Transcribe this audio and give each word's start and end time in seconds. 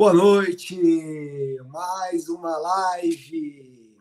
Boa 0.00 0.14
noite! 0.14 1.58
Mais 1.68 2.26
uma 2.30 2.56
live. 2.56 3.98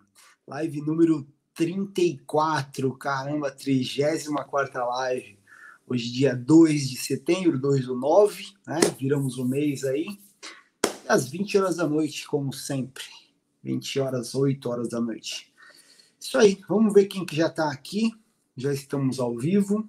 Live 0.47 0.79
número 0.79 1.27
34. 1.53 2.97
Caramba, 2.97 3.51
34 3.51 4.87
live. 4.87 5.37
Hoje, 5.85 6.09
dia 6.09 6.33
2 6.33 6.89
de 6.89 6.95
setembro, 6.95 7.59
2 7.59 7.87
do 7.87 7.97
9, 7.97 8.45
né? 8.65 8.79
Viramos 8.97 9.37
o 9.37 9.45
mês 9.45 9.83
aí. 9.83 10.07
Às 11.05 11.27
20 11.27 11.57
horas 11.57 11.75
da 11.75 11.85
noite, 11.85 12.25
como 12.25 12.53
sempre. 12.53 13.03
20 13.61 13.99
horas, 13.99 14.33
8 14.33 14.69
horas 14.69 14.87
da 14.87 15.01
noite. 15.01 15.53
Isso 16.17 16.37
aí, 16.37 16.61
vamos 16.69 16.93
ver 16.93 17.07
quem 17.07 17.25
que 17.25 17.35
já 17.35 17.47
está 17.47 17.69
aqui. 17.69 18.13
Já 18.55 18.71
estamos 18.71 19.19
ao 19.19 19.37
vivo. 19.37 19.85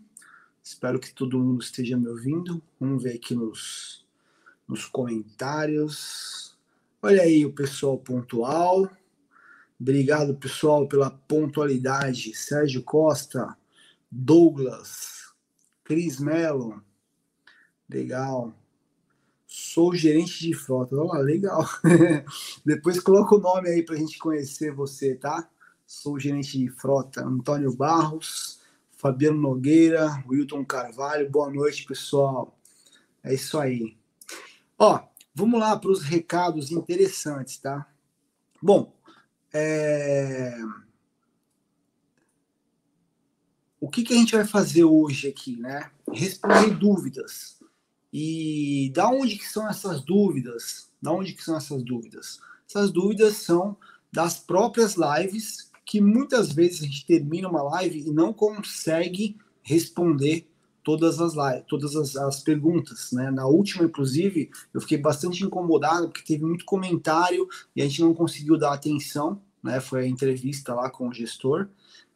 Espero 0.61 0.99
que 0.99 1.15
todo 1.15 1.39
mundo 1.39 1.63
esteja 1.63 1.97
me 1.97 2.09
ouvindo. 2.09 2.61
Vamos 2.81 3.01
ver 3.01 3.15
aqui 3.15 3.33
nos 3.33 4.00
nos 4.71 4.87
comentários. 4.87 6.57
Olha 7.03 7.23
aí 7.23 7.45
o 7.45 7.53
pessoal 7.53 7.99
pontual. 7.99 8.89
Obrigado, 9.79 10.37
pessoal, 10.37 10.87
pela 10.87 11.11
pontualidade. 11.11 12.35
Sérgio 12.37 12.83
Costa, 12.85 13.57
Douglas, 14.09 15.33
Cris 15.83 16.21
Mello. 16.21 16.81
Legal. 17.89 18.55
Sou 19.45 19.93
gerente 19.93 20.39
de 20.39 20.55
frota. 20.55 20.95
Olha 20.95 21.15
lá, 21.15 21.19
legal. 21.19 21.69
Depois 22.65 23.01
coloca 23.01 23.35
o 23.35 23.41
nome 23.41 23.69
aí 23.69 23.83
para 23.83 23.97
a 23.97 23.99
gente 23.99 24.19
conhecer 24.19 24.73
você, 24.73 25.17
tá? 25.17 25.51
Sou 25.85 26.21
gerente 26.21 26.57
de 26.57 26.69
frota. 26.69 27.25
Antônio 27.25 27.75
Barros, 27.75 28.61
Fabiano 28.93 29.41
Nogueira, 29.41 30.23
Wilton 30.29 30.65
Carvalho. 30.65 31.29
Boa 31.29 31.51
noite, 31.51 31.85
pessoal. 31.85 32.57
É 33.25 33.35
isso 33.35 33.59
aí. 33.59 34.00
Ó, 34.83 34.99
vamos 35.35 35.61
lá 35.61 35.77
para 35.77 35.91
os 35.91 36.03
recados 36.03 36.73
interessantes, 36.73 37.59
tá? 37.59 37.87
Bom, 38.63 38.91
é... 39.53 40.57
o 43.79 43.91
que, 43.91 44.03
que 44.03 44.15
a 44.15 44.17
gente 44.17 44.35
vai 44.35 44.47
fazer 44.47 44.85
hoje 44.85 45.29
aqui, 45.29 45.55
né? 45.57 45.91
Responder 46.11 46.75
dúvidas. 46.75 47.61
E 48.11 48.91
da 48.95 49.11
onde 49.11 49.37
que 49.37 49.47
são 49.47 49.69
essas 49.69 50.01
dúvidas? 50.01 50.91
Da 51.01 51.13
onde 51.13 51.35
que 51.35 51.45
são 51.45 51.59
essas 51.59 51.83
dúvidas? 51.83 52.41
Essas 52.67 52.91
dúvidas 52.91 53.37
são 53.37 53.77
das 54.11 54.39
próprias 54.39 54.97
lives 54.97 55.71
que 55.85 56.01
muitas 56.01 56.53
vezes 56.53 56.81
a 56.81 56.87
gente 56.87 57.05
termina 57.05 57.51
uma 57.51 57.63
live 57.63 58.01
e 58.01 58.11
não 58.11 58.33
consegue 58.33 59.37
responder 59.63 60.50
todas 60.91 61.21
as 61.21 61.35
lives, 61.35 61.65
todas 61.69 61.95
as, 61.95 62.17
as, 62.17 62.41
perguntas, 62.41 63.13
né? 63.13 63.31
Na 63.31 63.47
última, 63.47 63.85
inclusive, 63.85 64.51
eu 64.75 64.81
fiquei 64.81 64.99
bastante 64.99 65.45
incomodado 65.45 66.09
porque 66.09 66.25
teve 66.27 66.45
muito 66.45 66.65
comentário 66.65 67.47
e 67.77 67.81
a 67.81 67.85
gente 67.85 68.01
não 68.01 68.13
conseguiu 68.13 68.59
dar 68.59 68.73
atenção, 68.73 69.41
né? 69.63 69.79
Foi 69.79 70.03
a 70.03 70.09
entrevista 70.09 70.75
lá 70.75 70.91
com 70.91 71.09
o 71.09 71.15
gestor 71.15 71.69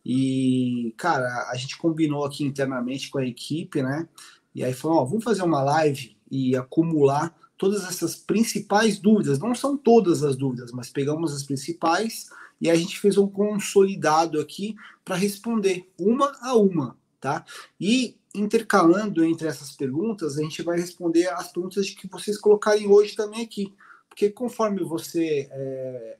e, 0.04 0.92
cara, 0.96 1.48
a 1.52 1.56
gente 1.56 1.78
combinou 1.78 2.24
aqui 2.24 2.42
internamente 2.42 3.10
com 3.10 3.18
a 3.18 3.24
equipe, 3.24 3.80
né? 3.80 4.08
E 4.52 4.64
aí 4.64 4.74
falou, 4.74 4.98
ó, 4.98 5.04
vamos 5.04 5.22
fazer 5.22 5.44
uma 5.44 5.62
live 5.62 6.16
e 6.28 6.56
acumular 6.56 7.32
todas 7.56 7.84
essas 7.84 8.16
principais 8.16 8.98
dúvidas. 8.98 9.38
Não 9.38 9.54
são 9.54 9.76
todas 9.76 10.24
as 10.24 10.34
dúvidas, 10.34 10.72
mas 10.72 10.90
pegamos 10.90 11.32
as 11.32 11.44
principais 11.44 12.28
e 12.60 12.68
a 12.68 12.74
gente 12.74 12.98
fez 12.98 13.16
um 13.16 13.28
consolidado 13.28 14.40
aqui 14.40 14.74
para 15.04 15.14
responder 15.14 15.88
uma 15.96 16.32
a 16.40 16.56
uma, 16.56 16.96
tá? 17.20 17.44
E 17.80 18.16
intercalando 18.34 19.24
entre 19.24 19.46
essas 19.46 19.72
perguntas, 19.72 20.36
a 20.36 20.42
gente 20.42 20.62
vai 20.62 20.76
responder 20.76 21.28
as 21.28 21.52
perguntas 21.52 21.90
que 21.90 22.08
vocês 22.08 22.36
colocarem 22.36 22.88
hoje 22.88 23.14
também 23.14 23.42
aqui. 23.42 23.72
Porque 24.08 24.28
conforme 24.28 24.82
você 24.82 25.48
é, 25.50 26.16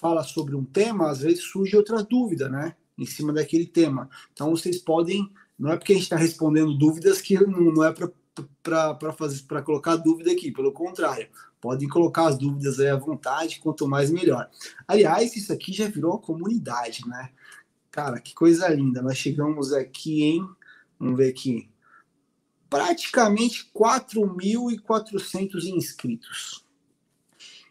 fala 0.00 0.22
sobre 0.22 0.56
um 0.56 0.64
tema, 0.64 1.10
às 1.10 1.20
vezes 1.20 1.44
surge 1.44 1.76
outra 1.76 2.02
dúvida, 2.02 2.48
né? 2.48 2.74
Em 2.96 3.06
cima 3.06 3.32
daquele 3.32 3.66
tema. 3.66 4.08
Então 4.32 4.50
vocês 4.50 4.78
podem. 4.78 5.30
Não 5.58 5.70
é 5.70 5.76
porque 5.76 5.92
a 5.92 5.94
gente 5.94 6.04
está 6.04 6.16
respondendo 6.16 6.76
dúvidas 6.76 7.20
que 7.20 7.38
não, 7.46 7.84
é 7.84 7.94
para 8.62 9.12
fazer 9.12 9.42
para 9.42 9.62
colocar 9.62 9.96
dúvida 9.96 10.32
aqui, 10.32 10.50
pelo 10.50 10.72
contrário, 10.72 11.28
podem 11.60 11.88
colocar 11.88 12.26
as 12.26 12.38
dúvidas 12.38 12.80
aí 12.80 12.88
à 12.88 12.96
vontade, 12.96 13.60
quanto 13.60 13.86
mais 13.86 14.10
melhor. 14.10 14.48
Aliás, 14.88 15.36
isso 15.36 15.52
aqui 15.52 15.72
já 15.72 15.86
virou 15.86 16.12
uma 16.12 16.18
comunidade, 16.18 17.06
né? 17.06 17.30
Cara, 17.90 18.18
que 18.18 18.34
coisa 18.34 18.68
linda. 18.68 19.02
Nós 19.02 19.18
chegamos 19.18 19.72
aqui 19.72 20.24
em 20.24 20.48
Vamos 21.02 21.18
ver 21.18 21.30
aqui. 21.30 21.68
Praticamente 22.70 23.68
4.400 23.74 25.64
inscritos. 25.64 26.64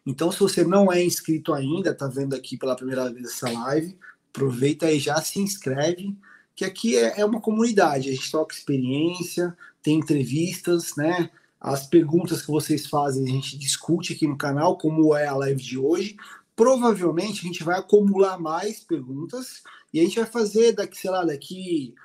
Então, 0.06 0.30
se 0.34 0.40
você 0.40 0.66
não 0.66 0.92
é 0.92 1.02
inscrito 1.02 1.54
ainda, 1.54 1.96
tá 1.96 2.08
vendo 2.08 2.36
aqui 2.36 2.58
pela 2.58 2.76
primeira 2.76 3.10
vez 3.10 3.28
essa 3.28 3.50
live, 3.50 3.98
aproveita 4.30 4.92
e 4.92 5.00
já 5.00 5.22
se 5.22 5.40
inscreve, 5.40 6.14
que 6.54 6.66
aqui 6.66 6.98
é, 6.98 7.22
é 7.22 7.26
uma 7.26 7.40
comunidade, 7.40 8.10
a 8.10 8.12
gente 8.12 8.30
toca 8.30 8.54
experiência, 8.54 9.56
tem 9.82 9.98
entrevistas, 10.00 10.98
né? 10.98 11.30
As 11.60 11.88
perguntas 11.88 12.42
que 12.42 12.52
vocês 12.52 12.86
fazem 12.88 13.24
a 13.24 13.32
gente 13.32 13.58
discute 13.58 14.12
aqui 14.12 14.28
no 14.28 14.38
canal, 14.38 14.78
como 14.78 15.16
é 15.16 15.26
a 15.26 15.36
live 15.36 15.62
de 15.62 15.78
hoje. 15.78 16.18
Provavelmente 16.54 17.40
a 17.40 17.44
gente 17.44 17.64
vai 17.64 17.80
acumular 17.80 18.38
mais 18.38 18.82
perguntas 18.82 19.64
e 19.94 20.02
a 20.02 20.04
gente 20.04 20.20
vai 20.20 20.26
fazer 20.26 20.74
daqui, 20.74 20.98
sei 20.98 21.12
lá, 21.12 21.24
daqui 21.24 21.96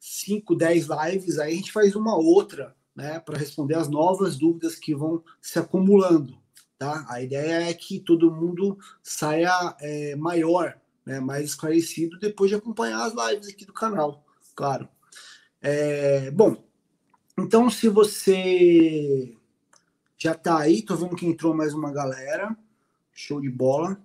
5, 0.00 0.56
10 0.56 0.86
lives, 0.88 1.38
aí 1.38 1.52
a 1.52 1.56
gente 1.56 1.70
faz 1.70 1.94
uma 1.94 2.16
outra, 2.16 2.74
né, 2.96 3.20
para 3.20 3.38
responder 3.38 3.74
as 3.74 3.88
novas 3.88 4.36
dúvidas 4.36 4.74
que 4.74 4.94
vão 4.94 5.22
se 5.40 5.58
acumulando, 5.58 6.38
tá? 6.78 7.06
A 7.08 7.22
ideia 7.22 7.68
é 7.68 7.74
que 7.74 8.00
todo 8.00 8.32
mundo 8.32 8.78
saia 9.02 9.76
é, 9.78 10.16
maior, 10.16 10.80
né, 11.04 11.20
mais 11.20 11.44
esclarecido 11.44 12.18
depois 12.18 12.50
de 12.50 12.56
acompanhar 12.56 13.04
as 13.04 13.12
lives 13.12 13.48
aqui 13.48 13.66
do 13.66 13.74
canal, 13.74 14.24
claro. 14.54 14.88
É, 15.60 16.30
bom, 16.30 16.56
então 17.38 17.68
se 17.68 17.86
você 17.88 19.36
já 20.16 20.32
está 20.32 20.58
aí, 20.58 20.80
tô 20.80 20.96
vendo 20.96 21.16
que 21.16 21.26
entrou 21.26 21.54
mais 21.54 21.74
uma 21.74 21.92
galera, 21.92 22.56
show 23.12 23.40
de 23.40 23.50
bola. 23.50 24.00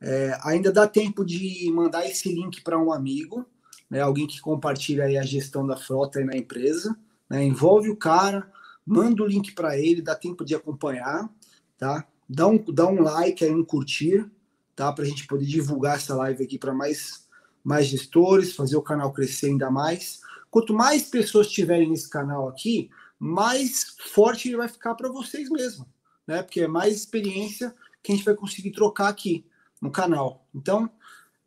É, 0.00 0.38
ainda 0.42 0.72
dá 0.72 0.86
tempo 0.86 1.24
de 1.24 1.70
mandar 1.72 2.06
esse 2.06 2.32
link 2.32 2.62
para 2.62 2.78
um 2.78 2.92
amigo, 2.92 3.46
né, 3.90 4.00
alguém 4.00 4.26
que 4.26 4.40
compartilha 4.40 5.04
a 5.04 5.24
gestão 5.24 5.66
da 5.66 5.76
frota 5.76 6.24
na 6.24 6.36
empresa, 6.36 6.96
né, 7.28 7.44
envolve 7.44 7.90
o 7.90 7.96
cara, 7.96 8.50
manda 8.84 9.22
o 9.22 9.26
link 9.26 9.52
para 9.52 9.78
ele, 9.78 10.00
dá 10.00 10.14
tempo 10.14 10.44
de 10.44 10.54
acompanhar, 10.54 11.28
tá? 11.76 12.06
Dá 12.28 12.46
um, 12.46 12.58
dá 12.72 12.86
um 12.86 13.02
like 13.02 13.44
aí, 13.44 13.52
um 13.52 13.64
curtir, 13.64 14.30
tá? 14.74 14.92
Para 14.92 15.04
a 15.04 15.06
gente 15.06 15.26
poder 15.26 15.44
divulgar 15.44 15.96
essa 15.96 16.14
live 16.14 16.44
aqui 16.44 16.58
para 16.58 16.72
mais, 16.72 17.26
mais 17.64 17.86
gestores, 17.86 18.54
fazer 18.54 18.76
o 18.76 18.82
canal 18.82 19.12
crescer 19.12 19.46
ainda 19.46 19.70
mais. 19.70 20.20
Quanto 20.50 20.72
mais 20.72 21.04
pessoas 21.04 21.48
tiverem 21.48 21.90
nesse 21.90 22.08
canal 22.08 22.48
aqui, 22.48 22.90
mais 23.18 23.96
forte 24.12 24.48
ele 24.48 24.56
vai 24.56 24.68
ficar 24.68 24.94
para 24.94 25.08
vocês 25.08 25.48
mesmo, 25.50 25.86
né? 26.26 26.42
Porque 26.42 26.60
é 26.60 26.68
mais 26.68 26.94
experiência 26.94 27.74
que 28.02 28.12
a 28.12 28.14
gente 28.14 28.24
vai 28.24 28.34
conseguir 28.34 28.70
trocar 28.70 29.08
aqui 29.08 29.44
no 29.80 29.90
canal. 29.90 30.46
Então, 30.54 30.88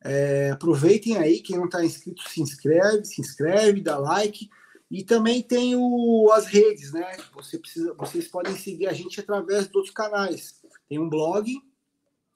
é, 0.01 0.51
aproveitem 0.51 1.17
aí, 1.17 1.41
quem 1.41 1.57
não 1.57 1.65
está 1.65 1.83
inscrito, 1.83 2.27
se 2.27 2.41
inscreve, 2.41 3.05
se 3.05 3.19
inscreve, 3.21 3.81
dá 3.81 3.97
like. 3.97 4.49
E 4.89 5.03
também 5.03 5.41
tem 5.43 5.75
o, 5.75 6.31
as 6.33 6.47
redes, 6.47 6.91
né? 6.91 7.17
Você 7.35 7.59
precisa, 7.59 7.93
vocês 7.93 8.27
podem 8.27 8.55
seguir 8.55 8.87
a 8.87 8.93
gente 8.93 9.19
através 9.19 9.67
de 9.67 9.75
outros 9.75 9.93
canais. 9.93 10.61
Tem 10.87 10.97
um 10.97 11.09
blog. 11.09 11.53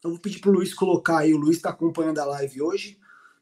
Eu 0.03 0.12
vou 0.12 0.19
pedir 0.19 0.40
para 0.40 0.52
o 0.52 0.53
Luiz 0.53 0.73
colocar 0.73 1.19
aí. 1.19 1.34
O 1.34 1.38
Luiz 1.38 1.57
está 1.57 1.69
acompanhando 1.69 2.19
a 2.19 2.25
live 2.25 2.62
hoje. 2.62 3.00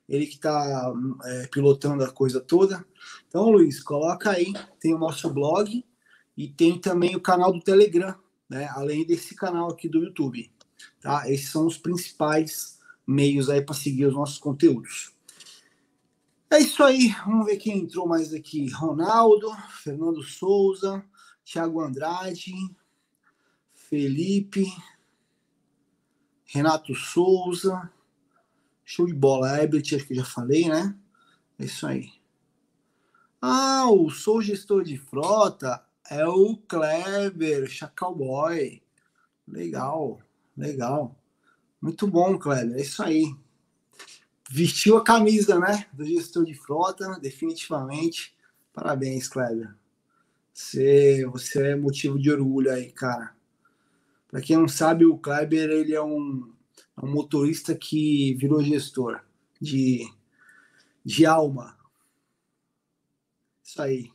Ele 0.08 0.26
que 0.28 0.36
está 0.36 0.94
é, 1.26 1.48
pilotando 1.48 2.04
a 2.04 2.12
coisa 2.12 2.40
toda. 2.40 2.86
Então, 3.28 3.50
Luiz, 3.50 3.82
coloca 3.82 4.30
aí. 4.30 4.54
Tem 4.80 4.94
o 4.94 5.00
nosso 5.00 5.30
blog 5.30 5.84
e 6.38 6.48
tem 6.48 6.80
também 6.80 7.16
o 7.16 7.22
canal 7.22 7.52
do 7.52 7.60
Telegram, 7.60 8.16
né? 8.50 8.70
Além 8.74 9.06
desse 9.06 9.36
canal 9.36 9.72
aqui 9.72 9.90
do 9.90 10.04
YouTube. 10.04 10.50
Tá? 11.02 11.30
Esses 11.30 11.50
são 11.50 11.66
os 11.66 11.78
principais 11.78 12.80
meios 13.06 13.50
aí 13.50 13.62
para 13.62 13.76
seguir 13.76 14.06
os 14.06 14.14
nossos 14.14 14.38
conteúdos. 14.38 15.14
É 16.50 16.60
isso 16.60 16.84
aí, 16.84 17.16
vamos 17.26 17.46
ver 17.46 17.58
quem 17.58 17.80
entrou 17.80 18.08
mais 18.08 18.34
aqui. 18.34 18.70
Ronaldo, 18.70 19.50
Fernando 19.84 20.22
Souza, 20.22 21.04
Thiago 21.46 21.82
Andrade, 21.82 22.54
Felipe, 23.74 24.66
Renato 26.46 26.94
Souza, 26.94 27.90
show 28.84 29.06
de 29.06 29.14
bola. 29.14 29.62
Ebert, 29.64 29.96
acho 29.96 30.06
que 30.06 30.14
já 30.14 30.26
falei, 30.26 30.68
né? 30.68 30.94
É 31.58 31.66
isso 31.66 31.88
aí. 31.88 32.12
Ah, 33.42 33.90
o 33.90 34.10
Sou 34.10 34.42
Gestor 34.42 34.84
de 34.84 34.98
Frota 34.98 35.84
é 36.10 36.28
o 36.28 36.58
Kleber, 36.58 37.68
Chacal 37.70 38.14
Boy. 38.14 38.84
Legal, 39.48 40.20
legal. 40.56 41.21
Muito 41.82 42.06
bom, 42.06 42.38
Kleber. 42.38 42.78
É 42.78 42.82
isso 42.82 43.02
aí. 43.02 43.36
Vestiu 44.50 44.98
a 44.98 45.04
camisa, 45.04 45.58
né? 45.58 45.88
Do 45.92 46.06
gestor 46.06 46.46
de 46.46 46.54
frota, 46.54 47.20
definitivamente. 47.20 48.36
Parabéns, 48.72 49.28
Kleber. 49.28 49.74
Você, 50.54 51.26
você 51.26 51.70
é 51.70 51.76
motivo 51.76 52.20
de 52.20 52.30
orgulho 52.30 52.72
aí, 52.72 52.92
cara. 52.92 53.36
Para 54.28 54.42
quem 54.42 54.58
não 54.58 54.68
sabe, 54.68 55.06
o 55.06 55.18
Kleber 55.18 55.70
ele 55.72 55.96
é 55.96 56.02
um, 56.02 56.54
é 57.02 57.06
um 57.06 57.12
motorista 57.12 57.74
que 57.74 58.36
virou 58.36 58.64
gestor 58.64 59.22
de, 59.60 60.08
de 61.04 61.26
alma. 61.26 61.76
Isso 63.64 63.82
aí. 63.82 64.12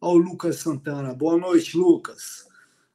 Olha 0.00 0.14
o 0.14 0.30
Lucas 0.30 0.56
Santana. 0.56 1.12
Boa 1.12 1.36
noite, 1.36 1.76
Lucas. 1.76 2.48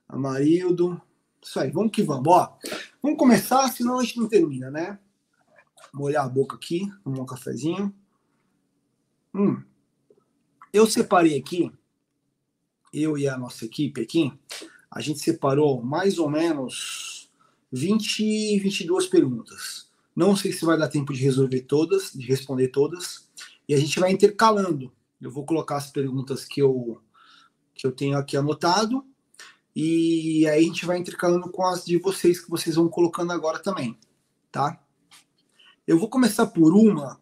Amarildo. 0.07 0.99
Isso 1.41 1.59
aí, 1.59 1.69
vamos 1.69 1.91
que 1.91 2.01
vamos. 2.01 2.27
Ó, 2.27 2.57
vamos 3.05 3.19
começar, 3.19 3.67
senão 3.67 3.99
a 3.99 4.03
gente 4.03 4.19
não 4.19 4.27
termina, 4.27 4.71
né? 4.71 4.97
Molhar 5.93 6.25
a 6.25 6.29
boca 6.29 6.55
aqui, 6.55 6.91
tomar 7.03 7.19
um 7.19 7.25
cafezinho. 7.25 7.93
Hum. 9.31 9.61
Eu 10.73 10.87
separei 10.87 11.37
aqui, 11.37 11.71
eu 12.91 13.15
e 13.15 13.27
a 13.27 13.37
nossa 13.37 13.63
equipe 13.63 14.01
aqui, 14.01 14.33
a 14.89 15.01
gente 15.01 15.19
separou 15.19 15.83
mais 15.83 16.17
ou 16.17 16.27
menos 16.27 17.29
20, 17.71 18.57
22 18.57 19.05
perguntas. 19.05 19.87
Não 20.15 20.35
sei 20.35 20.51
se 20.51 20.65
vai 20.65 20.75
dar 20.75 20.87
tempo 20.87 21.13
de 21.13 21.21
resolver 21.21 21.61
todas, 21.61 22.11
de 22.11 22.25
responder 22.25 22.69
todas, 22.69 23.29
e 23.69 23.75
a 23.75 23.77
gente 23.77 23.99
vai 23.99 24.11
intercalando. 24.11 24.91
Eu 25.21 25.29
vou 25.29 25.45
colocar 25.45 25.77
as 25.77 25.91
perguntas 25.91 26.43
que 26.43 26.59
eu, 26.59 26.99
que 27.75 27.85
eu 27.85 27.91
tenho 27.91 28.17
aqui 28.17 28.35
anotado 28.35 29.05
e 29.75 30.47
aí 30.47 30.63
a 30.63 30.67
gente 30.67 30.85
vai 30.85 30.97
intercalando 30.97 31.51
com 31.51 31.65
as 31.65 31.83
de 31.83 31.97
vocês 31.97 32.39
que 32.39 32.49
vocês 32.49 32.75
vão 32.75 32.87
colocando 32.87 33.33
agora 33.33 33.59
também, 33.59 33.99
tá? 34.49 34.81
Eu 35.85 35.99
vou 35.99 36.09
começar 36.09 36.47
por 36.47 36.73
uma 36.73 37.19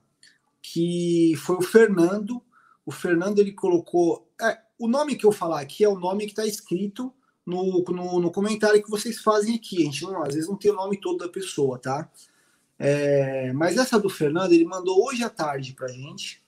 que 0.61 1.33
foi 1.37 1.57
o 1.57 1.61
Fernando. 1.61 2.41
O 2.85 2.91
Fernando 2.91 3.39
ele 3.39 3.51
colocou. 3.51 4.31
É, 4.39 4.59
o 4.77 4.87
nome 4.87 5.15
que 5.15 5.25
eu 5.25 5.31
falar 5.31 5.61
aqui 5.61 5.83
é 5.83 5.89
o 5.89 5.99
nome 5.99 6.25
que 6.25 6.31
está 6.31 6.45
escrito 6.45 7.11
no, 7.45 7.83
no, 7.83 8.19
no, 8.19 8.31
comentário 8.31 8.81
que 8.81 8.89
vocês 8.89 9.19
fazem 9.19 9.55
aqui. 9.55 9.81
A 9.81 9.85
gente 9.85 10.03
não, 10.03 10.23
às 10.23 10.35
vezes 10.35 10.49
não 10.49 10.55
tem 10.55 10.71
o 10.71 10.75
nome 10.75 11.01
todo 11.01 11.17
da 11.17 11.29
pessoa, 11.29 11.79
tá? 11.79 12.09
É, 12.77 13.51
mas 13.53 13.77
essa 13.77 13.99
do 13.99 14.09
Fernando 14.09 14.53
ele 14.53 14.65
mandou 14.65 15.03
hoje 15.05 15.23
à 15.23 15.29
tarde 15.29 15.73
para 15.73 15.87
gente. 15.87 16.41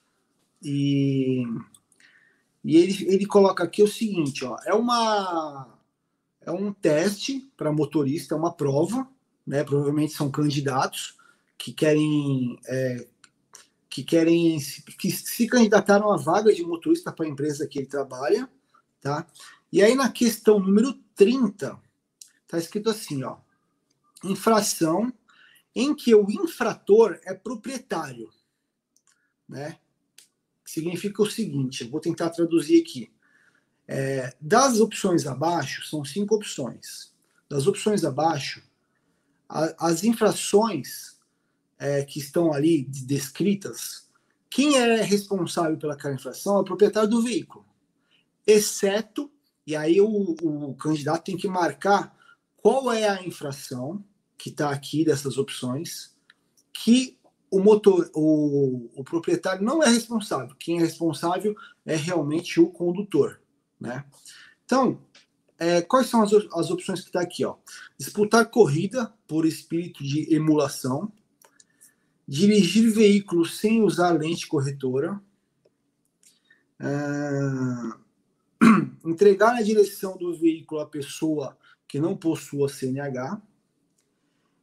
E, 0.62 1.44
e 2.64 2.78
ele, 2.78 3.14
ele 3.14 3.26
coloca 3.26 3.64
aqui 3.64 3.84
o 3.84 3.88
seguinte: 3.88 4.46
ó, 4.46 4.58
é 4.66 4.74
uma 4.74 5.75
é 6.46 6.52
um 6.52 6.72
teste 6.72 7.52
para 7.58 7.74
motorista, 7.74 8.36
é 8.36 8.38
uma 8.38 8.54
prova, 8.54 9.10
né? 9.46 9.64
Provavelmente 9.64 10.14
são 10.14 10.30
candidatos 10.30 11.18
que 11.58 11.74
querem 11.74 12.60
é, 12.68 13.08
que 13.90 14.04
querem 14.04 14.60
que 15.00 15.10
se 15.10 15.48
candidataram 15.48 16.12
a 16.12 16.18
vaga 16.18 16.54
de 16.54 16.64
motorista 16.64 17.12
para 17.12 17.26
a 17.26 17.30
empresa 17.30 17.68
que 17.68 17.80
ele 17.80 17.88
trabalha, 17.88 18.50
tá? 19.02 19.26
E 19.72 19.82
aí 19.82 19.96
na 19.96 20.12
questão 20.12 20.60
número 20.60 20.94
30 21.16 21.82
tá 22.48 22.58
escrito 22.60 22.92
assim, 22.92 23.24
ó: 23.24 23.38
infração 24.24 25.12
em 25.74 25.96
que 25.96 26.14
o 26.14 26.30
infrator 26.30 27.20
é 27.24 27.34
proprietário, 27.34 28.30
né? 29.50 29.80
Significa 30.64 31.24
o 31.24 31.30
seguinte, 31.30 31.84
eu 31.84 31.90
vou 31.90 32.00
tentar 32.00 32.30
traduzir 32.30 32.82
aqui. 32.82 33.15
É, 33.88 34.36
das 34.42 34.80
opções 34.80 35.28
abaixo, 35.28 35.88
são 35.88 36.04
cinco 36.04 36.36
opções. 36.36 37.14
Das 37.50 37.68
opções 37.68 38.04
abaixo, 38.04 38.64
a, 39.48 39.88
as 39.88 40.04
infrações 40.04 41.18
é, 41.78 42.04
que 42.04 42.20
estão 42.20 42.52
ali 42.54 42.84
descritas, 42.84 44.10
quem 44.50 44.78
é 44.78 45.02
responsável 45.02 45.78
pelaquela 45.78 46.16
infração 46.16 46.58
é 46.58 46.62
o 46.62 46.64
proprietário 46.64 47.10
do 47.10 47.22
veículo, 47.22 47.66
exceto, 48.48 49.32
e 49.68 49.76
aí 49.76 50.00
o, 50.00 50.36
o 50.42 50.76
candidato 50.76 51.26
tem 51.26 51.38
que 51.38 51.48
marcar 51.48 52.16
qual 52.58 52.92
é 52.92 53.08
a 53.08 53.24
infração 53.24 54.04
que 54.38 54.50
está 54.50 54.70
aqui 54.70 55.04
dessas 55.04 55.38
opções, 55.38 56.16
que 56.74 57.18
o 57.50 57.60
motor, 57.60 58.10
o, 58.14 58.90
o 58.96 59.04
proprietário 59.04 59.64
não 59.64 59.82
é 59.82 59.88
responsável. 59.88 60.56
Quem 60.60 60.78
é 60.78 60.82
responsável 60.82 61.56
é 61.86 61.96
realmente 61.96 62.60
o 62.60 62.70
condutor. 62.70 63.40
Né? 63.80 64.06
Então, 64.66 65.00
é, 65.58 65.82
quais 65.82 66.08
são 66.08 66.22
as, 66.22 66.32
as 66.34 66.70
opções 66.70 67.02
que 67.02 67.08
está 67.08 67.22
aqui? 67.22 67.46
Ó? 67.46 67.56
Disputar 67.98 68.50
corrida 68.50 69.14
por 69.28 69.46
espírito 69.46 70.04
de 70.04 70.34
emulação, 70.34 71.12
dirigir 72.28 72.92
veículo 72.92 73.46
sem 73.46 73.82
usar 73.82 74.12
lente 74.12 74.48
corretora, 74.48 75.22
é, 76.80 76.86
entregar 79.06 79.56
a 79.56 79.62
direção 79.62 80.18
do 80.18 80.36
veículo 80.36 80.82
à 80.82 80.86
pessoa 80.86 81.58
que 81.88 82.00
não 82.00 82.18
possua 82.18 82.68
CNH, 82.68 83.42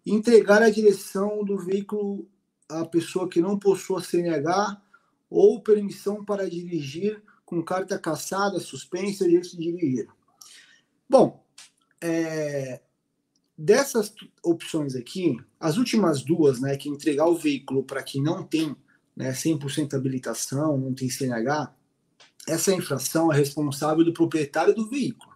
entregar 0.04 0.62
a 0.62 0.70
direção 0.70 1.44
do 1.44 1.56
veículo 1.56 2.28
à 2.68 2.84
pessoa 2.84 3.28
que 3.28 3.40
não 3.40 3.58
possua 3.58 4.02
CNH 4.02 4.80
ou 5.30 5.62
permissão 5.62 6.24
para 6.24 6.50
dirigir 6.50 7.22
com 7.52 7.62
carta 7.62 7.98
caçada, 7.98 8.58
suspensa, 8.58 9.26
direito 9.26 9.50
de 9.50 9.58
dirigir. 9.58 10.08
Bom, 11.06 11.44
é, 12.00 12.80
dessas 13.56 14.14
opções 14.42 14.96
aqui, 14.96 15.36
as 15.60 15.76
últimas 15.76 16.22
duas, 16.22 16.62
né, 16.62 16.78
que 16.78 16.88
entregar 16.88 17.26
o 17.26 17.36
veículo 17.36 17.84
para 17.84 18.02
quem 18.02 18.22
não 18.22 18.42
tem 18.42 18.74
né, 19.14 19.32
100% 19.32 19.92
habilitação, 19.92 20.78
não 20.78 20.94
tem 20.94 21.10
CNH, 21.10 21.74
essa 22.48 22.72
infração 22.72 23.30
é 23.30 23.36
responsável 23.36 24.02
do 24.02 24.14
proprietário 24.14 24.74
do 24.74 24.88
veículo. 24.88 25.34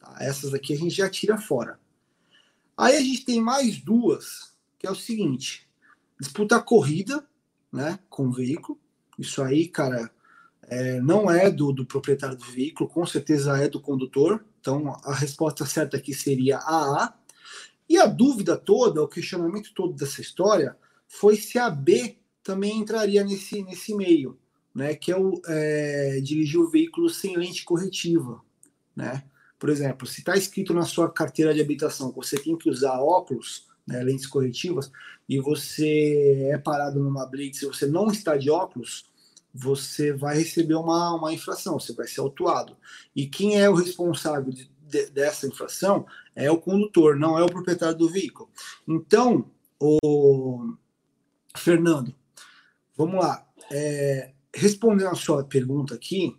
Tá? 0.00 0.16
Essas 0.20 0.54
aqui 0.54 0.72
a 0.72 0.78
gente 0.78 0.94
já 0.94 1.10
tira 1.10 1.36
fora. 1.36 1.78
Aí 2.74 2.96
a 2.96 3.02
gente 3.02 3.26
tem 3.26 3.38
mais 3.38 3.78
duas, 3.78 4.56
que 4.78 4.86
é 4.86 4.90
o 4.90 4.94
seguinte: 4.94 5.68
disputar 6.18 6.64
corrida 6.64 7.28
né, 7.70 7.98
com 8.08 8.28
o 8.28 8.32
veículo. 8.32 8.80
Isso 9.18 9.42
aí, 9.42 9.68
cara, 9.68 10.10
é, 10.70 11.00
não 11.00 11.30
é 11.30 11.50
do, 11.50 11.72
do, 11.72 11.86
proprietário 11.86 12.36
do 12.36 12.44
veículo, 12.44 12.88
com 12.88 13.04
certeza 13.06 13.56
é 13.56 13.68
do 13.68 13.80
condutor. 13.80 14.44
Então, 14.60 14.94
a 15.04 15.14
resposta 15.14 15.64
certa 15.64 15.96
aqui 15.96 16.12
seria 16.12 16.58
AA. 16.58 17.14
E 17.88 17.96
a 17.96 18.06
dúvida 18.06 18.56
toda, 18.56 19.02
o 19.02 19.08
questionamento 19.08 19.72
todo 19.74 19.94
dessa 19.94 20.20
história, 20.20 20.76
foi 21.06 21.36
se 21.36 21.58
a 21.58 21.70
B 21.70 22.18
também 22.42 22.78
entraria 22.78 23.24
nesse, 23.24 23.62
nesse 23.62 23.94
meio, 23.94 24.38
né? 24.74 24.94
Que 24.94 25.10
é 25.10 25.16
o 25.16 25.40
é, 25.46 26.20
dirigir 26.22 26.60
o 26.60 26.68
veículo 26.68 27.08
sem 27.08 27.36
lente 27.36 27.64
corretiva, 27.64 28.42
né? 28.94 29.24
Por 29.58 29.70
exemplo, 29.70 30.06
se 30.06 30.20
está 30.20 30.36
escrito 30.36 30.72
na 30.72 30.84
sua 30.84 31.10
carteira 31.10 31.52
de 31.52 31.60
habilitação 31.60 32.10
que 32.10 32.16
você 32.16 32.38
tem 32.38 32.56
que 32.56 32.70
usar 32.70 33.00
óculos, 33.00 33.66
né, 33.86 34.02
lentes 34.02 34.26
corretivas, 34.26 34.92
e 35.28 35.40
você 35.40 36.48
é 36.52 36.58
parado 36.58 37.02
numa 37.02 37.26
blitz 37.26 37.62
e 37.62 37.66
você 37.66 37.86
não 37.86 38.08
está 38.08 38.36
de 38.36 38.50
óculos, 38.50 39.07
você 39.58 40.12
vai 40.12 40.38
receber 40.38 40.74
uma, 40.74 41.14
uma 41.14 41.32
infração, 41.32 41.78
você 41.80 41.92
vai 41.92 42.06
ser 42.06 42.20
autuado. 42.20 42.76
E 43.14 43.26
quem 43.26 43.60
é 43.60 43.68
o 43.68 43.74
responsável 43.74 44.52
de, 44.52 44.70
de, 44.86 45.10
dessa 45.10 45.46
infração 45.46 46.06
é 46.34 46.50
o 46.50 46.60
condutor, 46.60 47.16
não 47.16 47.36
é 47.36 47.42
o 47.42 47.48
proprietário 47.50 47.98
do 47.98 48.08
veículo. 48.08 48.48
Então, 48.86 49.50
o 49.80 50.74
Fernando, 51.56 52.14
vamos 52.96 53.16
lá. 53.16 53.44
É, 53.70 54.32
respondendo 54.54 55.08
a 55.08 55.14
sua 55.14 55.44
pergunta 55.44 55.94
aqui, 55.94 56.36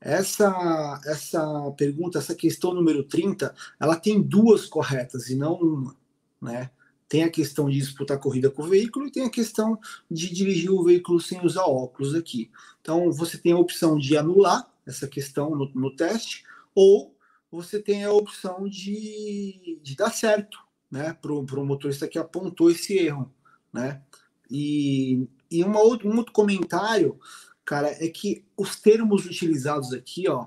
essa, 0.00 1.00
essa 1.04 1.70
pergunta, 1.76 2.18
essa 2.18 2.34
questão 2.34 2.72
número 2.72 3.02
30, 3.02 3.54
ela 3.78 3.96
tem 3.96 4.22
duas 4.22 4.66
corretas 4.66 5.28
e 5.28 5.34
não 5.34 5.54
uma, 5.54 5.96
né? 6.40 6.70
Tem 7.10 7.24
a 7.24 7.28
questão 7.28 7.68
de 7.68 7.76
disputar 7.76 8.20
corrida 8.20 8.48
com 8.48 8.62
o 8.62 8.68
veículo 8.68 9.08
e 9.08 9.10
tem 9.10 9.24
a 9.24 9.30
questão 9.30 9.76
de 10.08 10.32
dirigir 10.32 10.70
o 10.70 10.84
veículo 10.84 11.20
sem 11.20 11.44
usar 11.44 11.64
óculos 11.64 12.14
aqui. 12.14 12.48
Então, 12.80 13.10
você 13.10 13.36
tem 13.36 13.50
a 13.50 13.58
opção 13.58 13.98
de 13.98 14.16
anular 14.16 14.72
essa 14.86 15.08
questão 15.08 15.50
no, 15.50 15.68
no 15.74 15.96
teste, 15.96 16.44
ou 16.72 17.12
você 17.50 17.82
tem 17.82 18.04
a 18.04 18.12
opção 18.12 18.68
de, 18.68 19.80
de 19.82 19.96
dar 19.96 20.12
certo 20.12 20.56
né, 20.88 21.12
para 21.12 21.32
o 21.32 21.66
motorista 21.66 22.06
que 22.06 22.16
apontou 22.16 22.70
esse 22.70 22.96
erro. 22.96 23.34
Né? 23.72 24.00
E, 24.48 25.26
e 25.50 25.64
uma 25.64 25.80
outro, 25.80 26.08
um 26.08 26.16
outro 26.16 26.32
comentário, 26.32 27.18
cara, 27.64 27.88
é 27.88 28.06
que 28.06 28.44
os 28.56 28.76
termos 28.76 29.26
utilizados 29.26 29.92
aqui, 29.92 30.28
ó, 30.28 30.46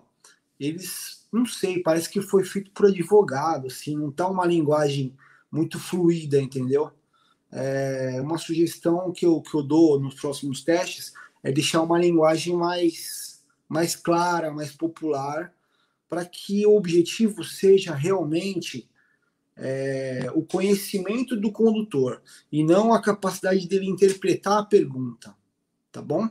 eles, 0.57 1.27
não 1.29 1.45
sei, 1.45 1.83
parece 1.83 2.09
que 2.09 2.21
foi 2.21 2.45
feito 2.45 2.71
por 2.71 2.85
advogado, 2.85 3.67
assim, 3.67 3.97
não 3.97 4.09
tá 4.09 4.29
uma 4.29 4.45
linguagem 4.45 5.13
muito 5.53 5.79
fluida, 5.79 6.41
entendeu? 6.41 6.91
É, 7.51 8.19
uma 8.19 8.39
sugestão 8.39 9.11
que 9.11 9.23
eu, 9.23 9.39
que 9.39 9.53
eu 9.53 9.61
dou 9.61 9.99
nos 9.99 10.15
próximos 10.15 10.63
testes 10.63 11.13
é 11.43 11.51
deixar 11.51 11.83
uma 11.83 11.99
linguagem 11.99 12.55
mais, 12.55 13.43
mais 13.69 13.95
clara, 13.95 14.51
mais 14.51 14.71
popular, 14.71 15.53
para 16.09 16.25
que 16.25 16.65
o 16.65 16.75
objetivo 16.75 17.43
seja 17.43 17.93
realmente 17.93 18.89
é, 19.55 20.31
o 20.33 20.41
conhecimento 20.41 21.35
do 21.35 21.51
condutor 21.51 22.23
e 22.51 22.63
não 22.63 22.91
a 22.91 22.99
capacidade 22.99 23.67
dele 23.67 23.85
interpretar 23.85 24.57
a 24.57 24.65
pergunta, 24.65 25.35
tá 25.91 26.01
bom? 26.01 26.27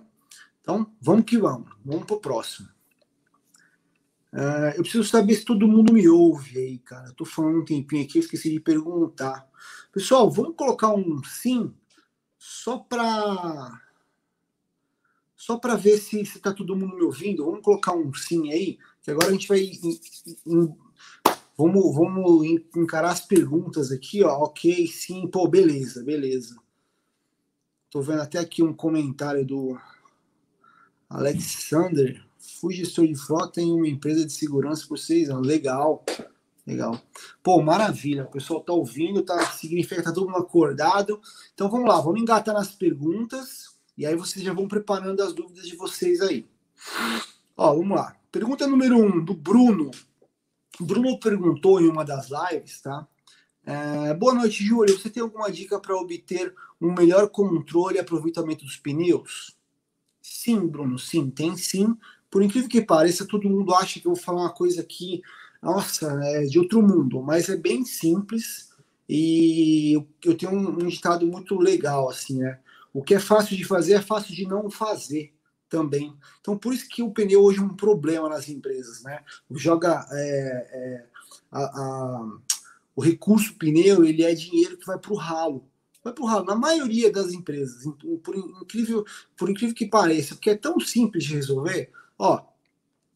Então, 0.60 0.92
vamos 1.00 1.24
que 1.24 1.38
vamos. 1.38 1.70
Vamos 1.84 2.06
para 2.06 2.16
o 2.16 2.20
próximo. 2.20 2.68
Uh, 4.32 4.72
eu 4.76 4.82
preciso 4.82 5.04
saber 5.04 5.34
se 5.34 5.44
todo 5.44 5.68
mundo 5.68 5.92
me 5.92 6.08
ouve 6.08 6.58
aí, 6.58 6.78
cara. 6.78 7.08
Eu 7.08 7.14
tô 7.14 7.24
falando 7.24 7.60
um 7.60 7.64
tempinho 7.64 8.02
aqui, 8.02 8.18
esqueci 8.18 8.50
de 8.50 8.60
perguntar. 8.60 9.46
Pessoal, 9.92 10.30
vamos 10.30 10.56
colocar 10.56 10.94
um 10.94 11.22
sim 11.22 11.74
só 12.38 12.78
para 12.78 13.80
só 15.36 15.58
para 15.58 15.74
ver 15.74 15.98
se 15.98 16.20
está 16.20 16.52
todo 16.52 16.76
mundo 16.76 16.96
me 16.96 17.02
ouvindo. 17.02 17.44
Vamos 17.44 17.62
colocar 17.62 17.94
um 17.94 18.14
sim 18.14 18.50
aí, 18.50 18.78
que 19.02 19.10
agora 19.10 19.28
a 19.28 19.32
gente 19.32 19.48
vai 19.48 19.58
em, 19.58 20.00
em, 20.46 20.76
vamos 21.56 21.94
vamos 21.94 22.46
encarar 22.74 23.10
as 23.10 23.20
perguntas 23.20 23.92
aqui, 23.92 24.22
ó. 24.22 24.44
OK, 24.44 24.86
sim, 24.86 25.26
pô, 25.28 25.46
beleza, 25.46 26.02
beleza. 26.02 26.56
Tô 27.90 28.00
vendo 28.00 28.22
até 28.22 28.38
aqui 28.38 28.62
um 28.62 28.72
comentário 28.72 29.44
do 29.44 29.78
Alexander 31.10 32.24
fui 32.60 32.74
gestor 32.74 33.06
de 33.06 33.14
frota 33.14 33.60
em 33.60 33.72
uma 33.72 33.88
empresa 33.88 34.24
de 34.24 34.32
segurança 34.32 34.86
por 34.86 34.98
seis 34.98 35.30
anos. 35.30 35.46
Legal, 35.46 36.04
legal. 36.66 37.00
Pô, 37.42 37.62
maravilha. 37.62 38.24
O 38.24 38.30
pessoal 38.30 38.60
tá 38.60 38.72
ouvindo, 38.72 39.22
tá 39.22 39.46
significa 39.52 39.96
que 39.96 40.02
tá 40.02 40.12
todo 40.12 40.26
mundo 40.26 40.38
acordado. 40.38 41.20
Então 41.54 41.70
vamos 41.70 41.88
lá, 41.88 42.00
vamos 42.00 42.20
engatar 42.20 42.54
nas 42.54 42.72
perguntas 42.72 43.72
e 43.96 44.06
aí 44.06 44.16
vocês 44.16 44.44
já 44.44 44.52
vão 44.52 44.66
preparando 44.66 45.22
as 45.22 45.32
dúvidas 45.32 45.66
de 45.66 45.76
vocês 45.76 46.20
aí. 46.20 46.46
Ó, 47.56 47.74
vamos 47.74 47.96
lá. 47.96 48.16
Pergunta 48.30 48.66
número 48.66 48.96
um, 48.96 49.22
do 49.22 49.34
Bruno. 49.34 49.90
O 50.80 50.84
Bruno 50.84 51.20
perguntou 51.20 51.80
em 51.80 51.88
uma 51.88 52.04
das 52.04 52.28
lives, 52.30 52.80
tá? 52.80 53.06
É, 53.64 54.14
boa 54.14 54.34
noite, 54.34 54.64
Júlio. 54.64 54.98
Você 54.98 55.10
tem 55.10 55.22
alguma 55.22 55.52
dica 55.52 55.78
para 55.78 55.94
obter 55.94 56.54
um 56.80 56.92
melhor 56.92 57.28
controle 57.28 57.96
e 57.96 58.00
aproveitamento 58.00 58.64
dos 58.64 58.76
pneus? 58.76 59.54
Sim, 60.20 60.66
Bruno, 60.66 60.98
sim, 60.98 61.30
tem 61.30 61.56
sim 61.56 61.96
por 62.32 62.42
incrível 62.42 62.66
que 62.66 62.80
pareça, 62.80 63.26
todo 63.26 63.48
mundo 63.48 63.74
acha 63.74 64.00
que 64.00 64.06
eu 64.06 64.14
vou 64.14 64.20
falar 64.20 64.40
uma 64.40 64.54
coisa 64.54 64.80
aqui, 64.80 65.20
nossa, 65.62 66.18
é 66.24 66.44
de 66.44 66.58
outro 66.58 66.80
mundo, 66.80 67.22
mas 67.22 67.50
é 67.50 67.56
bem 67.58 67.84
simples 67.84 68.70
e 69.06 70.02
eu 70.24 70.34
tenho 70.34 70.50
um, 70.50 70.82
um 70.82 70.88
ditado 70.88 71.26
muito 71.26 71.54
legal, 71.58 72.08
assim, 72.08 72.38
né? 72.38 72.58
O 72.90 73.02
que 73.02 73.14
é 73.14 73.20
fácil 73.20 73.54
de 73.54 73.64
fazer 73.64 73.92
é 73.92 74.00
fácil 74.00 74.34
de 74.34 74.46
não 74.46 74.70
fazer 74.70 75.34
também. 75.68 76.16
Então, 76.40 76.56
por 76.56 76.72
isso 76.72 76.88
que 76.88 77.02
o 77.02 77.10
pneu 77.10 77.42
hoje 77.42 77.58
é 77.58 77.62
um 77.62 77.76
problema 77.76 78.30
nas 78.30 78.48
empresas, 78.48 79.02
né? 79.02 79.20
Joga 79.50 80.06
é, 80.10 80.68
é, 80.72 81.06
a, 81.50 81.60
a, 81.60 82.38
o 82.96 83.02
recurso 83.02 83.54
pneu, 83.58 84.06
ele 84.06 84.22
é 84.22 84.34
dinheiro 84.34 84.78
que 84.78 84.86
vai 84.86 84.98
para 84.98 85.12
o 85.12 85.16
ralo 85.16 85.68
vai 86.02 86.12
para 86.12 86.24
o 86.24 86.26
ralo. 86.26 86.44
Na 86.44 86.56
maioria 86.56 87.12
das 87.12 87.32
empresas, 87.32 87.84
por 88.24 88.34
incrível, 88.34 89.04
por 89.36 89.48
incrível 89.48 89.74
que 89.74 89.86
pareça, 89.86 90.34
porque 90.34 90.50
é 90.50 90.56
tão 90.56 90.80
simples 90.80 91.22
de 91.22 91.34
resolver, 91.34 91.92
Ó, 92.24 92.40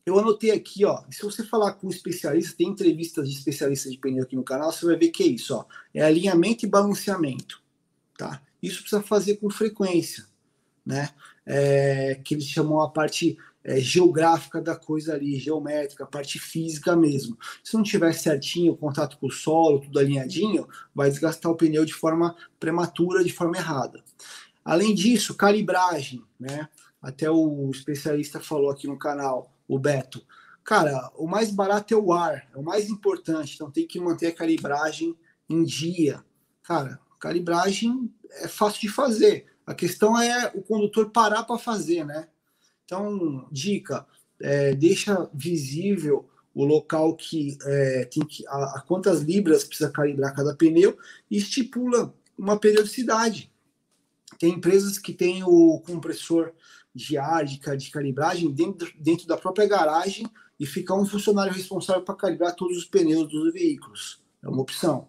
eu 0.04 0.18
anotei 0.18 0.50
aqui, 0.50 0.84
ó. 0.84 1.04
Se 1.12 1.22
você 1.22 1.44
falar 1.44 1.74
com 1.74 1.86
um 1.86 1.90
especialista, 1.90 2.56
tem 2.56 2.66
entrevistas 2.66 3.28
de 3.28 3.36
especialistas 3.36 3.92
de 3.92 3.98
pneu 3.98 4.24
aqui 4.24 4.34
no 4.34 4.42
canal, 4.42 4.72
você 4.72 4.84
vai 4.84 4.96
ver 4.96 5.10
que 5.10 5.22
é 5.22 5.26
isso, 5.28 5.54
ó. 5.54 5.64
É 5.94 6.02
alinhamento 6.02 6.66
e 6.66 6.68
balanceamento, 6.68 7.62
tá? 8.18 8.42
Isso 8.60 8.80
precisa 8.80 9.00
fazer 9.00 9.36
com 9.36 9.48
frequência, 9.48 10.26
né? 10.84 11.10
É, 11.46 12.20
que 12.24 12.34
eles 12.34 12.46
chamam 12.46 12.80
a 12.82 12.90
parte 12.90 13.38
é, 13.62 13.78
geográfica 13.78 14.60
da 14.60 14.74
coisa 14.74 15.14
ali, 15.14 15.38
geométrica, 15.38 16.02
a 16.02 16.08
parte 16.08 16.40
física 16.40 16.96
mesmo. 16.96 17.38
Se 17.62 17.76
não 17.76 17.84
tiver 17.84 18.12
certinho 18.12 18.72
o 18.72 18.76
contato 18.76 19.16
com 19.18 19.28
o 19.28 19.30
solo, 19.30 19.82
tudo 19.82 20.00
alinhadinho, 20.00 20.66
vai 20.92 21.08
desgastar 21.08 21.52
o 21.52 21.56
pneu 21.56 21.84
de 21.84 21.94
forma 21.94 22.34
prematura, 22.58 23.22
de 23.22 23.32
forma 23.32 23.56
errada. 23.56 24.02
Além 24.64 24.92
disso, 24.96 25.36
calibragem, 25.36 26.24
né? 26.40 26.68
Até 27.06 27.30
o 27.30 27.70
especialista 27.70 28.40
falou 28.40 28.68
aqui 28.68 28.88
no 28.88 28.98
canal, 28.98 29.54
o 29.68 29.78
Beto. 29.78 30.26
Cara, 30.64 31.08
o 31.14 31.28
mais 31.28 31.52
barato 31.52 31.94
é 31.94 31.96
o 31.96 32.12
ar, 32.12 32.48
é 32.52 32.58
o 32.58 32.64
mais 32.64 32.90
importante, 32.90 33.54
então 33.54 33.70
tem 33.70 33.86
que 33.86 34.00
manter 34.00 34.26
a 34.26 34.34
calibragem 34.34 35.16
em 35.48 35.62
dia. 35.62 36.24
Cara, 36.64 36.98
calibragem 37.20 38.12
é 38.40 38.48
fácil 38.48 38.80
de 38.80 38.88
fazer. 38.88 39.46
A 39.64 39.72
questão 39.72 40.20
é 40.20 40.50
o 40.52 40.60
condutor 40.60 41.10
parar 41.10 41.44
para 41.44 41.56
fazer, 41.56 42.04
né? 42.04 42.26
Então, 42.84 43.46
dica, 43.52 44.04
é, 44.40 44.74
deixa 44.74 45.30
visível 45.32 46.28
o 46.52 46.64
local 46.64 47.14
que 47.14 47.56
é, 47.64 48.04
tem 48.06 48.24
que 48.26 48.44
a, 48.48 48.78
a, 48.78 48.84
quantas 48.84 49.20
libras 49.20 49.62
precisa 49.62 49.92
calibrar 49.92 50.34
cada 50.34 50.56
pneu 50.56 50.98
e 51.30 51.36
estipula 51.36 52.12
uma 52.36 52.58
periodicidade. 52.58 53.48
Tem 54.40 54.54
empresas 54.54 54.98
que 54.98 55.12
têm 55.12 55.44
o 55.44 55.80
compressor 55.86 56.52
de 56.96 57.18
ar, 57.18 57.44
de, 57.44 57.60
de 57.76 57.90
calibragem 57.90 58.50
dentro, 58.50 58.90
dentro 58.98 59.26
da 59.26 59.36
própria 59.36 59.68
garagem 59.68 60.26
e 60.58 60.64
ficar 60.64 60.94
um 60.94 61.04
funcionário 61.04 61.52
responsável 61.52 62.02
para 62.02 62.14
calibrar 62.14 62.54
todos 62.54 62.78
os 62.78 62.86
pneus 62.86 63.28
dos 63.28 63.52
veículos. 63.52 64.22
É 64.42 64.48
uma 64.48 64.62
opção. 64.62 65.08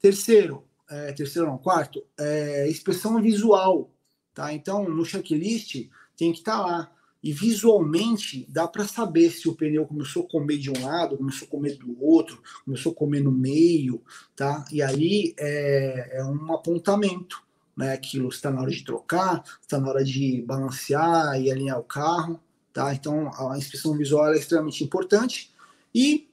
Terceiro, 0.00 0.64
é, 0.90 1.12
terceiro 1.12 1.48
não, 1.48 1.56
quarto, 1.56 2.04
é, 2.18 2.68
inspeção 2.68 3.22
visual. 3.22 3.90
Tá? 4.34 4.52
Então, 4.52 4.88
no 4.88 5.04
checklist 5.04 5.88
tem 6.16 6.32
que 6.32 6.38
estar 6.38 6.58
tá 6.58 6.66
lá. 6.66 6.92
E 7.22 7.32
visualmente 7.32 8.44
dá 8.50 8.68
para 8.68 8.86
saber 8.86 9.30
se 9.30 9.48
o 9.48 9.54
pneu 9.54 9.86
começou 9.86 10.24
a 10.24 10.28
comer 10.28 10.58
de 10.58 10.70
um 10.70 10.84
lado, 10.84 11.16
começou 11.16 11.46
a 11.48 11.50
comer 11.50 11.78
do 11.78 12.04
outro, 12.04 12.42
começou 12.64 12.92
a 12.92 12.94
comer 12.94 13.20
no 13.20 13.32
meio, 13.32 14.02
tá? 14.36 14.64
E 14.70 14.82
aí 14.82 15.34
é, 15.38 16.18
é 16.18 16.24
um 16.24 16.52
apontamento 16.52 17.43
né, 17.76 17.92
aquilo 17.92 18.28
está 18.28 18.50
na 18.50 18.60
hora 18.60 18.70
de 18.70 18.84
trocar, 18.84 19.42
está 19.60 19.78
na 19.78 19.88
hora 19.88 20.04
de 20.04 20.42
balancear 20.42 21.40
e 21.40 21.50
alinhar 21.50 21.78
o 21.78 21.84
carro, 21.84 22.40
tá? 22.72 22.94
Então 22.94 23.30
a 23.50 23.58
inspeção 23.58 23.96
visual 23.96 24.32
é 24.32 24.36
extremamente 24.36 24.82
importante 24.84 25.52
e 25.94 26.28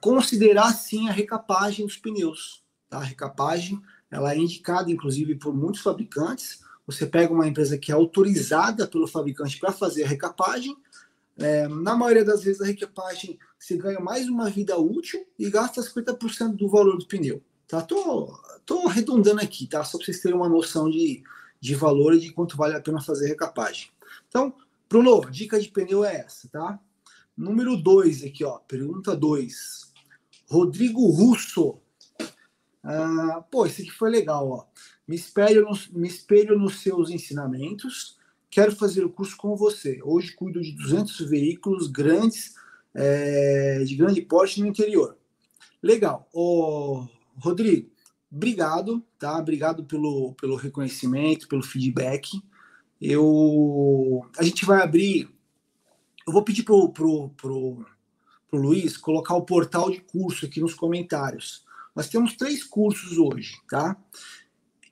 considerar 0.00 0.72
sim 0.72 1.08
a 1.08 1.12
recapagem 1.12 1.86
dos 1.86 1.96
pneus, 1.96 2.62
tá? 2.88 2.98
A 2.98 3.04
recapagem 3.04 3.80
ela 4.10 4.32
é 4.32 4.38
indicada 4.38 4.90
inclusive 4.90 5.34
por 5.34 5.54
muitos 5.54 5.82
fabricantes. 5.82 6.60
Você 6.86 7.06
pega 7.06 7.32
uma 7.32 7.48
empresa 7.48 7.78
que 7.78 7.90
é 7.90 7.94
autorizada 7.94 8.86
pelo 8.86 9.06
fabricante 9.06 9.58
para 9.58 9.72
fazer 9.72 10.04
a 10.04 10.08
recapagem, 10.08 10.76
é, 11.36 11.66
na 11.66 11.96
maioria 11.96 12.24
das 12.24 12.44
vezes 12.44 12.60
a 12.60 12.66
recapagem 12.66 13.38
você 13.58 13.76
ganha 13.76 13.98
mais 13.98 14.28
uma 14.28 14.48
vida 14.48 14.78
útil 14.78 15.26
e 15.38 15.50
gasta 15.50 15.82
50% 15.82 16.54
do 16.54 16.68
valor 16.68 16.96
do 16.96 17.06
pneu. 17.06 17.42
Tá? 17.74 17.82
Tô, 17.82 18.38
tô 18.64 18.88
arredondando 18.88 19.40
aqui, 19.40 19.66
tá? 19.66 19.82
Só 19.82 19.98
para 19.98 20.04
vocês 20.04 20.20
terem 20.20 20.36
uma 20.36 20.48
noção 20.48 20.88
de, 20.88 21.24
de 21.60 21.74
valor 21.74 22.14
e 22.14 22.20
de 22.20 22.30
quanto 22.30 22.56
vale 22.56 22.76
a 22.76 22.80
pena 22.80 23.00
fazer 23.00 23.26
recapagem. 23.26 23.88
Então, 24.28 24.54
Bruno, 24.88 25.28
dica 25.28 25.58
de 25.58 25.68
pneu 25.68 26.04
é 26.04 26.18
essa, 26.18 26.48
tá? 26.48 26.78
Número 27.36 27.76
2 27.76 28.22
aqui, 28.22 28.44
ó. 28.44 28.58
Pergunta 28.58 29.16
2. 29.16 29.92
Rodrigo 30.48 31.04
Russo. 31.10 31.80
Ah, 32.80 33.44
pô, 33.50 33.66
esse 33.66 33.82
aqui 33.82 33.90
foi 33.90 34.08
legal, 34.08 34.48
ó. 34.48 34.66
Me 35.08 35.16
espelho, 35.16 35.62
nos, 35.62 35.88
me 35.88 36.06
espelho 36.06 36.56
nos 36.56 36.80
seus 36.80 37.10
ensinamentos. 37.10 38.16
Quero 38.48 38.70
fazer 38.76 39.04
o 39.04 39.10
curso 39.10 39.36
com 39.36 39.56
você. 39.56 39.98
Hoje 40.04 40.32
cuido 40.32 40.62
de 40.62 40.70
200 40.76 41.28
veículos 41.28 41.88
grandes, 41.88 42.54
é, 42.94 43.82
de 43.82 43.96
grande 43.96 44.22
porte 44.22 44.60
no 44.60 44.68
interior. 44.68 45.18
Legal. 45.82 46.28
Ô, 46.32 47.08
Rodrigo, 47.36 47.90
obrigado, 48.30 49.04
tá? 49.18 49.38
Obrigado 49.38 49.84
pelo, 49.84 50.34
pelo 50.34 50.56
reconhecimento, 50.56 51.48
pelo 51.48 51.62
feedback. 51.62 52.42
Eu, 53.00 54.26
a 54.38 54.42
gente 54.42 54.64
vai 54.64 54.82
abrir. 54.82 55.28
Eu 56.26 56.32
vou 56.32 56.42
pedir 56.42 56.62
pro, 56.62 56.88
pro, 56.90 57.28
pro, 57.30 57.84
pro 58.48 58.58
Luiz 58.58 58.96
colocar 58.96 59.34
o 59.34 59.44
portal 59.44 59.90
de 59.90 60.00
curso 60.00 60.46
aqui 60.46 60.60
nos 60.60 60.74
comentários. 60.74 61.64
Nós 61.94 62.08
temos 62.08 62.34
três 62.34 62.64
cursos 62.64 63.18
hoje, 63.18 63.60
tá? 63.68 63.96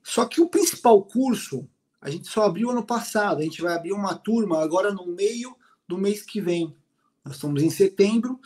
Só 0.03 0.25
que 0.27 0.41
o 0.41 0.49
principal 0.49 1.03
curso 1.03 1.69
a 2.01 2.11
gente 2.11 2.29
só 2.29 2.43
abriu 2.43 2.71
ano 2.71 2.85
passado. 2.85 3.41
A 3.41 3.43
gente 3.45 3.63
vai 3.63 3.75
abrir 3.75 3.93
uma 3.93 4.15
turma 4.15 4.61
agora 4.61 4.93
no 4.93 5.07
meio 5.07 5.57
do 5.87 5.97
mês 5.97 6.23
que 6.23 6.41
vem. 6.41 6.77
Nós 7.25 7.37
estamos 7.37 7.63
em 7.63 7.71
setembro 7.71 8.41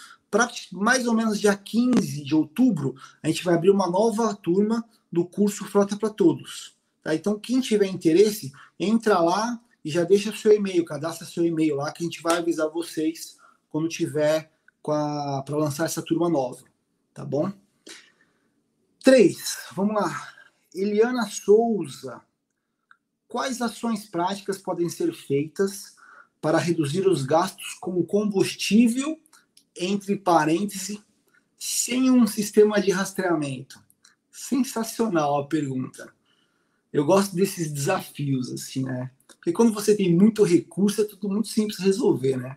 mais 0.72 1.06
ou 1.06 1.14
menos 1.14 1.40
dia 1.40 1.56
15 1.56 2.24
de 2.24 2.34
outubro, 2.34 2.94
a 3.22 3.28
gente 3.28 3.44
vai 3.44 3.54
abrir 3.54 3.70
uma 3.70 3.88
nova 3.88 4.34
turma 4.34 4.84
do 5.10 5.24
curso 5.24 5.64
Frota 5.64 5.96
para 5.96 6.10
Todos. 6.10 6.76
Tá? 7.02 7.14
Então, 7.14 7.38
quem 7.38 7.60
tiver 7.60 7.86
interesse, 7.86 8.52
entra 8.78 9.20
lá 9.20 9.60
e 9.84 9.90
já 9.90 10.02
deixa 10.02 10.34
seu 10.34 10.52
e-mail, 10.52 10.84
cadastra 10.84 11.26
seu 11.26 11.44
e-mail 11.44 11.76
lá, 11.76 11.92
que 11.92 12.02
a 12.02 12.06
gente 12.06 12.20
vai 12.20 12.38
avisar 12.38 12.68
vocês 12.68 13.36
quando 13.70 13.88
tiver 13.88 14.50
para 14.82 15.56
lançar 15.56 15.84
essa 15.84 16.02
turma 16.02 16.28
nova. 16.28 16.64
Tá 17.14 17.24
bom? 17.24 17.52
Três, 19.02 19.58
vamos 19.74 19.94
lá. 19.94 20.34
Eliana 20.74 21.28
Souza. 21.28 22.20
Quais 23.28 23.62
ações 23.62 24.06
práticas 24.06 24.58
podem 24.58 24.88
ser 24.88 25.12
feitas 25.14 25.96
para 26.40 26.58
reduzir 26.58 27.06
os 27.06 27.24
gastos 27.24 27.74
com 27.80 28.04
combustível 28.04 29.18
entre 29.78 30.16
parênteses, 30.16 30.98
sem 31.58 32.10
um 32.10 32.26
sistema 32.26 32.80
de 32.80 32.90
rastreamento. 32.90 33.80
Sensacional 34.30 35.38
a 35.38 35.46
pergunta. 35.46 36.12
Eu 36.92 37.04
gosto 37.04 37.34
desses 37.34 37.72
desafios, 37.72 38.50
assim, 38.50 38.82
né? 38.82 39.10
Porque 39.26 39.52
quando 39.52 39.72
você 39.72 39.94
tem 39.94 40.14
muito 40.14 40.42
recurso, 40.42 41.02
é 41.02 41.04
tudo 41.04 41.28
muito 41.28 41.48
simples 41.48 41.78
resolver, 41.78 42.36
né? 42.36 42.56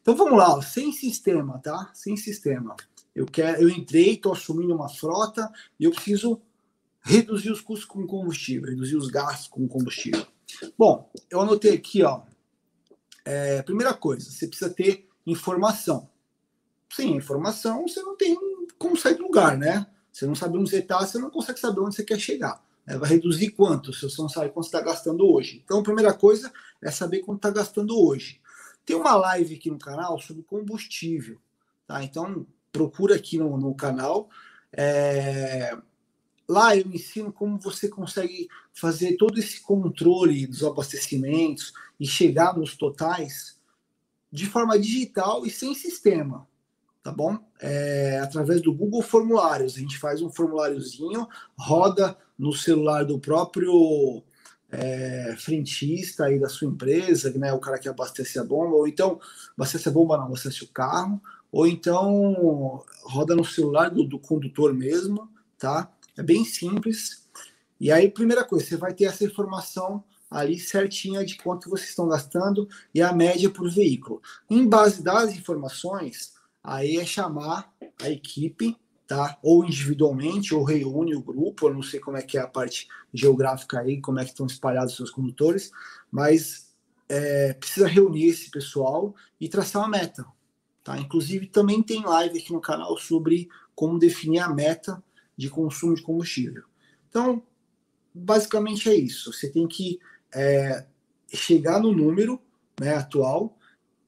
Então 0.00 0.16
vamos 0.16 0.38
lá, 0.38 0.56
ó, 0.56 0.62
sem 0.62 0.92
sistema, 0.92 1.58
tá? 1.58 1.90
Sem 1.94 2.16
sistema. 2.16 2.74
Eu 3.14 3.26
quero, 3.26 3.60
eu 3.60 3.68
entrei, 3.68 4.14
estou 4.14 4.32
assumindo 4.32 4.74
uma 4.74 4.88
frota 4.88 5.50
e 5.78 5.84
eu 5.84 5.90
preciso 5.90 6.40
reduzir 7.00 7.50
os 7.50 7.60
custos 7.60 7.86
com 7.86 8.06
combustível, 8.06 8.68
reduzir 8.68 8.96
os 8.96 9.08
gastos 9.08 9.48
com 9.48 9.66
combustível. 9.66 10.26
Bom, 10.76 11.10
eu 11.30 11.40
anotei 11.40 11.74
aqui, 11.74 12.02
ó. 12.02 12.22
É, 13.24 13.62
primeira 13.62 13.92
coisa, 13.92 14.30
você 14.30 14.46
precisa 14.46 14.70
ter 14.70 15.08
informação. 15.26 16.08
Sem 16.90 17.16
informação, 17.16 17.86
você 17.86 18.02
não 18.02 18.16
tem 18.16 18.36
como 18.78 18.96
sair 18.96 19.14
do 19.14 19.24
lugar, 19.24 19.56
né? 19.56 19.86
Você 20.12 20.26
não 20.26 20.34
sabe 20.34 20.58
onde 20.58 20.70
você 20.70 20.78
está, 20.78 20.98
você 20.98 21.18
não 21.18 21.30
consegue 21.30 21.60
saber 21.60 21.80
onde 21.80 21.94
você 21.94 22.04
quer 22.04 22.18
chegar. 22.18 22.62
É, 22.86 22.96
vai 22.96 23.10
reduzir 23.10 23.50
quanto 23.50 23.92
se 23.92 24.02
você 24.02 24.20
não 24.22 24.28
sabe 24.28 24.50
quanto 24.50 24.66
está 24.66 24.80
gastando 24.80 25.30
hoje. 25.30 25.62
Então, 25.64 25.80
a 25.80 25.82
primeira 25.82 26.14
coisa 26.14 26.50
é 26.82 26.90
saber 26.90 27.20
quanto 27.20 27.38
está 27.38 27.50
gastando 27.50 27.98
hoje. 27.98 28.40
Tem 28.84 28.96
uma 28.96 29.14
live 29.14 29.54
aqui 29.54 29.70
no 29.70 29.78
canal 29.78 30.18
sobre 30.18 30.42
combustível, 30.42 31.38
tá? 31.86 32.02
Então, 32.02 32.46
procura 32.72 33.16
aqui 33.16 33.36
no, 33.36 33.58
no 33.58 33.74
canal. 33.74 34.30
É... 34.72 35.76
Lá 36.48 36.74
eu 36.74 36.86
ensino 36.86 37.30
como 37.30 37.58
você 37.58 37.88
consegue 37.88 38.48
fazer 38.72 39.18
todo 39.18 39.38
esse 39.38 39.60
controle 39.60 40.46
dos 40.46 40.64
abastecimentos 40.64 41.74
e 42.00 42.06
chegar 42.06 42.56
nos 42.56 42.74
totais 42.74 43.58
de 44.32 44.46
forma 44.46 44.78
digital 44.78 45.44
e 45.44 45.50
sem 45.50 45.74
sistema, 45.74 46.48
tá 47.02 47.12
bom? 47.12 47.38
É, 47.60 48.20
através 48.22 48.60
do 48.60 48.72
Google 48.72 49.02
Formulários. 49.02 49.76
A 49.76 49.80
gente 49.80 49.98
faz 49.98 50.22
um 50.22 50.30
formuláriozinho, 50.30 51.26
roda 51.58 52.16
no 52.38 52.52
celular 52.52 53.04
do 53.04 53.18
próprio 53.18 54.22
é, 54.70 55.34
frentista 55.38 56.26
aí 56.26 56.38
da 56.38 56.48
sua 56.48 56.68
empresa, 56.68 57.30
né, 57.38 57.52
o 57.52 57.58
cara 57.58 57.78
que 57.78 57.88
abastece 57.88 58.38
a 58.38 58.44
bomba, 58.44 58.76
ou 58.76 58.86
então 58.86 59.18
abastece 59.56 59.88
a 59.88 59.92
bomba, 59.92 60.16
não, 60.16 60.24
abastece 60.24 60.62
o 60.64 60.68
carro, 60.68 61.20
ou 61.50 61.66
então 61.66 62.84
roda 63.04 63.34
no 63.34 63.44
celular 63.44 63.90
do, 63.90 64.04
do 64.04 64.18
condutor 64.18 64.74
mesmo, 64.74 65.28
tá? 65.58 65.90
É 66.16 66.22
bem 66.22 66.44
simples. 66.44 67.26
E 67.80 67.90
aí, 67.90 68.10
primeira 68.10 68.44
coisa, 68.44 68.66
você 68.66 68.76
vai 68.76 68.92
ter 68.92 69.04
essa 69.04 69.24
informação 69.24 70.04
ali 70.30 70.58
certinha 70.58 71.24
de 71.24 71.36
quanto 71.36 71.70
vocês 71.70 71.90
estão 71.90 72.08
gastando 72.08 72.68
e 72.94 73.00
a 73.00 73.12
média 73.12 73.48
por 73.48 73.70
veículo. 73.70 74.20
Em 74.50 74.68
base 74.68 75.02
das 75.02 75.32
informações, 75.32 76.34
aí 76.62 76.96
é 76.96 77.04
chamar 77.04 77.72
a 78.02 78.10
equipe 78.10 78.76
tá? 79.08 79.38
Ou 79.42 79.64
individualmente, 79.64 80.54
ou 80.54 80.62
reúne 80.62 81.16
o 81.16 81.22
grupo, 81.22 81.66
eu 81.66 81.74
não 81.74 81.82
sei 81.82 81.98
como 81.98 82.18
é 82.18 82.22
que 82.22 82.36
é 82.36 82.42
a 82.42 82.46
parte 82.46 82.86
geográfica 83.12 83.80
aí, 83.80 84.02
como 84.02 84.20
é 84.20 84.24
que 84.24 84.30
estão 84.30 84.46
espalhados 84.46 84.92
os 84.92 84.96
seus 84.98 85.10
condutores, 85.10 85.72
mas 86.10 86.76
é, 87.08 87.54
precisa 87.54 87.88
reunir 87.88 88.26
esse 88.26 88.50
pessoal 88.50 89.16
e 89.40 89.48
traçar 89.48 89.80
uma 89.80 89.88
meta, 89.88 90.26
tá? 90.84 90.98
Inclusive 90.98 91.46
também 91.46 91.82
tem 91.82 92.04
live 92.04 92.38
aqui 92.38 92.52
no 92.52 92.60
canal 92.60 92.98
sobre 92.98 93.48
como 93.74 93.98
definir 93.98 94.40
a 94.40 94.52
meta 94.52 95.02
de 95.34 95.48
consumo 95.48 95.94
de 95.94 96.02
combustível. 96.02 96.64
Então, 97.08 97.42
basicamente 98.12 98.90
é 98.90 98.94
isso. 98.94 99.32
Você 99.32 99.48
tem 99.48 99.66
que 99.66 99.98
é, 100.34 100.84
chegar 101.32 101.80
no 101.80 101.92
número 101.92 102.38
né, 102.78 102.94
atual, 102.94 103.56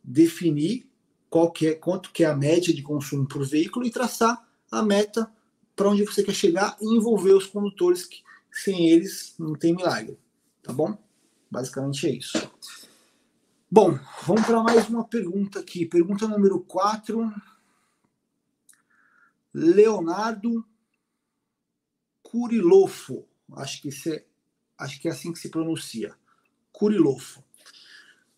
definir 0.04 0.89
qual 1.30 1.50
que 1.52 1.68
é, 1.68 1.74
quanto 1.74 2.10
que 2.10 2.24
é 2.24 2.26
a 2.26 2.36
média 2.36 2.74
de 2.74 2.82
consumo 2.82 3.26
por 3.26 3.46
veículo 3.46 3.86
e 3.86 3.90
traçar 3.90 4.44
a 4.70 4.82
meta 4.82 5.32
para 5.76 5.88
onde 5.88 6.04
você 6.04 6.22
quer 6.24 6.34
chegar 6.34 6.76
e 6.80 6.96
envolver 6.96 7.32
os 7.32 7.46
condutores 7.46 8.04
que 8.04 8.22
sem 8.52 8.90
eles 8.90 9.34
não 9.38 9.54
tem 9.54 9.74
milagre, 9.74 10.18
tá 10.60 10.72
bom? 10.72 10.98
Basicamente 11.48 12.06
é 12.06 12.10
isso. 12.10 12.50
Bom, 13.70 13.98
vamos 14.26 14.44
para 14.44 14.62
mais 14.62 14.88
uma 14.88 15.04
pergunta 15.04 15.60
aqui. 15.60 15.86
Pergunta 15.86 16.26
número 16.26 16.60
4. 16.60 17.32
Leonardo 19.54 20.64
Curilofo. 22.22 23.26
Acho 23.52 23.82
que, 23.82 23.90
é, 24.08 24.24
acho 24.76 25.00
que 25.00 25.08
é 25.08 25.12
assim 25.12 25.32
que 25.32 25.38
se 25.38 25.48
pronuncia. 25.48 26.14
Curilofo. 26.72 27.42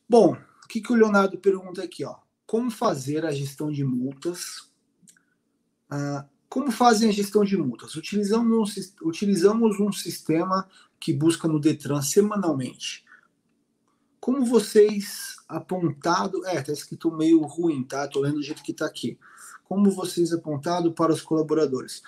Bom, 0.08 0.34
o 0.34 0.68
que, 0.68 0.80
que 0.80 0.92
o 0.92 0.96
Leonardo 0.96 1.38
pergunta 1.38 1.82
aqui? 1.82 2.04
Ó? 2.04 2.21
Como 2.52 2.70
fazer 2.70 3.24
a 3.24 3.32
gestão 3.32 3.72
de 3.72 3.82
multas 3.82 4.70
ah, 5.88 6.26
como 6.50 6.70
fazem 6.70 7.08
a 7.08 7.12
gestão 7.12 7.44
de 7.44 7.56
multas? 7.56 7.96
Utilizamos, 7.96 8.94
utilizamos 9.00 9.80
um 9.80 9.90
sistema 9.90 10.68
que 11.00 11.14
busca 11.14 11.48
no 11.48 11.58
Detran 11.58 12.02
semanalmente. 12.02 13.06
Como 14.20 14.44
vocês 14.44 15.36
apontado, 15.48 16.44
é, 16.44 16.60
tá 16.60 16.74
escrito 16.74 17.10
meio 17.10 17.40
ruim, 17.40 17.82
tá? 17.84 18.06
Tô 18.06 18.20
lendo 18.20 18.34
do 18.34 18.42
jeito 18.42 18.62
que 18.62 18.74
tá 18.74 18.84
aqui. 18.84 19.18
Como 19.64 19.90
vocês 19.90 20.30
apontado 20.30 20.92
para 20.92 21.10
os 21.10 21.22
colaboradores. 21.22 22.02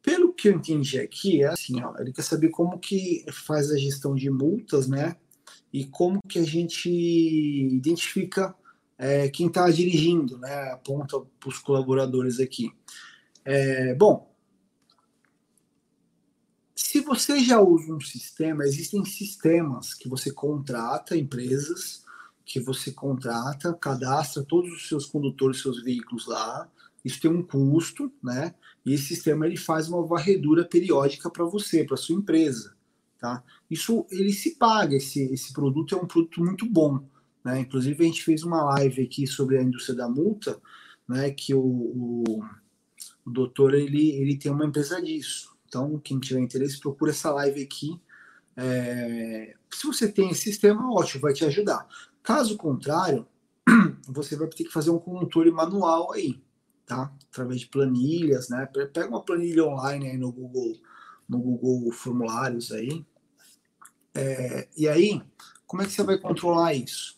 Pelo 0.00 0.32
que 0.32 0.50
eu 0.50 0.52
entendi 0.52 1.00
aqui, 1.00 1.42
é 1.42 1.48
assim, 1.48 1.82
ó, 1.82 1.98
ele 1.98 2.12
quer 2.12 2.22
saber 2.22 2.50
como 2.50 2.78
que 2.78 3.26
faz 3.32 3.72
a 3.72 3.76
gestão 3.76 4.14
de 4.14 4.30
multas, 4.30 4.86
né? 4.86 5.16
E 5.76 5.84
como 5.84 6.22
que 6.26 6.38
a 6.38 6.42
gente 6.42 6.88
identifica 6.88 8.56
é, 8.96 9.28
quem 9.28 9.48
está 9.48 9.68
dirigindo, 9.68 10.38
né? 10.38 10.70
Aponta 10.72 11.20
para 11.38 11.50
os 11.50 11.58
colaboradores 11.58 12.40
aqui. 12.40 12.72
É, 13.44 13.94
bom, 13.94 14.34
se 16.74 17.02
você 17.02 17.40
já 17.40 17.60
usa 17.60 17.92
um 17.92 18.00
sistema, 18.00 18.64
existem 18.64 19.04
sistemas 19.04 19.92
que 19.92 20.08
você 20.08 20.32
contrata, 20.32 21.14
empresas 21.14 22.06
que 22.42 22.58
você 22.58 22.90
contrata, 22.90 23.74
cadastra 23.74 24.42
todos 24.42 24.72
os 24.72 24.88
seus 24.88 25.04
condutores, 25.04 25.60
seus 25.60 25.82
veículos 25.82 26.26
lá. 26.26 26.66
Isso 27.04 27.20
tem 27.20 27.30
um 27.30 27.42
custo, 27.42 28.10
né? 28.24 28.54
E 28.82 28.94
esse 28.94 29.08
sistema 29.08 29.44
ele 29.44 29.58
faz 29.58 29.90
uma 29.90 30.06
varredura 30.06 30.64
periódica 30.64 31.28
para 31.28 31.44
você, 31.44 31.84
para 31.84 31.98
sua 31.98 32.16
empresa, 32.16 32.75
tá? 33.26 33.42
Isso 33.68 34.06
ele 34.10 34.32
se 34.32 34.56
paga. 34.56 34.94
Esse, 34.94 35.24
esse 35.32 35.52
produto 35.52 35.96
é 35.96 35.98
um 35.98 36.06
produto 36.06 36.40
muito 36.44 36.64
bom. 36.64 37.04
Né? 37.44 37.60
Inclusive, 37.60 38.04
a 38.04 38.06
gente 38.06 38.22
fez 38.22 38.44
uma 38.44 38.62
live 38.62 39.02
aqui 39.02 39.26
sobre 39.26 39.58
a 39.58 39.62
indústria 39.62 39.96
da 39.96 40.08
multa, 40.08 40.60
né? 41.08 41.30
que 41.30 41.52
o, 41.52 41.60
o, 41.60 42.44
o 43.24 43.30
doutor 43.30 43.74
ele, 43.74 44.10
ele 44.12 44.38
tem 44.38 44.52
uma 44.52 44.64
empresa 44.64 45.02
disso. 45.02 45.56
Então, 45.68 45.98
quem 45.98 46.20
tiver 46.20 46.40
interesse, 46.40 46.78
procura 46.78 47.10
essa 47.10 47.32
live 47.32 47.60
aqui. 47.60 48.00
É, 48.56 49.54
se 49.70 49.86
você 49.86 50.10
tem 50.10 50.30
esse 50.30 50.42
sistema, 50.42 50.88
ótimo, 50.92 51.22
vai 51.22 51.32
te 51.32 51.44
ajudar. 51.44 51.86
Caso 52.22 52.56
contrário, 52.56 53.26
você 54.08 54.36
vai 54.36 54.48
ter 54.48 54.64
que 54.64 54.72
fazer 54.72 54.90
um 54.90 54.98
controle 54.98 55.50
manual 55.50 56.12
aí, 56.12 56.40
tá? 56.86 57.12
Através 57.30 57.60
de 57.60 57.66
planilhas, 57.66 58.48
né? 58.48 58.66
Pega 58.66 59.08
uma 59.08 59.24
planilha 59.24 59.64
online 59.64 60.10
aí 60.10 60.16
no 60.16 60.30
Google, 60.30 60.74
no 61.28 61.38
Google 61.38 61.90
Formulários 61.92 62.70
aí. 62.70 63.04
É, 64.16 64.68
e 64.76 64.88
aí, 64.88 65.22
como 65.66 65.82
é 65.82 65.86
que 65.86 65.92
você 65.92 66.02
vai 66.02 66.18
controlar 66.18 66.74
isso? 66.74 67.16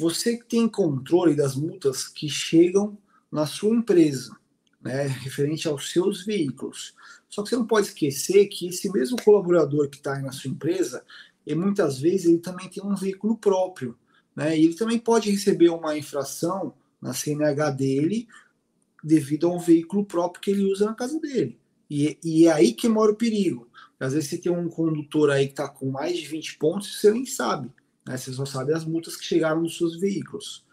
você 0.00 0.38
tem 0.38 0.66
controle 0.66 1.34
das 1.34 1.54
multas 1.54 2.08
que 2.08 2.28
chegam 2.28 2.96
na 3.30 3.46
sua 3.46 3.74
empresa, 3.74 4.34
né, 4.80 5.06
referente 5.06 5.68
aos 5.68 5.90
seus 5.90 6.24
veículos. 6.24 6.94
Só 7.28 7.42
que 7.42 7.50
você 7.50 7.56
não 7.56 7.66
pode 7.66 7.88
esquecer 7.88 8.46
que 8.46 8.68
esse 8.68 8.90
mesmo 8.90 9.22
colaborador 9.22 9.88
que 9.88 9.98
está 9.98 10.18
na 10.18 10.32
sua 10.32 10.50
empresa, 10.50 11.04
e 11.46 11.54
muitas 11.54 11.98
vezes 11.98 12.26
ele 12.26 12.38
também 12.38 12.68
tem 12.68 12.82
um 12.82 12.94
veículo 12.94 13.36
próprio, 13.36 13.96
né, 14.34 14.58
e 14.58 14.64
ele 14.64 14.74
também 14.74 14.98
pode 14.98 15.30
receber 15.30 15.68
uma 15.68 15.96
infração 15.96 16.74
na 17.00 17.12
CNH 17.12 17.70
dele 17.70 18.26
devido 19.04 19.46
a 19.46 19.54
um 19.54 19.58
veículo 19.58 20.04
próprio 20.04 20.40
que 20.40 20.50
ele 20.50 20.64
usa 20.64 20.86
na 20.86 20.94
casa 20.94 21.20
dele. 21.20 21.58
E, 21.90 22.18
e 22.24 22.46
é 22.46 22.52
aí 22.52 22.72
que 22.72 22.88
mora 22.88 23.12
o 23.12 23.16
perigo. 23.16 23.68
Às 24.00 24.14
vezes 24.14 24.30
você 24.30 24.38
tem 24.38 24.50
um 24.50 24.68
condutor 24.68 25.30
aí 25.30 25.44
que 25.46 25.52
está 25.52 25.68
com 25.68 25.90
mais 25.90 26.18
de 26.18 26.26
20 26.26 26.56
pontos 26.56 26.98
você 26.98 27.10
nem 27.10 27.26
sabe. 27.26 27.70
Né? 28.06 28.16
Você 28.16 28.32
só 28.32 28.46
sabe 28.46 28.72
as 28.72 28.84
multas 28.84 29.14
que 29.14 29.24
chegaram 29.24 29.60
nos 29.60 29.76
seus 29.76 30.00
veículos. 30.00 30.64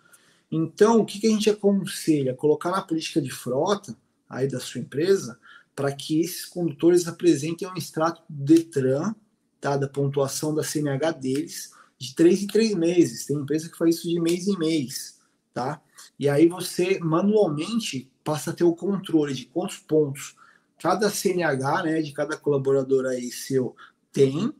Então, 0.49 1.01
o 1.01 1.05
que, 1.05 1.19
que 1.19 1.27
a 1.27 1.31
gente 1.31 1.49
aconselha? 1.49 2.33
Colocar 2.33 2.71
na 2.71 2.81
política 2.81 3.21
de 3.21 3.29
frota 3.29 3.95
aí 4.29 4.47
da 4.47 4.61
sua 4.61 4.79
empresa 4.79 5.37
para 5.75 5.91
que 5.91 6.21
esses 6.21 6.45
condutores 6.45 7.07
apresentem 7.07 7.67
um 7.67 7.75
extrato 7.75 8.23
do 8.29 8.45
Detran, 8.45 9.13
tá, 9.59 9.75
da 9.75 9.87
pontuação 9.87 10.55
da 10.55 10.63
CNH 10.63 11.11
deles, 11.11 11.71
de 11.99 12.15
três 12.15 12.41
em 12.41 12.47
três 12.47 12.73
meses. 12.73 13.25
Tem 13.25 13.35
empresa 13.35 13.69
que 13.69 13.77
faz 13.77 13.97
isso 13.97 14.07
de 14.07 14.19
mês 14.19 14.47
em 14.47 14.57
mês. 14.57 15.19
Tá? 15.53 15.81
E 16.17 16.29
aí 16.29 16.47
você 16.47 16.97
manualmente 16.99 18.09
passa 18.23 18.51
a 18.51 18.53
ter 18.53 18.63
o 18.63 18.75
controle 18.75 19.33
de 19.33 19.45
quantos 19.45 19.77
pontos 19.77 20.35
cada 20.79 21.09
CNH 21.09 21.83
né, 21.83 22.01
de 22.01 22.11
cada 22.11 22.37
colaborador 22.37 23.05
aí 23.05 23.31
seu 23.31 23.75
tem 24.11 24.53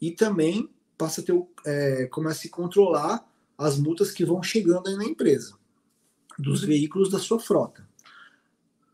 e 0.00 0.10
também 0.10 0.68
passa 0.96 1.20
a 1.20 1.24
ter, 1.24 1.34
é, 1.66 2.06
começa 2.06 2.46
a 2.46 2.50
controlar 2.50 3.26
as 3.56 3.78
multas 3.78 4.10
que 4.10 4.24
vão 4.24 4.42
chegando 4.42 4.88
aí 4.88 4.96
na 4.96 5.04
empresa, 5.04 5.54
dos 6.38 6.62
veículos 6.62 7.10
da 7.10 7.18
sua 7.18 7.38
frota. 7.38 7.86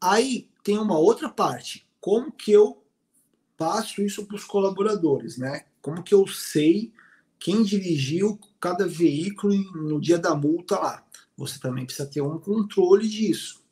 Aí 0.00 0.48
tem 0.62 0.78
uma 0.78 0.98
outra 0.98 1.28
parte, 1.28 1.88
como 2.00 2.32
que 2.32 2.52
eu 2.52 2.82
passo 3.56 4.02
isso 4.02 4.26
para 4.26 4.36
os 4.36 4.44
colaboradores, 4.44 5.38
né? 5.38 5.64
Como 5.80 6.02
que 6.02 6.14
eu 6.14 6.26
sei 6.26 6.92
quem 7.38 7.62
dirigiu 7.62 8.38
cada 8.60 8.86
veículo 8.86 9.54
no 9.72 10.00
dia 10.00 10.18
da 10.18 10.34
multa 10.34 10.78
lá. 10.78 11.06
Você 11.36 11.58
também 11.58 11.84
precisa 11.84 12.08
ter 12.08 12.20
um 12.20 12.38
controle 12.38 13.08
disso. 13.08 13.62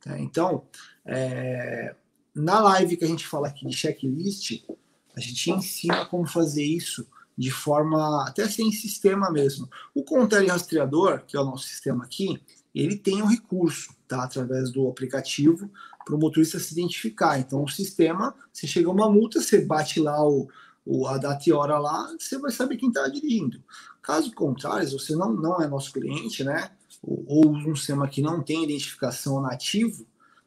Tá? 0.00 0.18
Então, 0.18 0.66
é, 1.04 1.94
na 2.34 2.60
live 2.60 2.96
que 2.96 3.04
a 3.04 3.08
gente 3.08 3.26
fala 3.26 3.48
aqui 3.48 3.66
de 3.66 3.76
checklist, 3.76 4.64
a 5.14 5.20
gente 5.20 5.50
ensina 5.50 6.06
como 6.06 6.26
fazer 6.26 6.64
isso 6.64 7.06
de 7.36 7.50
forma 7.50 8.26
até 8.26 8.48
sem 8.48 8.70
sistema 8.72 9.30
mesmo. 9.30 9.68
O 9.94 10.02
Contele 10.02 10.48
Rastreador, 10.48 11.24
que 11.26 11.36
é 11.36 11.40
o 11.40 11.44
nosso 11.44 11.66
sistema 11.66 12.04
aqui, 12.04 12.40
ele 12.74 12.96
tem 12.96 13.22
um 13.22 13.26
recurso, 13.26 13.94
tá? 14.08 14.24
Através 14.24 14.70
do 14.70 14.88
aplicativo, 14.88 15.70
para 16.04 16.14
o 16.14 16.18
motorista 16.18 16.58
se 16.58 16.72
identificar. 16.72 17.38
Então, 17.38 17.62
o 17.62 17.68
sistema, 17.68 18.34
se 18.52 18.66
chega 18.66 18.90
uma 18.90 19.10
multa, 19.10 19.40
você 19.40 19.64
bate 19.64 20.00
lá 20.00 20.26
o, 20.26 20.48
o, 20.84 21.06
a 21.06 21.18
data 21.18 21.44
e 21.46 21.52
hora 21.52 21.78
lá, 21.78 22.14
você 22.18 22.38
vai 22.38 22.50
saber 22.50 22.76
quem 22.76 22.88
está 22.88 23.06
dirigindo. 23.08 23.62
Caso 24.00 24.32
contrário, 24.32 24.86
se 24.86 24.92
você 24.94 25.14
não, 25.14 25.32
não 25.32 25.62
é 25.62 25.68
nosso 25.68 25.92
cliente, 25.92 26.42
né? 26.42 26.70
Ou, 27.02 27.24
ou 27.26 27.50
um 27.50 27.76
sistema 27.76 28.08
que 28.08 28.22
não 28.22 28.42
tem 28.42 28.64
identificação 28.64 29.40
nativo, 29.40 30.06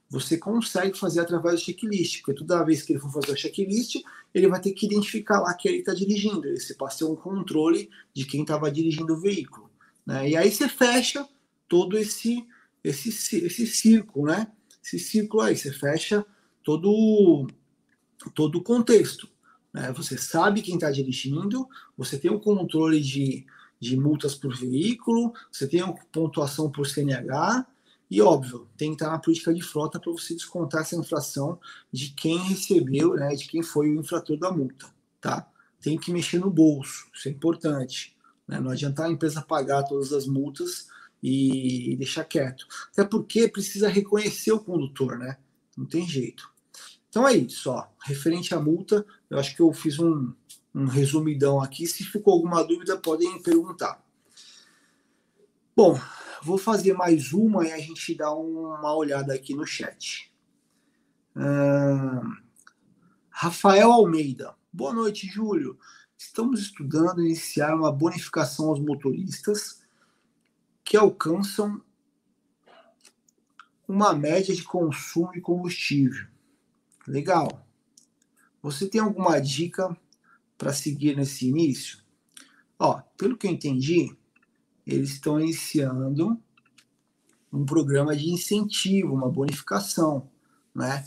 você 0.09 0.37
consegue 0.37 0.97
fazer 0.97 1.19
através 1.19 1.55
do 1.55 1.65
checklist, 1.65 2.21
porque 2.21 2.39
toda 2.39 2.63
vez 2.63 2.83
que 2.83 2.93
ele 2.93 2.99
for 2.99 3.11
fazer 3.11 3.31
o 3.31 3.37
checklist, 3.37 4.01
ele 4.33 4.47
vai 4.47 4.61
ter 4.61 4.71
que 4.71 4.85
identificar 4.85 5.39
lá 5.39 5.53
que 5.53 5.67
ele 5.67 5.79
está 5.79 5.93
dirigindo. 5.93 6.47
Esse 6.47 6.75
passa 6.75 7.05
a 7.05 7.09
um 7.09 7.15
controle 7.15 7.89
de 8.13 8.25
quem 8.25 8.41
estava 8.41 8.71
dirigindo 8.71 9.13
o 9.13 9.19
veículo. 9.19 9.69
Né? 10.05 10.29
E 10.29 10.37
aí 10.37 10.51
você 10.51 10.69
fecha 10.69 11.27
todo 11.67 11.97
esse, 11.97 12.45
esse, 12.83 13.09
esse 13.37 13.65
círculo, 13.65 14.27
né? 14.27 14.47
Esse 14.83 14.99
círculo 14.99 15.41
aí, 15.41 15.57
você 15.57 15.71
fecha 15.71 16.23
todo, 16.63 17.47
todo 18.35 18.59
o 18.59 18.63
contexto. 18.63 19.27
Né? 19.73 19.91
Você 19.93 20.17
sabe 20.17 20.61
quem 20.61 20.75
está 20.75 20.91
dirigindo, 20.91 21.67
você 21.97 22.17
tem 22.17 22.29
o 22.29 22.35
um 22.35 22.39
controle 22.39 23.01
de, 23.01 23.45
de 23.79 23.97
multas 23.97 24.35
por 24.35 24.55
veículo, 24.55 25.33
você 25.51 25.67
tem 25.67 25.81
uma 25.81 25.95
pontuação 26.11 26.71
por 26.71 26.87
CNH, 26.87 27.65
e 28.09 28.21
óbvio, 28.21 28.67
tem 28.77 28.89
que 28.89 28.95
estar 28.95 29.11
na 29.11 29.19
política 29.19 29.53
de 29.53 29.61
frota 29.61 29.99
para 29.99 30.11
você 30.11 30.35
descontar 30.35 30.81
essa 30.81 30.95
infração 30.95 31.59
de 31.91 32.09
quem 32.09 32.37
recebeu, 32.37 33.15
né, 33.15 33.29
de 33.35 33.47
quem 33.47 33.63
foi 33.63 33.89
o 33.89 33.99
infrator 33.99 34.37
da 34.37 34.51
multa, 34.51 34.85
tá? 35.19 35.49
Tem 35.81 35.97
que 35.97 36.11
mexer 36.11 36.39
no 36.39 36.49
bolso, 36.49 37.07
isso 37.13 37.27
é 37.27 37.31
importante. 37.31 38.15
Né? 38.47 38.59
Não 38.59 38.71
adianta 38.71 39.05
a 39.05 39.11
empresa 39.11 39.41
pagar 39.41 39.83
todas 39.83 40.13
as 40.13 40.27
multas 40.27 40.87
e 41.21 41.95
deixar 41.97 42.23
quieto. 42.23 42.67
Até 42.91 43.03
porque 43.03 43.47
precisa 43.47 43.89
reconhecer 43.89 44.51
o 44.51 44.59
condutor, 44.59 45.17
né? 45.17 45.37
Não 45.75 45.85
tem 45.85 46.07
jeito. 46.07 46.49
Então 47.09 47.27
é 47.27 47.33
isso, 47.35 47.71
ó. 47.71 47.87
Referente 48.03 48.53
à 48.53 48.59
multa, 48.59 49.05
eu 49.29 49.39
acho 49.39 49.55
que 49.55 49.61
eu 49.61 49.73
fiz 49.73 49.97
um, 49.99 50.33
um 50.73 50.85
resumidão 50.85 51.61
aqui. 51.61 51.87
Se 51.87 52.03
ficou 52.03 52.33
alguma 52.33 52.63
dúvida, 52.63 52.97
podem 52.97 53.41
perguntar. 53.41 54.03
Bom, 55.75 55.99
Vou 56.45 56.59
fazer 56.59 56.93
mais 56.93 57.33
uma 57.33 57.65
e 57.65 57.71
a 57.71 57.79
gente 57.79 58.13
dá 58.13 58.31
uma 58.31 58.95
olhada 58.95 59.33
aqui 59.33 59.55
no 59.55 59.65
chat. 59.65 60.31
Rafael 63.31 63.91
Almeida. 63.91 64.55
Boa 64.71 64.93
noite, 64.93 65.25
Júlio. 65.25 65.75
Estamos 66.15 66.59
estudando 66.61 67.25
iniciar 67.25 67.73
uma 67.73 67.91
bonificação 67.91 68.69
aos 68.69 68.79
motoristas 68.79 69.81
que 70.83 70.95
alcançam 70.95 71.81
uma 73.87 74.13
média 74.13 74.53
de 74.53 74.61
consumo 74.61 75.31
de 75.31 75.41
combustível. 75.41 76.27
Legal. 77.07 77.67
Você 78.61 78.87
tem 78.87 79.01
alguma 79.01 79.39
dica 79.39 79.97
para 80.59 80.71
seguir 80.71 81.17
nesse 81.17 81.47
início? 81.47 82.03
Ó, 82.77 83.01
pelo 83.17 83.35
que 83.35 83.47
eu 83.47 83.51
entendi, 83.51 84.15
eles 84.85 85.11
estão 85.11 85.39
iniciando 85.39 86.39
um 87.51 87.65
programa 87.65 88.15
de 88.15 88.29
incentivo, 88.29 89.13
uma 89.13 89.29
bonificação, 89.29 90.29
né? 90.73 91.05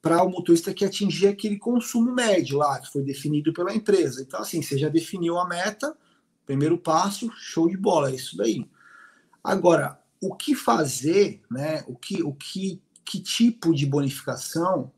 Para 0.00 0.22
o 0.24 0.30
motorista 0.30 0.74
que 0.74 0.84
atingir 0.84 1.28
aquele 1.28 1.58
consumo 1.58 2.12
médio 2.12 2.58
lá, 2.58 2.80
que 2.80 2.90
foi 2.90 3.02
definido 3.02 3.52
pela 3.52 3.74
empresa. 3.74 4.22
Então, 4.22 4.40
assim, 4.40 4.60
você 4.60 4.76
já 4.76 4.88
definiu 4.88 5.38
a 5.38 5.46
meta, 5.46 5.96
primeiro 6.44 6.76
passo, 6.76 7.30
show 7.36 7.68
de 7.68 7.76
bola, 7.76 8.10
é 8.10 8.14
isso 8.14 8.36
daí. 8.36 8.68
Agora, 9.44 10.00
o 10.20 10.34
que 10.34 10.54
fazer, 10.54 11.40
né? 11.50 11.84
O 11.86 11.94
que, 11.94 12.22
o 12.22 12.32
que, 12.32 12.80
que 13.04 13.20
tipo 13.20 13.74
de 13.74 13.86
bonificação 13.86 14.90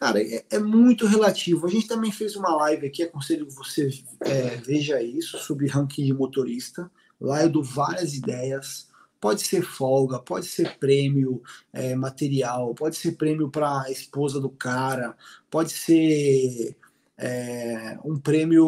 Cara, 0.00 0.22
é, 0.22 0.42
é, 0.50 0.58
muito 0.58 1.06
relativo. 1.06 1.66
A 1.66 1.70
gente 1.70 1.86
também 1.86 2.10
fez 2.10 2.34
uma 2.34 2.56
live 2.56 2.86
aqui, 2.86 3.02
aconselho 3.02 3.46
que 3.46 3.54
você 3.54 3.90
é, 4.20 4.56
veja 4.56 5.02
isso, 5.02 5.36
sobre 5.38 5.68
ranking 5.68 6.06
de 6.06 6.14
motorista. 6.14 6.90
Lá 7.20 7.42
eu 7.42 7.50
dou 7.50 7.62
várias 7.62 8.14
ideias. 8.14 8.88
Pode 9.20 9.42
ser 9.42 9.60
folga, 9.60 10.18
pode 10.18 10.46
ser 10.46 10.78
prêmio 10.78 11.42
é, 11.70 11.94
material, 11.94 12.74
pode 12.74 12.96
ser 12.96 13.12
prêmio 13.12 13.50
para 13.50 13.82
a 13.82 13.90
esposa 13.90 14.40
do 14.40 14.48
cara, 14.48 15.14
pode 15.50 15.72
ser 15.72 16.74
é, 17.18 17.98
um 18.02 18.18
prêmio 18.18 18.66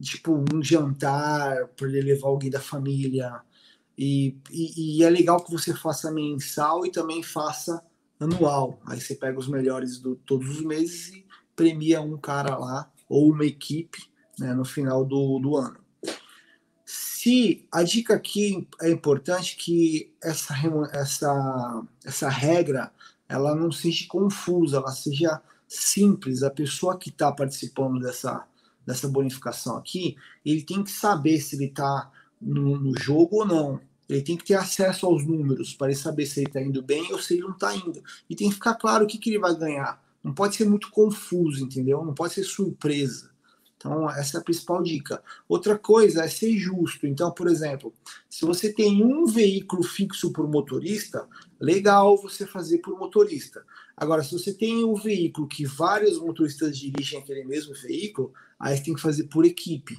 tipo 0.00 0.44
um 0.54 0.62
jantar 0.62 1.66
para 1.76 1.88
ele 1.88 2.00
levar 2.00 2.28
alguém 2.28 2.48
da 2.48 2.60
família. 2.60 3.40
E, 3.98 4.36
e, 4.52 4.98
e 4.98 5.04
é 5.04 5.10
legal 5.10 5.44
que 5.44 5.50
você 5.50 5.74
faça 5.74 6.12
mensal 6.12 6.86
e 6.86 6.92
também 6.92 7.24
faça 7.24 7.82
anual. 8.22 8.80
Aí 8.86 9.00
você 9.00 9.14
pega 9.14 9.38
os 9.38 9.48
melhores 9.48 10.00
de 10.00 10.14
todos 10.26 10.48
os 10.48 10.60
meses 10.62 11.08
e 11.08 11.26
premia 11.54 12.00
um 12.00 12.16
cara 12.16 12.56
lá, 12.56 12.90
ou 13.08 13.30
uma 13.30 13.44
equipe, 13.44 14.10
né, 14.38 14.54
no 14.54 14.64
final 14.64 15.04
do, 15.04 15.38
do 15.38 15.56
ano. 15.56 15.78
Se 16.84 17.66
a 17.70 17.82
dica 17.82 18.14
aqui 18.14 18.66
é 18.80 18.90
importante 18.90 19.56
que 19.56 20.12
essa, 20.22 20.54
essa, 20.92 21.84
essa 22.04 22.28
regra 22.28 22.92
ela 23.28 23.54
não 23.54 23.70
seja 23.72 24.06
confusa, 24.08 24.78
ela 24.78 24.92
seja 24.92 25.40
simples. 25.66 26.42
A 26.42 26.50
pessoa 26.50 26.98
que 26.98 27.08
está 27.08 27.32
participando 27.32 28.00
dessa, 28.00 28.46
dessa 28.84 29.08
bonificação 29.08 29.76
aqui, 29.76 30.16
ele 30.44 30.62
tem 30.62 30.82
que 30.84 30.90
saber 30.90 31.40
se 31.40 31.56
ele 31.56 31.66
está 31.66 32.10
no, 32.40 32.78
no 32.78 32.98
jogo 32.98 33.36
ou 33.36 33.46
não. 33.46 33.80
Ele 34.08 34.22
tem 34.22 34.36
que 34.36 34.44
ter 34.44 34.54
acesso 34.54 35.06
aos 35.06 35.24
números 35.24 35.74
para 35.74 35.88
ele 35.88 35.96
saber 35.96 36.26
se 36.26 36.40
ele 36.40 36.48
está 36.48 36.60
indo 36.60 36.82
bem 36.82 37.12
ou 37.12 37.18
se 37.18 37.34
ele 37.34 37.42
não 37.42 37.52
está 37.52 37.74
indo. 37.74 38.02
E 38.28 38.36
tem 38.36 38.48
que 38.48 38.54
ficar 38.54 38.74
claro 38.74 39.04
o 39.04 39.08
que, 39.08 39.18
que 39.18 39.30
ele 39.30 39.38
vai 39.38 39.54
ganhar. 39.56 40.02
Não 40.22 40.32
pode 40.32 40.56
ser 40.56 40.64
muito 40.64 40.90
confuso, 40.90 41.64
entendeu? 41.64 42.04
Não 42.04 42.14
pode 42.14 42.34
ser 42.34 42.44
surpresa. 42.44 43.32
Então, 43.82 44.08
essa 44.08 44.38
é 44.38 44.40
a 44.40 44.44
principal 44.44 44.80
dica. 44.80 45.20
Outra 45.48 45.76
coisa 45.76 46.24
é 46.24 46.28
ser 46.28 46.56
justo. 46.56 47.04
Então, 47.04 47.32
por 47.32 47.48
exemplo, 47.48 47.92
se 48.30 48.44
você 48.44 48.72
tem 48.72 49.04
um 49.04 49.26
veículo 49.26 49.82
fixo 49.82 50.32
por 50.32 50.48
motorista, 50.48 51.26
legal 51.60 52.16
você 52.16 52.46
fazer 52.46 52.78
por 52.78 52.96
motorista. 52.96 53.64
Agora, 53.96 54.22
se 54.22 54.32
você 54.32 54.54
tem 54.54 54.84
um 54.84 54.94
veículo 54.94 55.48
que 55.48 55.66
vários 55.66 56.20
motoristas 56.20 56.78
dirigem 56.78 57.18
aquele 57.18 57.44
mesmo 57.44 57.74
veículo, 57.74 58.32
aí 58.58 58.76
você 58.76 58.84
tem 58.84 58.94
que 58.94 59.00
fazer 59.00 59.24
por 59.24 59.44
equipe. 59.44 59.98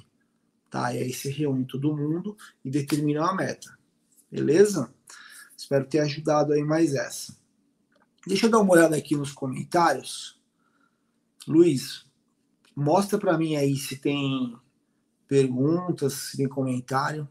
Tá? 0.70 0.94
E 0.94 1.02
aí 1.02 1.12
você 1.12 1.30
reúne 1.30 1.66
todo 1.66 1.94
mundo 1.94 2.34
e 2.64 2.70
determina 2.70 3.20
uma 3.20 3.34
meta. 3.34 3.73
Beleza? 4.34 4.92
Espero 5.56 5.86
ter 5.86 6.00
ajudado 6.00 6.52
aí 6.52 6.64
mais 6.64 6.92
essa. 6.92 7.38
Deixa 8.26 8.46
eu 8.46 8.50
dar 8.50 8.58
uma 8.58 8.72
olhada 8.72 8.96
aqui 8.96 9.14
nos 9.14 9.30
comentários. 9.30 10.42
Luiz, 11.46 12.04
mostra 12.74 13.16
para 13.16 13.38
mim 13.38 13.54
aí 13.54 13.76
se 13.76 13.96
tem 13.96 14.58
perguntas, 15.28 16.14
se 16.14 16.36
tem 16.36 16.48
comentário. 16.48 17.28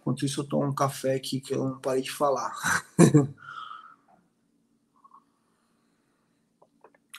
Enquanto 0.00 0.24
isso, 0.24 0.42
eu 0.42 0.44
tomo 0.44 0.66
um 0.66 0.74
café 0.74 1.16
aqui 1.16 1.40
que 1.40 1.52
eu 1.52 1.64
não 1.64 1.80
parei 1.80 2.02
de 2.02 2.12
falar. 2.12 2.54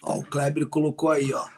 ó, 0.02 0.20
o 0.20 0.24
Kleber 0.24 0.66
colocou 0.70 1.12
aí, 1.12 1.34
ó. 1.34 1.50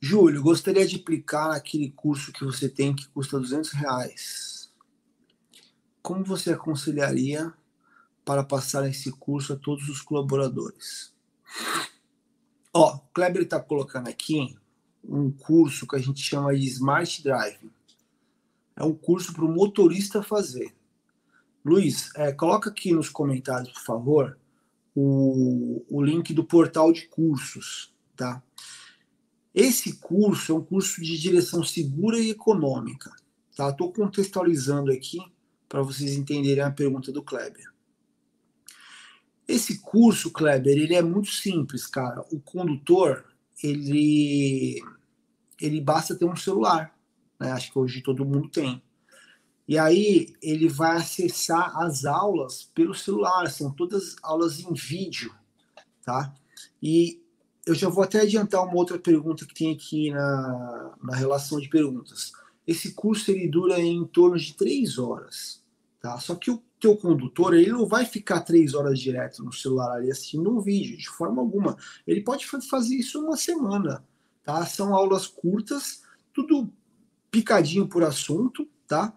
Júlio, 0.00 0.40
gostaria 0.40 0.86
de 0.86 0.94
aplicar 0.94 1.50
aquele 1.50 1.90
curso 1.90 2.32
que 2.32 2.44
você 2.44 2.68
tem 2.68 2.94
que 2.94 3.08
custa 3.08 3.40
200 3.40 3.72
reais 3.72 4.51
como 6.02 6.24
você 6.24 6.52
aconselharia 6.52 7.52
para 8.24 8.42
passar 8.42 8.88
esse 8.88 9.10
curso 9.12 9.52
a 9.52 9.56
todos 9.56 9.88
os 9.88 10.02
colaboradores? 10.02 11.14
Ó, 12.74 12.96
o 12.96 12.98
Kleber 13.14 13.42
está 13.42 13.60
colocando 13.60 14.08
aqui 14.08 14.56
um 15.04 15.30
curso 15.30 15.86
que 15.86 15.96
a 15.96 15.98
gente 15.98 16.20
chama 16.20 16.54
de 16.54 16.66
Smart 16.66 17.22
Drive. 17.22 17.70
É 18.74 18.82
um 18.82 18.94
curso 18.94 19.32
para 19.32 19.44
o 19.44 19.52
motorista 19.52 20.22
fazer. 20.22 20.74
Luiz, 21.64 22.10
é, 22.16 22.32
coloca 22.32 22.70
aqui 22.70 22.92
nos 22.92 23.08
comentários, 23.08 23.72
por 23.72 23.82
favor, 23.82 24.38
o, 24.94 25.84
o 25.88 26.02
link 26.02 26.34
do 26.34 26.44
portal 26.44 26.92
de 26.92 27.06
cursos, 27.06 27.94
tá? 28.16 28.42
Esse 29.54 29.94
curso 29.98 30.52
é 30.52 30.54
um 30.54 30.64
curso 30.64 31.00
de 31.02 31.18
direção 31.18 31.62
segura 31.62 32.18
e 32.18 32.30
econômica, 32.30 33.14
tá? 33.54 33.68
Estou 33.68 33.92
contextualizando 33.92 34.90
aqui 34.90 35.18
para 35.72 35.80
vocês 35.80 36.18
entenderem 36.18 36.62
a 36.62 36.70
pergunta 36.70 37.10
do 37.10 37.22
Kleber. 37.22 37.72
Esse 39.48 39.78
curso, 39.78 40.30
Kleber, 40.30 40.76
ele 40.76 40.94
é 40.94 41.00
muito 41.00 41.30
simples, 41.30 41.86
cara. 41.86 42.22
O 42.30 42.38
condutor, 42.38 43.24
ele 43.64 44.82
ele 45.58 45.80
basta 45.80 46.14
ter 46.14 46.26
um 46.26 46.36
celular. 46.36 46.94
Né? 47.40 47.50
Acho 47.52 47.72
que 47.72 47.78
hoje 47.78 48.02
todo 48.02 48.22
mundo 48.22 48.50
tem. 48.50 48.82
E 49.66 49.78
aí 49.78 50.34
ele 50.42 50.68
vai 50.68 50.98
acessar 50.98 51.74
as 51.78 52.04
aulas 52.04 52.70
pelo 52.74 52.94
celular, 52.94 53.50
são 53.50 53.72
todas 53.72 54.16
aulas 54.22 54.60
em 54.60 54.74
vídeo, 54.74 55.34
tá? 56.04 56.34
E 56.82 57.22
eu 57.64 57.74
já 57.74 57.88
vou 57.88 58.04
até 58.04 58.20
adiantar 58.20 58.62
uma 58.62 58.76
outra 58.76 58.98
pergunta 58.98 59.46
que 59.46 59.54
tem 59.54 59.72
aqui 59.72 60.10
na, 60.10 60.96
na 61.02 61.16
relação 61.16 61.58
de 61.58 61.70
perguntas. 61.70 62.32
Esse 62.66 62.92
curso 62.92 63.30
ele 63.30 63.48
dura 63.48 63.80
em 63.80 64.04
torno 64.04 64.36
de 64.36 64.52
três 64.52 64.98
horas, 64.98 65.61
tá? 66.02 66.18
Só 66.18 66.34
que 66.34 66.50
o 66.50 66.60
teu 66.80 66.96
condutor 66.96 67.54
ele 67.54 67.70
não 67.70 67.86
vai 67.86 68.04
ficar 68.04 68.40
três 68.40 68.74
horas 68.74 68.98
direto 68.98 69.42
no 69.44 69.52
celular 69.52 69.92
ali 69.92 70.10
assistindo 70.10 70.50
um 70.50 70.60
vídeo, 70.60 70.98
de 70.98 71.08
forma 71.08 71.40
alguma. 71.40 71.76
Ele 72.04 72.20
pode 72.20 72.44
fazer 72.44 72.96
isso 72.96 73.24
uma 73.24 73.36
semana, 73.36 74.04
tá? 74.42 74.66
São 74.66 74.92
aulas 74.92 75.28
curtas, 75.28 76.02
tudo 76.34 76.68
picadinho 77.30 77.86
por 77.86 78.02
assunto, 78.02 78.68
tá? 78.86 79.16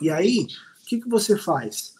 E 0.00 0.10
aí, 0.10 0.46
o 0.82 0.86
que, 0.86 0.98
que 0.98 1.08
você 1.08 1.36
faz? 1.36 1.94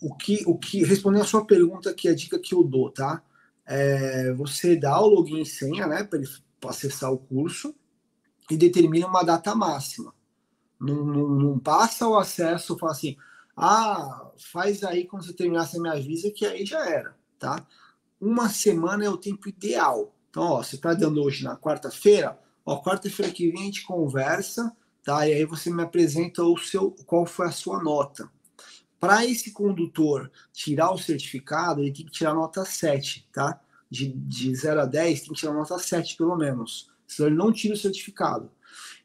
O 0.00 0.14
que, 0.16 0.42
o 0.46 0.58
que, 0.58 0.82
respondendo 0.82 1.22
a 1.22 1.26
sua 1.26 1.44
pergunta, 1.44 1.92
que 1.92 2.08
é 2.08 2.12
a 2.12 2.16
dica 2.16 2.38
que 2.38 2.54
eu 2.54 2.64
dou, 2.64 2.90
tá? 2.90 3.22
É, 3.66 4.32
você 4.32 4.74
dá 4.74 4.98
o 4.98 5.06
login 5.06 5.42
e 5.42 5.46
senha, 5.46 5.86
né, 5.86 6.02
para 6.02 6.18
ele 6.18 6.28
acessar 6.66 7.12
o 7.12 7.18
curso 7.18 7.74
e 8.50 8.56
determina 8.56 9.06
uma 9.06 9.22
data 9.22 9.54
máxima. 9.54 10.12
Não, 10.80 11.04
não, 11.04 11.28
não 11.28 11.58
passa 11.58 12.08
o 12.08 12.16
acesso, 12.16 12.76
fala 12.78 12.92
assim, 12.92 13.16
ah, 13.56 14.30
faz 14.52 14.82
aí 14.82 15.04
quando 15.04 15.24
você 15.24 15.32
terminar, 15.32 15.66
você 15.66 15.78
me 15.78 15.88
avisa 15.88 16.30
que 16.30 16.46
aí 16.46 16.64
já 16.64 16.88
era, 16.88 17.16
tá? 17.38 17.66
Uma 18.20 18.48
semana 18.48 19.04
é 19.04 19.08
o 19.08 19.16
tempo 19.16 19.48
ideal. 19.48 20.14
Então, 20.30 20.44
ó, 20.44 20.62
você 20.62 20.76
está 20.76 20.94
dando 20.94 21.22
hoje 21.22 21.44
na 21.44 21.56
quarta-feira, 21.56 22.38
ó, 22.64 22.82
quarta-feira 22.82 23.32
que 23.32 23.50
vem 23.50 23.62
a 23.62 23.64
gente 23.64 23.84
conversa, 23.84 24.74
tá? 25.04 25.28
E 25.28 25.34
aí 25.34 25.44
você 25.44 25.70
me 25.70 25.82
apresenta 25.82 26.42
o 26.42 26.56
seu, 26.56 26.92
qual 27.06 27.26
foi 27.26 27.46
a 27.46 27.52
sua 27.52 27.82
nota. 27.82 28.30
Para 28.98 29.26
esse 29.26 29.50
condutor 29.50 30.30
tirar 30.52 30.92
o 30.92 30.98
certificado, 30.98 31.82
ele 31.82 31.92
tem 31.92 32.06
que 32.06 32.12
tirar 32.12 32.34
nota 32.34 32.64
7, 32.64 33.28
tá? 33.32 33.60
De, 33.90 34.08
de 34.12 34.54
0 34.54 34.80
a 34.80 34.86
10, 34.86 35.20
tem 35.20 35.28
que 35.30 35.40
tirar 35.40 35.52
nota 35.52 35.78
7 35.78 36.16
pelo 36.16 36.36
menos. 36.36 36.88
Senão 37.06 37.28
ele 37.28 37.36
não 37.36 37.52
tira 37.52 37.74
o 37.74 37.76
certificado. 37.76 38.50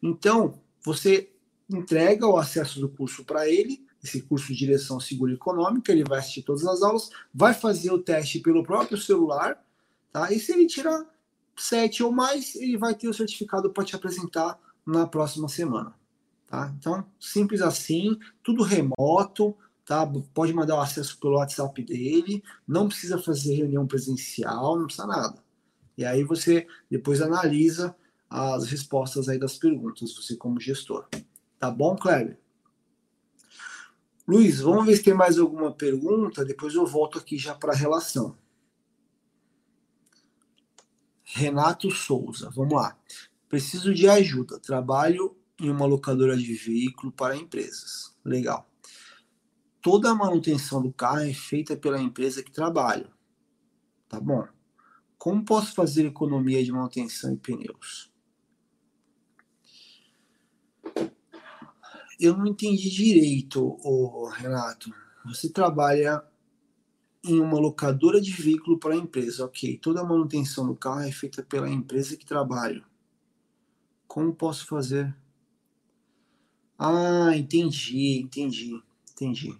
Então, 0.01 0.61
você 0.83 1.31
entrega 1.69 2.27
o 2.27 2.37
acesso 2.37 2.79
do 2.79 2.87
curso 2.87 3.25
para 3.25 3.49
ele, 3.49 3.86
esse 4.07 4.21
curso 4.21 4.47
de 4.47 4.55
direção 4.55 4.99
segura 4.99 5.33
econômica, 5.33 5.91
ele 5.91 6.03
vai 6.03 6.19
assistir 6.19 6.43
todas 6.43 6.65
as 6.65 6.81
aulas, 6.81 7.09
vai 7.33 7.53
fazer 7.53 7.91
o 7.91 7.99
teste 7.99 8.39
pelo 8.39 8.63
próprio 8.63 8.97
celular, 8.97 9.63
tá? 10.11 10.31
E 10.31 10.39
se 10.39 10.53
ele 10.53 10.65
tirar 10.65 11.05
7 11.55 12.03
ou 12.03 12.11
mais, 12.11 12.55
ele 12.55 12.77
vai 12.77 12.95
ter 12.95 13.07
o 13.07 13.13
certificado 13.13 13.71
para 13.71 13.83
te 13.83 13.95
apresentar 13.95 14.59
na 14.85 15.05
próxima 15.05 15.49
semana. 15.49 15.93
Tá? 16.47 16.73
Então, 16.77 17.05
simples 17.19 17.61
assim, 17.61 18.17
tudo 18.41 18.63
remoto, 18.63 19.55
tá? 19.85 20.09
Pode 20.33 20.53
mandar 20.53 20.75
o 20.75 20.81
acesso 20.81 21.19
pelo 21.19 21.35
WhatsApp 21.35 21.83
dele, 21.83 22.43
não 22.67 22.87
precisa 22.87 23.17
fazer 23.17 23.55
reunião 23.55 23.85
presencial, 23.85 24.77
não 24.77 24.85
precisa 24.85 25.07
nada. 25.07 25.43
E 25.97 26.05
aí 26.05 26.23
você 26.23 26.67
depois 26.89 27.21
analisa 27.21 27.95
as 28.29 28.65
respostas 28.65 29.27
aí 29.27 29.39
das 29.39 29.57
perguntas, 29.57 30.13
você 30.13 30.35
como 30.35 30.59
gestor. 30.59 31.07
Tá 31.59 31.71
bom, 31.71 31.95
Kleber? 31.95 32.37
Luiz, 34.27 34.59
vamos 34.59 34.85
ver 34.85 34.97
se 34.97 35.03
tem 35.03 35.13
mais 35.13 35.39
alguma 35.39 35.71
pergunta, 35.71 36.43
depois 36.43 36.75
eu 36.75 36.85
volto 36.85 37.17
aqui 37.17 37.37
já 37.37 37.55
para 37.55 37.71
a 37.71 37.75
relação. 37.75 38.37
Renato 41.23 41.89
Souza, 41.91 42.49
vamos 42.49 42.73
lá. 42.73 42.97
Preciso 43.47 43.93
de 43.93 44.09
ajuda. 44.09 44.59
Trabalho 44.59 45.37
em 45.59 45.69
uma 45.69 45.85
locadora 45.85 46.35
de 46.35 46.53
veículo 46.53 47.11
para 47.11 47.37
empresas. 47.37 48.15
Legal. 48.23 48.69
Toda 49.81 50.11
a 50.11 50.15
manutenção 50.15 50.81
do 50.81 50.91
carro 50.91 51.19
é 51.19 51.33
feita 51.33 51.77
pela 51.77 52.01
empresa 52.01 52.43
que 52.43 52.51
trabalho. 52.51 53.09
Tá 54.09 54.19
bom. 54.19 54.45
Como 55.17 55.45
posso 55.45 55.73
fazer 55.73 56.05
economia 56.05 56.63
de 56.63 56.71
manutenção 56.71 57.33
e 57.33 57.37
pneus? 57.37 58.11
Eu 62.19 62.35
não 62.35 62.47
entendi 62.47 62.89
direito, 62.89 63.79
oh, 63.83 64.27
Renato. 64.27 64.93
Você 65.25 65.49
trabalha 65.49 66.23
em 67.23 67.39
uma 67.39 67.59
locadora 67.59 68.19
de 68.19 68.31
veículo 68.31 68.79
para 68.79 68.93
a 68.93 68.97
empresa. 68.97 69.45
Ok, 69.45 69.77
toda 69.77 70.01
a 70.01 70.05
manutenção 70.05 70.65
do 70.65 70.75
carro 70.75 71.01
é 71.01 71.11
feita 71.11 71.43
pela 71.43 71.69
empresa 71.69 72.17
que 72.17 72.25
trabalho. 72.25 72.83
Como 74.07 74.33
posso 74.33 74.65
fazer? 74.65 75.15
Ah, 76.77 77.35
entendi, 77.35 78.19
entendi, 78.19 78.81
entendi. 79.11 79.57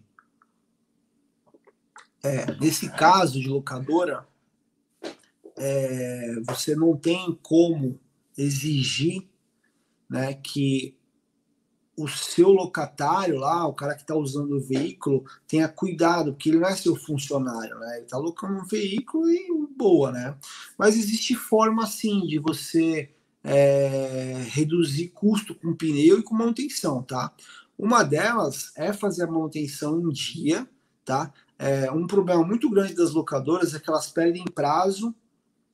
É, 2.23 2.53
nesse 2.59 2.89
caso 2.91 3.39
de 3.39 3.47
locadora, 3.47 4.27
é, 5.55 6.39
você 6.45 6.75
não 6.75 6.95
tem 6.95 7.37
como 7.41 7.99
exigir 8.37 9.27
né, 10.09 10.33
que 10.33 10.95
o 11.97 12.07
seu 12.07 12.49
locatário 12.49 13.39
lá, 13.39 13.65
o 13.67 13.73
cara 13.73 13.95
que 13.95 14.01
está 14.01 14.15
usando 14.15 14.55
o 14.55 14.61
veículo, 14.61 15.25
tenha 15.47 15.67
cuidado, 15.67 16.31
porque 16.31 16.49
ele 16.49 16.59
não 16.59 16.67
é 16.67 16.75
seu 16.75 16.95
funcionário, 16.95 17.79
né? 17.79 17.95
Ele 17.95 18.05
está 18.05 18.17
alocando 18.17 18.59
um 18.59 18.65
veículo 18.65 19.27
e 19.27 19.47
boa, 19.75 20.11
né? 20.11 20.37
Mas 20.77 20.95
existe 20.95 21.33
forma, 21.33 21.83
assim, 21.83 22.21
de 22.27 22.37
você 22.37 23.09
é, 23.43 24.45
reduzir 24.49 25.09
custo 25.09 25.55
com 25.55 25.73
pneu 25.73 26.19
e 26.19 26.23
com 26.23 26.35
manutenção, 26.35 27.01
tá? 27.01 27.33
Uma 27.75 28.03
delas 28.03 28.71
é 28.75 28.93
fazer 28.93 29.23
a 29.23 29.31
manutenção 29.31 29.99
em 29.99 30.09
dia, 30.09 30.69
tá? 31.03 31.33
É, 31.57 31.91
um 31.91 32.05
problema 32.05 32.43
muito 32.43 32.69
grande 32.69 32.93
das 32.93 33.11
locadoras 33.11 33.73
é 33.73 33.79
que 33.79 33.89
elas 33.89 34.07
perdem 34.07 34.45
prazo 34.45 35.15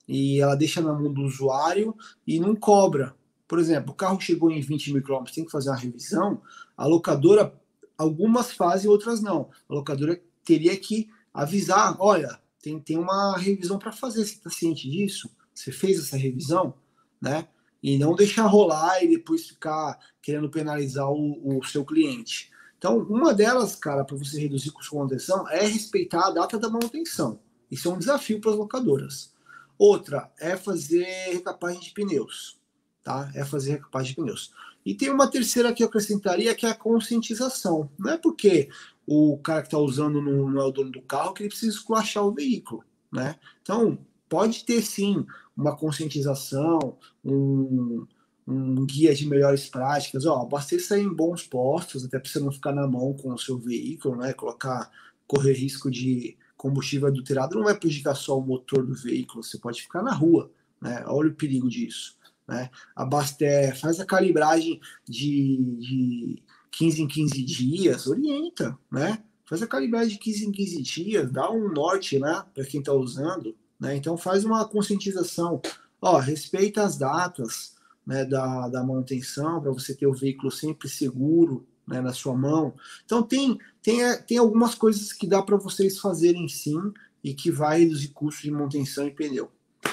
e 0.08 0.40
ela 0.40 0.54
deixa 0.54 0.80
na 0.80 0.92
mão 0.94 1.12
do 1.12 1.22
usuário 1.22 1.94
e 2.26 2.40
não 2.40 2.56
cobra. 2.56 3.14
Por 3.46 3.58
exemplo, 3.58 3.92
o 3.92 3.96
carro 3.96 4.20
chegou 4.20 4.50
em 4.50 4.60
20 4.60 4.92
mil 4.92 5.02
quilômetros, 5.02 5.34
tem 5.34 5.44
que 5.44 5.50
fazer 5.50 5.70
uma 5.70 5.76
revisão, 5.76 6.40
a 6.76 6.86
locadora, 6.86 7.54
algumas 7.96 8.52
fazem, 8.52 8.90
outras 8.90 9.20
não. 9.20 9.50
A 9.68 9.74
locadora 9.74 10.20
teria 10.44 10.76
que 10.76 11.08
avisar, 11.32 11.96
olha, 12.00 12.40
tem, 12.62 12.80
tem 12.80 12.98
uma 12.98 13.36
revisão 13.36 13.78
para 13.78 13.92
fazer, 13.92 14.24
você 14.24 14.34
está 14.34 14.50
ciente 14.50 14.90
disso? 14.90 15.28
Você 15.54 15.70
fez 15.70 15.98
essa 15.98 16.16
revisão? 16.16 16.74
Né? 17.20 17.48
e 17.84 17.98
não 17.98 18.14
deixar 18.14 18.46
rolar 18.46 19.04
e 19.04 19.08
depois 19.08 19.46
ficar 19.46 19.98
querendo 20.22 20.48
penalizar 20.48 21.06
o, 21.10 21.58
o 21.58 21.62
seu 21.64 21.84
cliente. 21.84 22.50
Então, 22.78 22.96
uma 22.96 23.34
delas, 23.34 23.76
cara, 23.76 24.02
para 24.02 24.16
você 24.16 24.40
reduzir 24.40 24.70
custo 24.70 24.92
de 24.92 24.96
manutenção 24.96 25.46
é 25.50 25.66
respeitar 25.66 26.28
a 26.28 26.30
data 26.30 26.58
da 26.58 26.70
manutenção. 26.70 27.38
Isso 27.70 27.86
é 27.86 27.92
um 27.92 27.98
desafio 27.98 28.40
para 28.40 28.52
as 28.52 28.56
locadoras. 28.56 29.34
Outra 29.76 30.32
é 30.40 30.56
fazer 30.56 31.04
recapagem 31.30 31.82
de 31.82 31.90
pneus, 31.90 32.58
tá? 33.04 33.30
É 33.34 33.44
fazer 33.44 33.72
recapagem 33.72 34.10
de 34.10 34.16
pneus. 34.16 34.52
E 34.84 34.94
tem 34.94 35.10
uma 35.10 35.30
terceira 35.30 35.72
que 35.72 35.82
eu 35.82 35.86
acrescentaria, 35.86 36.54
que 36.54 36.66
é 36.66 36.70
a 36.70 36.74
conscientização. 36.74 37.90
Não 37.98 38.12
é 38.12 38.18
porque 38.18 38.68
o 39.06 39.38
cara 39.38 39.60
que 39.60 39.68
está 39.68 39.78
usando 39.78 40.20
não, 40.20 40.50
não 40.50 40.60
é 40.60 40.64
o 40.64 40.70
dono 40.70 40.90
do 40.90 41.02
carro 41.02 41.32
que 41.32 41.42
ele 41.42 41.50
precisa 41.50 41.76
esculachar 41.76 42.24
o 42.24 42.32
veículo, 42.32 42.82
né? 43.12 43.36
Então, 43.62 43.98
pode 44.28 44.64
ter 44.64 44.82
sim 44.82 45.24
uma 45.56 45.76
conscientização, 45.76 46.98
um, 47.24 48.06
um 48.46 48.84
guia 48.84 49.14
de 49.14 49.26
melhores 49.26 49.68
práticas, 49.68 50.26
ó, 50.26 50.42
abasteça 50.42 50.98
em 50.98 51.08
bons 51.08 51.46
postos, 51.46 52.04
até 52.04 52.18
para 52.18 52.30
você 52.30 52.40
não 52.40 52.52
ficar 52.52 52.72
na 52.72 52.86
mão 52.86 53.14
com 53.14 53.32
o 53.32 53.38
seu 53.38 53.58
veículo, 53.58 54.16
né? 54.16 54.32
Colocar, 54.32 54.90
correr 55.26 55.52
risco 55.52 55.90
de 55.90 56.36
combustível 56.56 57.08
adulterado 57.08 57.56
não 57.56 57.64
vai 57.64 57.78
prejudicar 57.78 58.14
só 58.14 58.38
o 58.38 58.42
motor 58.42 58.86
do 58.86 58.94
veículo, 58.94 59.42
você 59.42 59.58
pode 59.58 59.82
ficar 59.82 60.02
na 60.02 60.14
rua, 60.14 60.50
né? 60.80 61.04
Olha 61.06 61.30
o 61.30 61.34
perigo 61.34 61.68
disso, 61.68 62.16
né? 62.46 62.70
Abaste, 62.94 63.72
faz 63.80 64.00
a 64.00 64.06
calibragem 64.06 64.80
de, 65.08 65.76
de 65.78 66.42
15 66.72 67.02
em 67.02 67.08
15 67.08 67.42
dias, 67.42 68.06
orienta, 68.06 68.78
né? 68.90 69.22
Faz 69.46 69.62
a 69.62 69.66
calibragem 69.66 70.14
de 70.14 70.18
15 70.18 70.46
em 70.46 70.52
15 70.52 70.82
dias, 70.82 71.32
dá 71.32 71.50
um 71.50 71.68
norte, 71.68 72.18
né, 72.18 72.44
para 72.54 72.64
quem 72.64 72.80
está 72.80 72.92
usando, 72.92 73.54
né? 73.78 73.94
Então 73.96 74.16
faz 74.16 74.44
uma 74.44 74.66
conscientização, 74.66 75.60
ó, 76.00 76.18
respeita 76.18 76.82
as 76.82 76.96
datas 76.96 77.74
né, 78.06 78.24
da, 78.24 78.68
da 78.68 78.82
manutenção 78.82 79.60
para 79.60 79.70
você 79.70 79.94
ter 79.94 80.06
o 80.06 80.14
veículo 80.14 80.50
sempre 80.50 80.88
seguro 80.88 81.66
né, 81.86 82.00
na 82.00 82.12
sua 82.12 82.34
mão. 82.34 82.74
Então 83.04 83.22
tem, 83.22 83.58
tem, 83.82 84.00
tem 84.26 84.38
algumas 84.38 84.74
coisas 84.74 85.12
que 85.12 85.26
dá 85.26 85.42
para 85.42 85.56
vocês 85.56 85.98
fazerem 85.98 86.48
sim 86.48 86.92
e 87.22 87.34
que 87.34 87.50
vai 87.50 87.80
reduzir 87.80 88.08
custo 88.08 88.42
de 88.42 88.50
manutenção 88.50 89.06
e 89.06 89.10
pneu. 89.10 89.50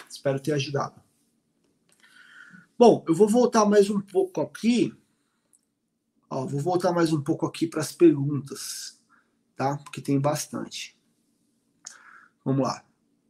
Espero 0.10 0.40
ter 0.40 0.54
ajudado. 0.54 1.02
Bom, 2.82 3.06
eu 3.08 3.14
vou 3.14 3.28
voltar 3.30 3.64
mais 3.64 3.92
um 3.92 4.02
pouco 4.02 4.42
aqui. 4.42 4.92
Ó, 6.28 6.48
vou 6.48 6.60
voltar 6.60 6.92
mais 6.92 7.14
um 7.14 7.22
pouco 7.22 7.46
aqui 7.46 7.68
para 7.68 7.80
as 7.80 7.92
perguntas, 7.92 9.00
tá? 9.56 9.78
Porque 9.78 10.02
tem 10.02 10.20
bastante. 10.20 10.98
Vamos 12.44 12.64
lá. 12.64 12.84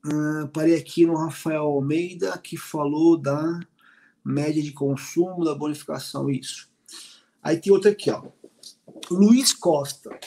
Uh, 0.06 0.48
parei 0.54 0.78
aqui 0.78 1.06
no 1.06 1.18
Rafael 1.18 1.64
Almeida, 1.64 2.38
que 2.38 2.56
falou 2.56 3.18
da 3.18 3.60
média 4.24 4.64
de 4.64 4.72
consumo 4.72 5.44
da 5.44 5.54
bonificação, 5.54 6.30
isso. 6.30 6.72
Aí 7.44 7.60
tem 7.60 7.74
outra 7.74 7.92
aqui, 7.92 8.10
ó. 8.10 8.32
Luiz 9.10 9.52
Costa. 9.52 10.18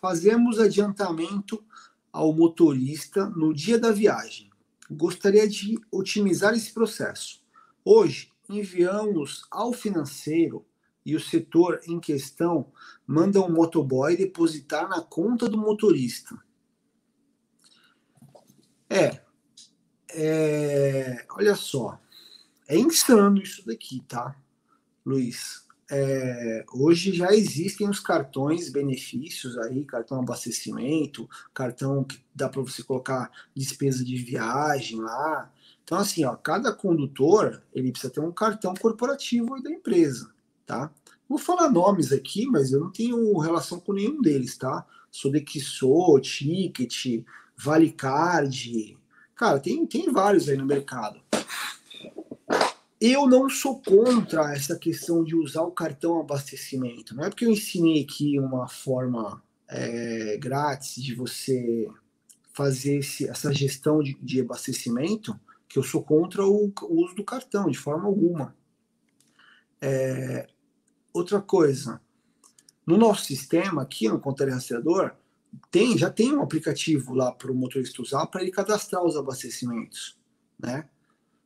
Fazemos 0.00 0.58
adiantamento 0.58 1.62
ao 2.10 2.32
motorista 2.32 3.28
no 3.28 3.52
dia 3.52 3.78
da 3.78 3.92
viagem. 3.92 4.53
Gostaria 4.94 5.48
de 5.48 5.78
otimizar 5.90 6.54
esse 6.54 6.72
processo. 6.72 7.42
Hoje, 7.84 8.32
enviamos 8.48 9.44
ao 9.50 9.72
financeiro 9.72 10.64
e 11.04 11.14
o 11.14 11.20
setor 11.20 11.80
em 11.86 12.00
questão 12.00 12.72
manda 13.06 13.40
um 13.40 13.50
motoboy 13.50 14.16
depositar 14.16 14.88
na 14.88 15.02
conta 15.02 15.48
do 15.48 15.58
motorista. 15.58 16.38
É, 18.88 19.20
é 20.10 21.26
olha 21.30 21.56
só, 21.56 22.00
é 22.68 22.78
insano 22.78 23.38
isso 23.38 23.66
daqui, 23.66 24.00
tá, 24.06 24.36
Luiz? 25.04 25.63
É, 25.90 26.64
hoje 26.72 27.12
já 27.12 27.32
existem 27.32 27.88
os 27.88 28.00
cartões 28.00 28.70
benefícios 28.70 29.58
aí, 29.58 29.84
cartão 29.84 30.18
abastecimento, 30.18 31.28
cartão 31.52 32.02
que 32.04 32.18
dá 32.34 32.48
para 32.48 32.62
você 32.62 32.82
colocar 32.82 33.30
despesa 33.54 34.04
de 34.04 34.16
viagem 34.16 35.00
lá. 35.00 35.52
Então, 35.82 35.98
assim, 35.98 36.24
ó, 36.24 36.34
cada 36.34 36.72
condutor 36.72 37.62
ele 37.74 37.92
precisa 37.92 38.12
ter 38.12 38.20
um 38.20 38.32
cartão 38.32 38.74
corporativo 38.74 39.62
da 39.62 39.70
empresa, 39.70 40.32
tá? 40.64 40.90
Vou 41.28 41.38
falar 41.38 41.70
nomes 41.70 42.12
aqui, 42.12 42.46
mas 42.46 42.72
eu 42.72 42.80
não 42.80 42.90
tenho 42.90 43.38
relação 43.38 43.78
com 43.78 43.92
nenhum 43.92 44.20
deles, 44.20 44.56
tá? 44.56 44.86
Sodexo, 45.10 46.18
Ticket, 46.20 47.24
Valicard. 47.56 48.98
Cara, 49.34 49.60
tem, 49.60 49.86
tem 49.86 50.10
vários 50.12 50.48
aí 50.48 50.56
no 50.56 50.66
mercado. 50.66 51.20
Eu 53.06 53.26
não 53.26 53.50
sou 53.50 53.82
contra 53.82 54.54
essa 54.54 54.78
questão 54.78 55.22
de 55.22 55.36
usar 55.36 55.60
o 55.60 55.70
cartão 55.70 56.18
abastecimento. 56.18 57.14
Não 57.14 57.22
é 57.22 57.28
porque 57.28 57.44
eu 57.44 57.50
ensinei 57.50 58.02
aqui 58.02 58.40
uma 58.40 58.66
forma 58.66 59.42
é, 59.68 60.38
grátis 60.38 61.02
de 61.02 61.14
você 61.14 61.86
fazer 62.54 63.00
esse, 63.00 63.28
essa 63.28 63.52
gestão 63.52 64.02
de, 64.02 64.14
de, 64.22 64.40
abastecimento 64.40 65.38
que 65.68 65.78
eu 65.78 65.82
sou 65.82 66.02
contra 66.02 66.46
o, 66.46 66.72
o, 66.80 67.04
uso 67.04 67.14
do 67.14 67.22
cartão, 67.22 67.70
de 67.70 67.76
forma 67.76 68.06
alguma. 68.06 68.56
É, 69.82 70.46
outra 71.12 71.42
coisa, 71.42 72.00
no 72.86 72.96
nosso 72.96 73.26
sistema, 73.26 73.82
aqui 73.82 74.08
no 74.08 74.18
Conta 74.18 74.48
Rastreador, 74.48 75.14
tem, 75.70 75.98
já 75.98 76.08
tem 76.08 76.34
um 76.34 76.42
aplicativo 76.42 77.12
lá 77.12 77.30
para 77.32 77.52
o 77.52 77.54
motorista 77.54 78.00
usar 78.00 78.26
para 78.28 78.40
ele 78.40 78.50
cadastrar 78.50 79.04
os 79.04 79.14
abastecimentos, 79.14 80.18
né? 80.58 80.88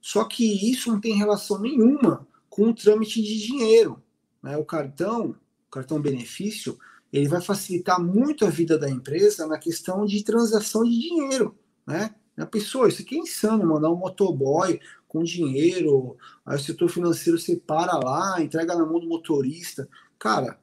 Só 0.09 0.25
que 0.25 0.73
isso 0.73 0.90
não 0.90 0.99
tem 0.99 1.18
relação 1.18 1.61
nenhuma 1.61 2.27
com 2.49 2.71
o 2.71 2.75
trâmite 2.75 3.23
de 3.23 3.47
dinheiro. 3.47 4.03
Né? 4.42 4.57
O 4.57 4.64
cartão, 4.64 5.37
o 5.66 5.71
cartão 5.71 6.01
benefício, 6.01 6.79
ele 7.12 7.29
vai 7.29 7.42
facilitar 7.42 8.03
muito 8.03 8.47
a 8.47 8.49
vida 8.49 8.79
da 8.79 8.88
empresa 8.88 9.47
na 9.47 9.59
questão 9.59 10.07
de 10.07 10.25
transação 10.25 10.83
de 10.83 10.99
dinheiro. 10.99 11.55
Né? 11.87 12.14
A 12.38 12.47
pessoa, 12.47 12.88
isso 12.88 13.03
aqui 13.03 13.16
é 13.16 13.18
insano, 13.18 13.66
mandar 13.66 13.90
um 13.90 13.97
motoboy 13.97 14.81
com 15.07 15.23
dinheiro, 15.23 16.16
aí 16.47 16.57
o 16.57 16.59
setor 16.59 16.88
financeiro 16.88 17.38
separa 17.38 17.92
lá, 18.03 18.40
entrega 18.40 18.75
na 18.75 18.87
mão 18.87 19.01
do 19.01 19.07
motorista. 19.07 19.87
Cara, 20.18 20.59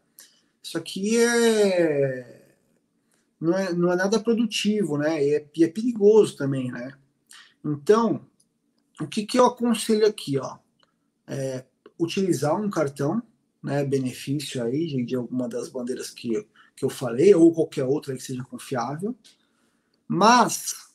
isso 0.63 0.75
aqui 0.75 1.19
é 1.19 2.47
não 3.39 3.55
é, 3.55 3.71
não 3.75 3.93
é 3.93 3.95
nada 3.95 4.19
produtivo, 4.19 4.97
né? 4.97 5.23
E 5.23 5.36
é, 5.36 5.47
e 5.55 5.63
é 5.63 5.67
perigoso 5.67 6.36
também, 6.36 6.71
né? 6.71 6.93
Então, 7.63 8.25
o 8.99 9.08
que, 9.08 9.25
que 9.25 9.38
eu 9.38 9.45
aconselho 9.45 10.05
aqui, 10.05 10.38
ó? 10.38 10.58
É 11.27 11.65
utilizar 11.99 12.60
um 12.60 12.69
cartão, 12.69 13.21
né, 13.63 13.84
benefício 13.84 14.63
aí 14.63 14.86
de, 14.88 15.03
de 15.03 15.15
alguma 15.15 15.47
das 15.47 15.69
bandeiras 15.69 16.10
que, 16.10 16.45
que 16.75 16.86
eu 16.86 16.89
falei, 16.89 17.34
ou 17.34 17.53
qualquer 17.53 17.86
outra 17.86 18.15
que 18.15 18.21
seja 18.21 18.43
confiável, 18.43 19.15
mas 20.08 20.93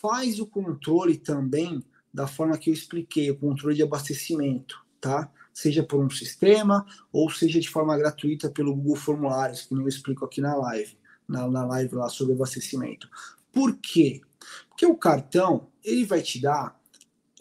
faz 0.00 0.40
o 0.40 0.46
controle 0.46 1.16
também 1.16 1.84
da 2.12 2.26
forma 2.26 2.56
que 2.58 2.70
eu 2.70 2.74
expliquei, 2.74 3.30
o 3.30 3.38
controle 3.38 3.76
de 3.76 3.82
abastecimento, 3.82 4.84
tá? 5.00 5.30
Seja 5.52 5.82
por 5.82 6.02
um 6.02 6.10
sistema 6.10 6.84
ou 7.12 7.30
seja 7.30 7.60
de 7.60 7.68
forma 7.68 7.96
gratuita 7.96 8.50
pelo 8.50 8.74
Google 8.74 8.96
Formulários, 8.96 9.62
que 9.62 9.74
eu 9.74 9.88
explico 9.88 10.24
aqui 10.24 10.40
na 10.40 10.54
live, 10.54 10.98
na, 11.28 11.46
na 11.48 11.64
live 11.66 11.94
lá 11.94 12.08
sobre 12.08 12.34
abastecimento. 12.34 13.08
Por 13.52 13.76
quê? 13.76 14.20
Porque 14.68 14.86
o 14.86 14.96
cartão, 14.96 15.68
ele 15.84 16.04
vai 16.04 16.22
te 16.22 16.40
dar 16.40 16.78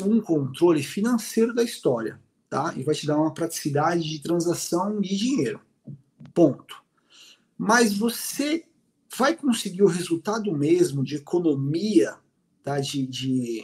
um 0.03 0.19
controle 0.21 0.84
financeiro 0.84 1.53
da 1.53 1.63
história, 1.63 2.19
tá? 2.49 2.73
E 2.75 2.84
vai 2.84 2.93
te 2.93 3.08
dar 3.08 3.17
uma 3.17 3.34
praticidade 3.34 4.03
de 4.03 4.19
transação 4.19 4.99
de 4.99 5.15
dinheiro. 5.15 5.62
Ponto. 6.34 6.84
Mas 7.58 7.97
você 7.97 8.65
vai 9.17 9.36
conseguir 9.36 9.84
o 9.84 9.88
resultado 9.88 10.51
mesmo 10.51 11.03
de 11.03 11.15
economia, 11.15 12.15
tá? 12.63 12.79
De, 12.79 13.05
de, 13.08 13.63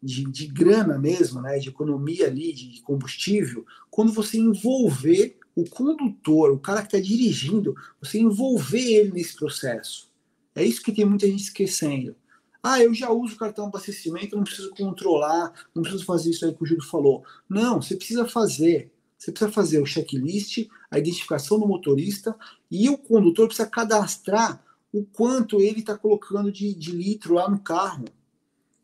de, 0.00 0.24
de 0.24 0.46
grana 0.46 0.98
mesmo, 0.98 1.40
né? 1.40 1.58
De 1.58 1.68
economia 1.68 2.26
ali, 2.26 2.52
de 2.52 2.80
combustível, 2.82 3.66
quando 3.90 4.12
você 4.12 4.38
envolver 4.38 5.38
o 5.54 5.68
condutor, 5.68 6.50
o 6.52 6.58
cara 6.58 6.80
que 6.80 6.96
está 6.96 7.00
dirigindo, 7.00 7.74
você 8.00 8.18
envolver 8.18 8.80
ele 8.80 9.12
nesse 9.12 9.36
processo. 9.36 10.10
É 10.54 10.64
isso 10.64 10.82
que 10.82 10.92
tem 10.92 11.04
muita 11.04 11.26
gente 11.26 11.42
esquecendo. 11.42 12.14
Ah, 12.62 12.80
eu 12.80 12.94
já 12.94 13.10
uso 13.10 13.36
cartão 13.36 13.66
abastecimento, 13.66 14.36
não 14.36 14.44
preciso 14.44 14.70
controlar, 14.70 15.52
não 15.74 15.82
preciso 15.82 16.04
fazer 16.04 16.30
isso 16.30 16.44
aí 16.44 16.54
que 16.54 16.62
o 16.62 16.66
Júlio 16.66 16.84
falou. 16.84 17.24
Não, 17.48 17.82
você 17.82 17.96
precisa 17.96 18.26
fazer. 18.28 18.92
Você 19.18 19.32
precisa 19.32 19.50
fazer 19.50 19.80
o 19.80 19.86
checklist, 19.86 20.68
a 20.88 20.98
identificação 20.98 21.58
do 21.58 21.66
motorista 21.66 22.36
e 22.70 22.88
o 22.88 22.96
condutor 22.96 23.48
precisa 23.48 23.68
cadastrar 23.68 24.64
o 24.92 25.04
quanto 25.04 25.60
ele 25.60 25.80
está 25.80 25.98
colocando 25.98 26.52
de, 26.52 26.72
de 26.74 26.92
litro 26.92 27.34
lá 27.34 27.50
no 27.50 27.58
carro. 27.58 28.04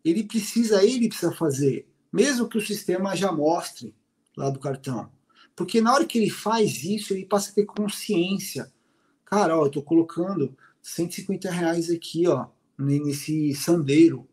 Ele 0.05 0.25
precisa, 0.25 0.83
ele 0.85 1.09
precisa 1.09 1.33
fazer, 1.33 1.89
mesmo 2.13 2.49
que 2.49 2.59
o 2.59 2.67
sistema 2.67 3.15
já 3.15 3.31
mostre 3.31 3.95
lá 4.37 4.51
do 4.51 4.59
cartão. 4.59 5.09
Porque 5.55 5.81
na 5.81 5.93
hora 5.93 6.07
que 6.07 6.19
ele 6.19 6.31
faz 6.31 6.83
isso, 6.83 7.13
ele 7.13 7.27
passa 7.27 7.51
a 7.51 7.55
ter 7.55 7.65
consciência. 7.65 8.73
Cara, 9.25 9.57
ó, 9.57 9.67
eu 9.67 9.71
tô 9.71 9.83
colocando 9.83 10.57
150 10.83 11.51
reais 11.51 11.91
aqui, 11.91 12.27
ó 12.27 12.47
nesse 12.79 13.55
sandeiro. 13.55 14.27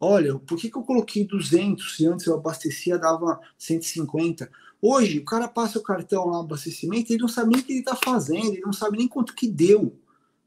Olha, 0.00 0.38
por 0.38 0.58
que, 0.58 0.70
que 0.70 0.76
eu 0.76 0.82
coloquei 0.82 1.26
200 1.26 1.96
se 1.96 2.06
antes 2.06 2.26
eu 2.26 2.34
abastecia 2.34 2.98
dava 2.98 3.40
150? 3.58 4.50
Hoje, 4.80 5.18
o 5.18 5.24
cara 5.24 5.48
passa 5.48 5.78
o 5.78 5.82
cartão 5.82 6.26
lá, 6.26 6.40
abastecimento, 6.40 7.12
ele 7.12 7.20
não 7.20 7.28
sabe 7.28 7.50
nem 7.50 7.60
o 7.60 7.64
que 7.64 7.72
ele 7.72 7.80
está 7.80 7.96
fazendo, 7.96 8.52
ele 8.52 8.60
não 8.60 8.72
sabe 8.72 8.98
nem 8.98 9.08
quanto 9.08 9.34
que 9.34 9.48
deu. 9.48 9.98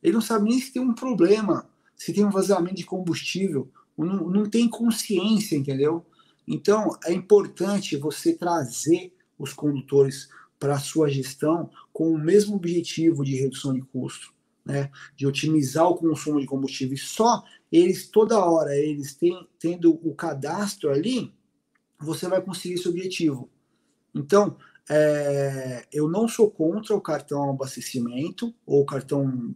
Ele 0.02 0.14
não 0.14 0.22
sabe 0.22 0.50
nem 0.50 0.60
se 0.60 0.72
tem 0.72 0.82
um 0.82 0.94
problema, 0.94 1.68
se 1.96 2.14
tem 2.14 2.26
um 2.26 2.30
vazamento 2.30 2.76
de 2.76 2.86
combustível. 2.86 3.70
Não, 3.98 4.30
não 4.30 4.50
tem 4.50 4.70
consciência, 4.70 5.56
entendeu? 5.56 6.06
Então, 6.48 6.98
é 7.04 7.12
importante 7.12 7.98
você 7.98 8.34
trazer 8.34 9.14
os 9.38 9.52
condutores 9.52 10.30
para 10.60 10.76
a 10.76 10.80
sua 10.80 11.10
gestão 11.10 11.70
com 11.92 12.12
o 12.12 12.18
mesmo 12.18 12.56
objetivo 12.56 13.24
de 13.24 13.36
redução 13.36 13.74
de 13.74 13.82
custo 13.82 14.34
né, 14.70 14.92
de 15.16 15.26
otimizar 15.26 15.88
o 15.88 15.96
consumo 15.96 16.40
de 16.40 16.46
combustível, 16.46 16.96
só 16.96 17.44
eles 17.72 18.08
toda 18.08 18.44
hora 18.44 18.76
eles 18.76 19.16
têm, 19.16 19.48
tendo 19.58 20.00
o 20.08 20.14
cadastro 20.14 20.92
ali, 20.92 21.34
você 22.00 22.28
vai 22.28 22.40
conseguir 22.40 22.76
esse 22.76 22.88
objetivo. 22.88 23.50
Então, 24.14 24.58
é, 24.88 25.88
eu 25.92 26.08
não 26.08 26.28
sou 26.28 26.52
contra 26.52 26.96
o 26.96 27.02
cartão 27.02 27.50
abastecimento 27.50 28.54
ou 28.66 28.86
cartão 28.86 29.56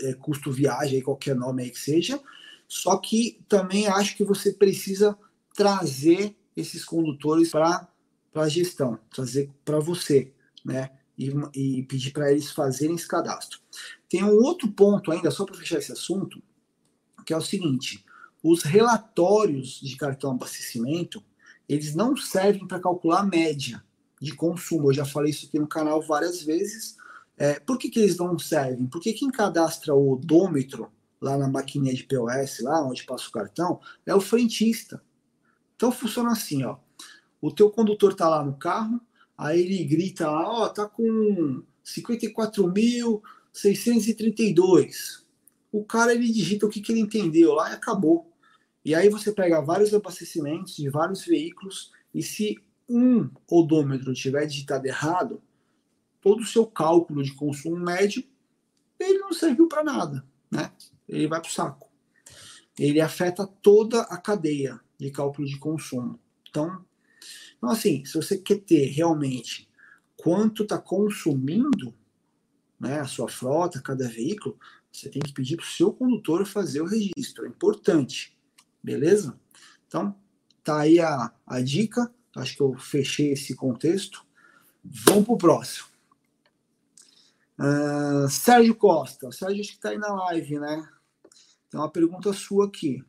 é, 0.00 0.14
custo 0.14 0.52
viagem, 0.52 1.02
qualquer 1.02 1.34
nome 1.34 1.64
aí 1.64 1.70
que 1.70 1.78
seja, 1.78 2.20
só 2.68 2.96
que 2.96 3.40
também 3.48 3.88
acho 3.88 4.16
que 4.16 4.24
você 4.24 4.52
precisa 4.52 5.18
trazer 5.54 6.36
esses 6.56 6.84
condutores 6.84 7.50
para 7.50 7.88
a 8.34 8.48
gestão, 8.48 8.98
trazer 9.12 9.50
para 9.64 9.80
você, 9.80 10.32
né? 10.64 10.90
E, 11.18 11.30
e 11.54 11.82
pedir 11.82 12.10
para 12.12 12.32
eles 12.32 12.50
fazerem 12.50 12.96
esse 12.96 13.06
cadastro. 13.06 13.60
Tem 14.12 14.22
um 14.22 14.42
outro 14.42 14.70
ponto 14.70 15.10
ainda, 15.10 15.30
só 15.30 15.46
para 15.46 15.54
fechar 15.54 15.78
esse 15.78 15.90
assunto, 15.90 16.42
que 17.24 17.32
é 17.32 17.36
o 17.36 17.40
seguinte: 17.40 18.04
os 18.44 18.62
relatórios 18.62 19.80
de 19.80 19.96
cartão 19.96 20.32
abastecimento, 20.32 21.24
eles 21.66 21.94
não 21.94 22.14
servem 22.14 22.68
para 22.68 22.78
calcular 22.78 23.20
a 23.20 23.26
média 23.26 23.82
de 24.20 24.34
consumo. 24.34 24.90
Eu 24.90 24.92
já 24.92 25.06
falei 25.06 25.30
isso 25.30 25.46
aqui 25.46 25.58
no 25.58 25.66
canal 25.66 26.02
várias 26.02 26.42
vezes. 26.42 26.94
É, 27.38 27.58
por 27.58 27.78
que, 27.78 27.88
que 27.88 28.00
eles 28.00 28.18
não 28.18 28.38
servem? 28.38 28.86
Porque 28.86 29.14
quem 29.14 29.30
cadastra 29.30 29.94
o 29.94 30.12
odômetro 30.12 30.92
lá 31.18 31.38
na 31.38 31.48
maquininha 31.48 31.94
de 31.94 32.04
POS, 32.04 32.60
lá 32.60 32.86
onde 32.86 33.04
passa 33.04 33.26
o 33.28 33.32
cartão, 33.32 33.80
é 34.04 34.14
o 34.14 34.20
frentista. 34.20 35.02
Então 35.74 35.90
funciona 35.90 36.32
assim, 36.32 36.62
ó. 36.64 36.76
O 37.40 37.50
teu 37.50 37.70
condutor 37.70 38.12
tá 38.12 38.28
lá 38.28 38.44
no 38.44 38.58
carro, 38.58 39.00
aí 39.38 39.58
ele 39.58 39.82
grita 39.84 40.30
lá, 40.30 40.50
ó, 40.50 40.68
tá 40.68 40.86
com 40.86 41.62
54 41.82 42.70
mil 42.70 43.22
632. 43.52 45.24
O 45.70 45.84
cara 45.84 46.14
ele 46.14 46.30
digita 46.30 46.66
o 46.66 46.68
que, 46.68 46.80
que 46.80 46.92
ele 46.92 47.00
entendeu 47.00 47.52
lá 47.52 47.70
e 47.70 47.74
acabou. 47.74 48.30
E 48.84 48.94
aí 48.94 49.08
você 49.08 49.32
pega 49.32 49.60
vários 49.60 49.94
abastecimentos 49.94 50.76
de 50.76 50.88
vários 50.88 51.24
veículos 51.24 51.92
e 52.14 52.22
se 52.22 52.58
um 52.88 53.30
odômetro 53.48 54.12
tiver 54.12 54.44
digitado 54.46 54.86
errado, 54.86 55.42
todo 56.20 56.40
o 56.40 56.46
seu 56.46 56.66
cálculo 56.66 57.22
de 57.22 57.34
consumo 57.34 57.76
médio 57.76 58.24
ele 58.98 59.18
não 59.18 59.32
serviu 59.32 59.68
para 59.68 59.82
nada, 59.82 60.24
né? 60.50 60.72
Ele 61.08 61.26
vai 61.26 61.40
para 61.40 61.48
o 61.48 61.52
saco. 61.52 61.90
Ele 62.78 63.00
afeta 63.00 63.46
toda 63.46 64.02
a 64.02 64.16
cadeia 64.16 64.80
de 64.98 65.10
cálculo 65.10 65.46
de 65.46 65.58
consumo. 65.58 66.18
Então, 66.48 66.84
então 67.56 67.70
assim, 67.70 68.04
se 68.04 68.14
você 68.14 68.38
quer 68.38 68.60
ter 68.60 68.86
realmente 68.86 69.68
quanto 70.16 70.62
está 70.62 70.78
consumindo, 70.78 71.94
né, 72.82 72.98
a 72.98 73.06
sua 73.06 73.28
frota, 73.28 73.80
cada 73.80 74.08
veículo, 74.08 74.58
você 74.90 75.08
tem 75.08 75.22
que 75.22 75.32
pedir 75.32 75.56
para 75.56 75.64
o 75.64 75.68
seu 75.68 75.92
condutor 75.92 76.44
fazer 76.44 76.82
o 76.82 76.86
registro. 76.86 77.46
É 77.46 77.48
importante. 77.48 78.36
Beleza? 78.82 79.38
Então, 79.86 80.16
tá 80.64 80.80
aí 80.80 80.98
a, 80.98 81.32
a 81.46 81.60
dica. 81.60 82.12
Acho 82.34 82.56
que 82.56 82.60
eu 82.60 82.74
fechei 82.74 83.32
esse 83.32 83.54
contexto. 83.54 84.26
Vamos 84.84 85.26
para 85.26 85.34
o 85.34 85.38
próximo. 85.38 85.86
Uh, 87.56 88.28
Sérgio 88.28 88.74
Costa. 88.74 89.28
O 89.28 89.32
Sérgio 89.32 89.62
que 89.62 89.70
está 89.70 89.90
aí 89.90 89.98
na 89.98 90.12
live, 90.12 90.58
né? 90.58 90.88
Tem 91.70 91.78
uma 91.78 91.88
pergunta 91.88 92.32
sua 92.32 92.66
aqui. 92.66 93.04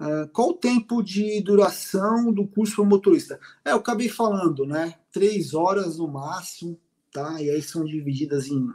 Uh, 0.00 0.28
qual 0.32 0.50
o 0.50 0.54
tempo 0.54 1.02
de 1.02 1.40
duração 1.40 2.32
do 2.32 2.46
curso 2.48 2.76
para 2.76 2.84
motorista? 2.84 3.40
É, 3.64 3.70
eu 3.70 3.76
acabei 3.76 4.08
falando, 4.08 4.66
né? 4.66 4.98
Três 5.12 5.54
horas 5.54 5.98
no 5.98 6.08
máximo, 6.08 6.78
tá? 7.16 7.40
E 7.40 7.48
aí 7.48 7.62
são 7.62 7.82
divididas 7.82 8.48
em, 8.48 8.70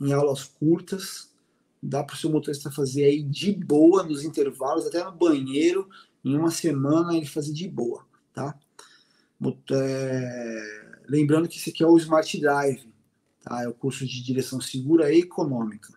em 0.00 0.12
aulas 0.12 0.42
curtas. 0.42 1.30
Dá 1.80 2.02
para 2.02 2.14
o 2.14 2.18
seu 2.18 2.28
motorista 2.28 2.68
fazer 2.68 3.04
aí 3.04 3.22
de 3.22 3.52
boa 3.52 4.02
nos 4.02 4.24
intervalos, 4.24 4.86
até 4.86 5.04
no 5.04 5.12
banheiro, 5.12 5.88
em 6.24 6.36
uma 6.36 6.50
semana 6.50 7.16
ele 7.16 7.26
fazer 7.26 7.52
de 7.52 7.68
boa, 7.68 8.04
tá? 8.34 8.58
É, 9.70 10.98
lembrando 11.08 11.48
que 11.48 11.58
esse 11.58 11.70
aqui 11.70 11.84
é 11.84 11.86
o 11.86 11.96
Smart 11.96 12.40
Drive, 12.40 12.92
tá? 13.44 13.62
É 13.62 13.68
o 13.68 13.74
curso 13.74 14.04
de 14.04 14.20
direção 14.20 14.60
segura 14.60 15.12
e 15.12 15.20
econômica. 15.20 15.94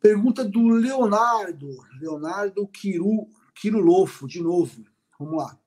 Pergunta 0.00 0.42
do 0.42 0.66
Leonardo, 0.68 1.76
Leonardo 2.00 2.66
Quiru, 2.68 3.28
Quirulofo, 3.54 4.26
de 4.26 4.40
novo. 4.40 4.82
Vamos 5.18 5.36
lá. 5.36 5.59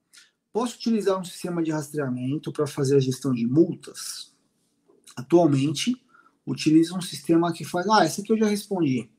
Posso 0.53 0.75
utilizar 0.75 1.19
um 1.19 1.23
sistema 1.23 1.63
de 1.63 1.71
rastreamento 1.71 2.53
para 2.53 2.67
fazer 2.67 2.95
a 2.95 2.99
gestão 2.99 3.33
de 3.33 3.47
multas? 3.47 4.31
Atualmente, 5.15 5.99
utilizo 6.45 6.95
um 6.95 7.01
sistema 7.01 7.51
que 7.51 7.65
faz. 7.65 7.87
Ah, 7.89 8.05
essa 8.05 8.21
aqui 8.21 8.31
eu 8.31 8.37
já 8.37 8.45
respondi. 8.45 9.09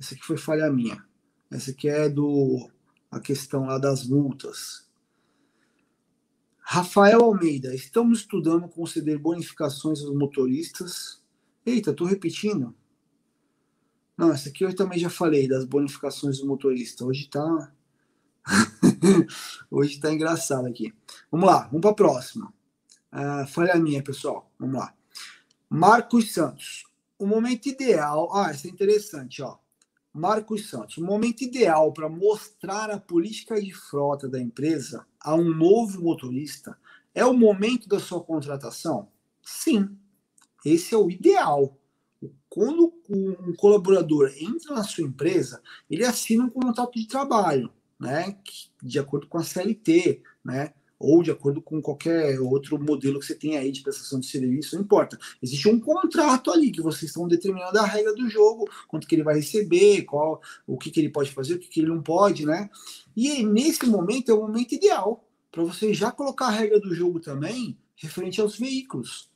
Essa 0.00 0.14
aqui 0.14 0.24
foi 0.24 0.38
falha 0.38 0.72
minha. 0.72 1.04
Essa 1.50 1.72
aqui 1.72 1.90
é 1.90 2.08
do 2.08 2.70
a 3.10 3.20
questão 3.20 3.66
lá 3.66 3.76
das 3.76 4.06
multas. 4.06 4.88
Rafael 6.58 7.22
Almeida, 7.22 7.74
estamos 7.74 8.20
estudando 8.20 8.68
conceder 8.68 9.18
bonificações 9.18 10.02
aos 10.02 10.14
motoristas. 10.14 11.22
Eita, 11.66 11.92
tô 11.92 12.06
repetindo. 12.06 12.74
Não, 14.16 14.32
essa 14.32 14.48
aqui 14.48 14.64
eu 14.64 14.74
também 14.74 14.98
já 14.98 15.10
falei 15.10 15.46
das 15.46 15.66
bonificações 15.66 16.38
do 16.38 16.46
motorista. 16.46 17.04
Hoje 17.04 17.28
tá. 17.28 17.72
Hoje 19.70 20.00
tá 20.00 20.12
engraçado 20.12 20.66
aqui. 20.66 20.94
Vamos 21.30 21.46
lá, 21.46 21.66
vamos 21.66 21.80
para 21.80 21.90
a 21.90 21.94
próxima. 21.94 22.52
Uh, 23.12 23.46
falha 23.48 23.76
minha, 23.76 24.02
pessoal. 24.02 24.50
Vamos 24.58 24.78
lá. 24.78 24.94
Marcos 25.68 26.32
Santos. 26.32 26.84
O 27.18 27.26
momento 27.26 27.66
ideal. 27.66 28.34
Ah, 28.34 28.50
isso 28.52 28.66
é 28.66 28.70
interessante, 28.70 29.42
ó. 29.42 29.56
Marcos 30.12 30.68
Santos. 30.68 30.96
O 30.98 31.04
momento 31.04 31.42
ideal 31.42 31.92
para 31.92 32.08
mostrar 32.08 32.90
a 32.90 32.98
política 32.98 33.60
de 33.60 33.72
frota 33.72 34.28
da 34.28 34.40
empresa 34.40 35.06
a 35.20 35.34
um 35.34 35.54
novo 35.54 36.02
motorista 36.02 36.78
é 37.14 37.24
o 37.24 37.34
momento 37.34 37.88
da 37.88 37.98
sua 37.98 38.22
contratação? 38.22 39.08
Sim. 39.42 39.96
Esse 40.64 40.94
é 40.94 40.98
o 40.98 41.10
ideal. 41.10 41.76
Quando 42.48 42.92
um 43.08 43.54
colaborador 43.54 44.32
entra 44.36 44.74
na 44.74 44.82
sua 44.82 45.04
empresa, 45.04 45.62
ele 45.88 46.04
assina 46.04 46.44
um 46.44 46.50
contrato 46.50 46.98
de 46.98 47.06
trabalho, 47.06 47.72
né? 47.98 48.36
De 48.82 48.98
acordo 48.98 49.26
com 49.26 49.38
a 49.38 49.44
CLT, 49.44 50.22
né? 50.44 50.72
Ou 50.98 51.22
de 51.22 51.30
acordo 51.30 51.62
com 51.62 51.80
qualquer 51.80 52.40
outro 52.40 52.78
modelo 52.78 53.20
que 53.20 53.26
você 53.26 53.34
tem 53.34 53.56
aí 53.56 53.70
de 53.70 53.82
prestação 53.82 54.18
de 54.18 54.26
serviço, 54.26 54.74
não 54.74 54.82
importa. 54.82 55.16
Existe 55.40 55.68
um 55.68 55.78
contrato 55.78 56.50
ali 56.50 56.72
que 56.72 56.82
vocês 56.82 57.10
estão 57.10 57.28
determinando 57.28 57.78
a 57.78 57.86
regra 57.86 58.12
do 58.14 58.28
jogo, 58.28 58.68
quanto 58.88 59.06
que 59.06 59.14
ele 59.14 59.22
vai 59.22 59.36
receber, 59.36 60.02
qual, 60.02 60.42
o 60.66 60.76
que, 60.76 60.90
que 60.90 60.98
ele 60.98 61.10
pode 61.10 61.30
fazer, 61.30 61.54
o 61.54 61.58
que, 61.58 61.68
que 61.68 61.80
ele 61.80 61.90
não 61.90 62.02
pode, 62.02 62.44
né? 62.44 62.68
E 63.16 63.44
nesse 63.44 63.86
momento 63.86 64.30
é 64.30 64.34
o 64.34 64.40
momento 64.40 64.74
ideal 64.74 65.24
para 65.50 65.62
você 65.62 65.94
já 65.94 66.10
colocar 66.10 66.46
a 66.46 66.50
regra 66.50 66.80
do 66.80 66.94
jogo 66.94 67.20
também 67.20 67.78
referente 67.96 68.40
aos 68.40 68.56
veículos. 68.58 69.30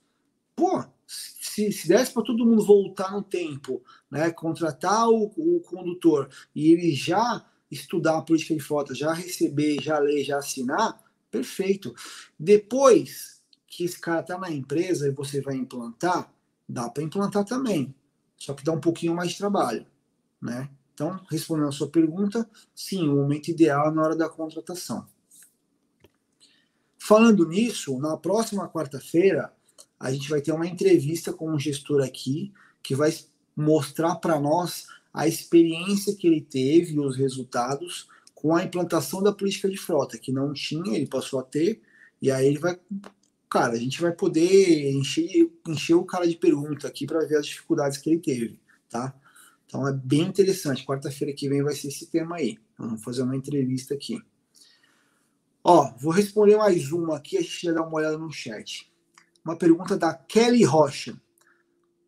Pô, 0.54 0.84
se, 1.06 1.72
se 1.72 1.88
desse 1.88 2.12
para 2.12 2.22
todo 2.22 2.46
mundo 2.46 2.64
voltar 2.64 3.12
no 3.12 3.22
tempo, 3.22 3.82
né, 4.10 4.30
contratar 4.30 5.08
o, 5.08 5.32
o 5.36 5.60
condutor 5.60 6.28
e 6.54 6.72
ele 6.72 6.92
já 6.92 7.44
estudar 7.72 8.18
a 8.18 8.22
política 8.22 8.54
de 8.54 8.60
frota, 8.60 8.94
já 8.94 9.12
receber, 9.12 9.82
já 9.82 9.98
ler, 9.98 10.22
já 10.22 10.38
assinar, 10.38 11.02
perfeito. 11.30 11.94
Depois 12.38 13.42
que 13.66 13.84
esse 13.84 13.98
cara 13.98 14.20
está 14.20 14.38
na 14.38 14.50
empresa 14.50 15.08
e 15.08 15.10
você 15.10 15.40
vai 15.40 15.56
implantar, 15.56 16.30
dá 16.68 16.90
para 16.90 17.02
implantar 17.02 17.44
também, 17.44 17.94
só 18.36 18.52
que 18.52 18.62
dá 18.62 18.72
um 18.72 18.80
pouquinho 18.80 19.14
mais 19.14 19.30
de 19.30 19.38
trabalho, 19.38 19.86
né? 20.40 20.68
Então, 20.92 21.18
respondendo 21.30 21.68
a 21.68 21.72
sua 21.72 21.88
pergunta, 21.88 22.48
sim, 22.74 23.08
o 23.08 23.16
momento 23.16 23.48
ideal 23.48 23.88
é 23.88 23.90
na 23.90 24.02
hora 24.02 24.16
da 24.16 24.28
contratação. 24.28 25.06
Falando 26.98 27.48
nisso, 27.48 27.98
na 27.98 28.16
próxima 28.16 28.68
quarta-feira, 28.68 29.52
a 29.98 30.12
gente 30.12 30.28
vai 30.28 30.42
ter 30.42 30.52
uma 30.52 30.66
entrevista 30.66 31.32
com 31.32 31.50
um 31.50 31.58
gestor 31.58 32.02
aqui 32.02 32.52
que 32.82 32.94
vai 32.94 33.16
mostrar 33.56 34.16
para 34.16 34.38
nós 34.38 34.86
a 35.12 35.26
experiência 35.26 36.14
que 36.14 36.26
ele 36.26 36.40
teve 36.40 36.94
e 36.94 37.00
os 37.00 37.16
resultados 37.16 38.08
com 38.34 38.54
a 38.54 38.64
implantação 38.64 39.22
da 39.22 39.32
política 39.32 39.68
de 39.68 39.76
frota, 39.76 40.18
que 40.18 40.32
não 40.32 40.52
tinha, 40.52 40.96
ele 40.96 41.06
passou 41.06 41.38
a 41.38 41.42
ter, 41.42 41.80
e 42.20 42.30
aí 42.30 42.46
ele 42.46 42.58
vai. 42.58 42.78
Cara, 43.48 43.74
a 43.74 43.78
gente 43.78 44.00
vai 44.00 44.12
poder 44.12 44.90
encher, 44.92 45.50
encher 45.68 45.94
o 45.94 46.04
cara 46.04 46.26
de 46.26 46.36
pergunta 46.36 46.88
aqui 46.88 47.06
para 47.06 47.24
ver 47.26 47.36
as 47.36 47.46
dificuldades 47.46 47.98
que 47.98 48.10
ele 48.10 48.18
teve, 48.18 48.58
tá? 48.88 49.14
Então 49.66 49.86
é 49.86 49.92
bem 49.92 50.22
interessante. 50.22 50.86
Quarta-feira 50.86 51.34
que 51.34 51.48
vem 51.48 51.62
vai 51.62 51.74
ser 51.74 51.88
esse 51.88 52.06
tema 52.06 52.36
aí. 52.36 52.58
Vamos 52.78 53.02
fazer 53.04 53.22
uma 53.22 53.36
entrevista 53.36 53.94
aqui. 53.94 54.20
Ó, 55.62 55.92
vou 55.98 56.12
responder 56.12 56.56
mais 56.56 56.90
uma 56.90 57.16
aqui, 57.16 57.36
a 57.36 57.42
gente 57.42 57.66
já 57.66 57.72
dá 57.72 57.82
uma 57.82 57.94
olhada 57.94 58.18
no 58.18 58.32
chat 58.32 58.90
uma 59.44 59.56
pergunta 59.56 59.96
da 59.96 60.14
Kelly 60.14 60.64
Rocha. 60.64 61.20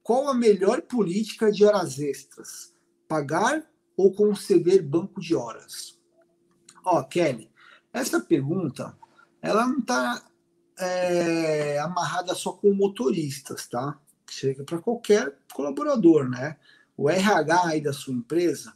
Qual 0.03 0.29
a 0.29 0.35
melhor 0.35 0.83
política 0.83 1.51
de 1.51 1.65
horas 1.65 1.99
extras? 1.99 2.74
Pagar 3.09 3.65
ou 3.97 4.13
conceder 4.13 4.83
banco 4.83 5.21
de 5.21 5.35
horas? 5.35 5.99
Ó, 6.85 7.03
Kelly, 7.03 7.51
essa 7.93 8.21
pergunta, 8.21 8.97
ela 9.41 9.67
não 9.67 9.79
está 9.79 10.23
é, 10.79 11.79
amarrada 11.79 12.35
só 12.35 12.53
com 12.53 12.73
motoristas, 12.75 13.67
tá? 13.67 13.99
Chega 14.29 14.65
para 14.65 14.79
qualquer 14.79 15.39
colaborador, 15.53 16.29
né? 16.29 16.57
O 16.97 17.09
RH 17.09 17.67
aí 17.67 17.81
da 17.81 17.93
sua 17.93 18.15
empresa, 18.15 18.73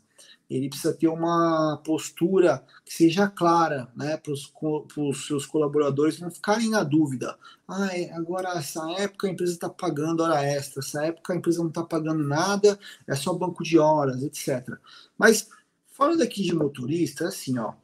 ele 0.48 0.68
precisa 0.68 0.94
ter 0.94 1.08
uma 1.08 1.80
postura 1.84 2.64
que 2.84 2.94
seja 2.94 3.28
clara, 3.28 3.88
né, 3.94 4.16
para 4.16 4.32
os 4.32 5.26
seus 5.26 5.44
colaboradores 5.44 6.20
não 6.20 6.30
ficarem 6.30 6.70
na 6.70 6.82
dúvida. 6.82 7.38
Ah, 7.66 7.90
agora 8.14 8.50
essa 8.58 8.90
época 8.92 9.26
a 9.26 9.30
empresa 9.30 9.52
está 9.52 9.68
pagando 9.68 10.22
hora 10.22 10.42
extra, 10.42 10.80
essa 10.80 11.04
época 11.04 11.32
a 11.32 11.36
empresa 11.36 11.60
não 11.60 11.68
está 11.68 11.82
pagando 11.82 12.22
nada, 12.24 12.78
é 13.06 13.14
só 13.14 13.34
banco 13.34 13.62
de 13.62 13.78
horas, 13.78 14.22
etc. 14.22 14.78
Mas 15.18 15.48
falando 15.92 16.22
aqui 16.22 16.42
de 16.42 16.54
motorista, 16.54 17.24
é 17.24 17.28
assim, 17.28 17.58
ó, 17.58 17.74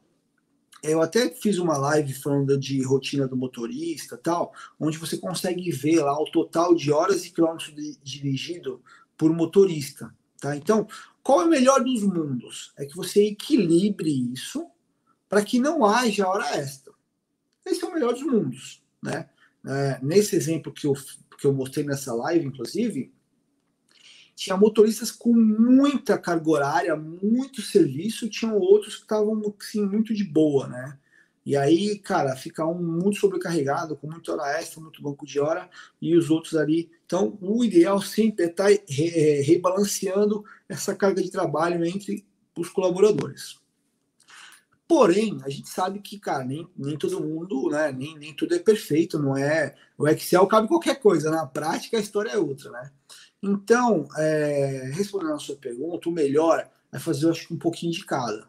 eu 0.81 1.01
até 1.01 1.29
fiz 1.29 1.57
uma 1.57 1.77
live 1.77 2.13
falando 2.13 2.57
de 2.57 2.81
rotina 2.83 3.27
do 3.27 3.35
motorista, 3.35 4.17
tal, 4.17 4.53
onde 4.79 4.97
você 4.97 5.17
consegue 5.17 5.71
ver 5.71 6.01
lá 6.01 6.19
o 6.19 6.29
total 6.31 6.75
de 6.75 6.91
horas 6.91 7.25
e 7.25 7.31
quilômetros 7.31 7.73
dirigido 8.03 8.81
por 9.17 9.33
motorista, 9.33 10.13
tá? 10.39 10.55
Então, 10.55 10.87
qual 11.25 11.41
é 11.41 11.45
o 11.45 11.49
melhor 11.49 11.83
dos 11.83 12.03
mundos? 12.03 12.71
É 12.77 12.85
que 12.85 12.95
você 12.95 13.25
equilibre 13.25 14.31
isso 14.31 14.69
para 15.27 15.43
que 15.43 15.57
não 15.57 15.83
haja 15.83 16.27
hora 16.27 16.55
extra. 16.55 16.93
Esse 17.65 17.83
é 17.83 17.87
o 17.87 17.91
melhor 17.91 18.13
dos 18.13 18.21
mundos. 18.21 18.83
Né? 19.01 19.27
É, 19.65 19.99
nesse 20.03 20.35
exemplo 20.35 20.71
que 20.71 20.85
eu, 20.85 20.93
que 20.93 21.47
eu 21.47 21.51
mostrei 21.51 21.83
nessa 21.83 22.13
live, 22.13 22.45
inclusive, 22.45 23.11
tinha 24.35 24.55
motoristas 24.55 25.09
com 25.09 25.33
muita 25.33 26.15
carga 26.15 26.47
horária, 26.47 26.95
muito 26.95 27.59
serviço, 27.59 28.29
tinham 28.29 28.55
outros 28.59 28.97
que 28.97 29.01
estavam 29.01 29.41
assim, 29.59 29.83
muito 29.83 30.13
de 30.13 30.23
boa, 30.23 30.67
né? 30.67 30.99
E 31.45 31.55
aí, 31.55 31.99
cara, 31.99 32.35
fica 32.35 32.65
um 32.65 32.81
muito 32.81 33.19
sobrecarregado, 33.19 33.95
com 33.95 34.09
muita 34.09 34.33
hora 34.33 34.59
extra, 34.59 34.81
muito 34.81 35.01
banco 35.01 35.25
de 35.25 35.39
hora, 35.39 35.69
e 36.01 36.17
os 36.17 36.31
outros 36.31 36.55
ali. 36.55 36.89
Então, 37.05 37.37
o 37.39 37.63
ideal 37.63 38.01
sempre 38.01 38.45
é 38.45 38.47
estar 38.47 38.69
tá 38.69 38.83
re 38.89 39.41
rebalanceando 39.41 40.43
essa 40.67 40.95
carga 40.95 41.21
de 41.21 41.29
trabalho 41.29 41.85
entre 41.85 42.25
os 42.57 42.69
colaboradores. 42.69 43.59
Porém, 44.87 45.39
a 45.43 45.49
gente 45.49 45.69
sabe 45.69 45.99
que, 45.99 46.19
cara, 46.19 46.43
nem, 46.43 46.67
nem 46.75 46.97
todo 46.97 47.23
mundo, 47.23 47.69
né? 47.69 47.91
Nem, 47.91 48.17
nem 48.17 48.33
tudo 48.33 48.55
é 48.55 48.59
perfeito, 48.59 49.19
não 49.19 49.35
é? 49.35 49.75
O 49.97 50.07
Excel 50.07 50.45
cabe 50.47 50.67
qualquer 50.67 50.99
coisa, 50.99 51.31
na 51.31 51.45
prática 51.45 51.97
a 51.97 51.99
história 51.99 52.31
é 52.31 52.37
outra, 52.37 52.71
né? 52.71 52.91
Então, 53.41 54.07
é, 54.17 54.91
respondendo 54.93 55.33
a 55.33 55.39
sua 55.39 55.55
pergunta, 55.55 56.09
o 56.09 56.11
melhor 56.11 56.69
é 56.91 56.99
fazer, 56.99 57.25
eu 57.25 57.31
acho 57.31 57.47
que 57.47 57.53
um 57.53 57.59
pouquinho 57.59 57.91
de 57.91 58.05
cada. 58.05 58.47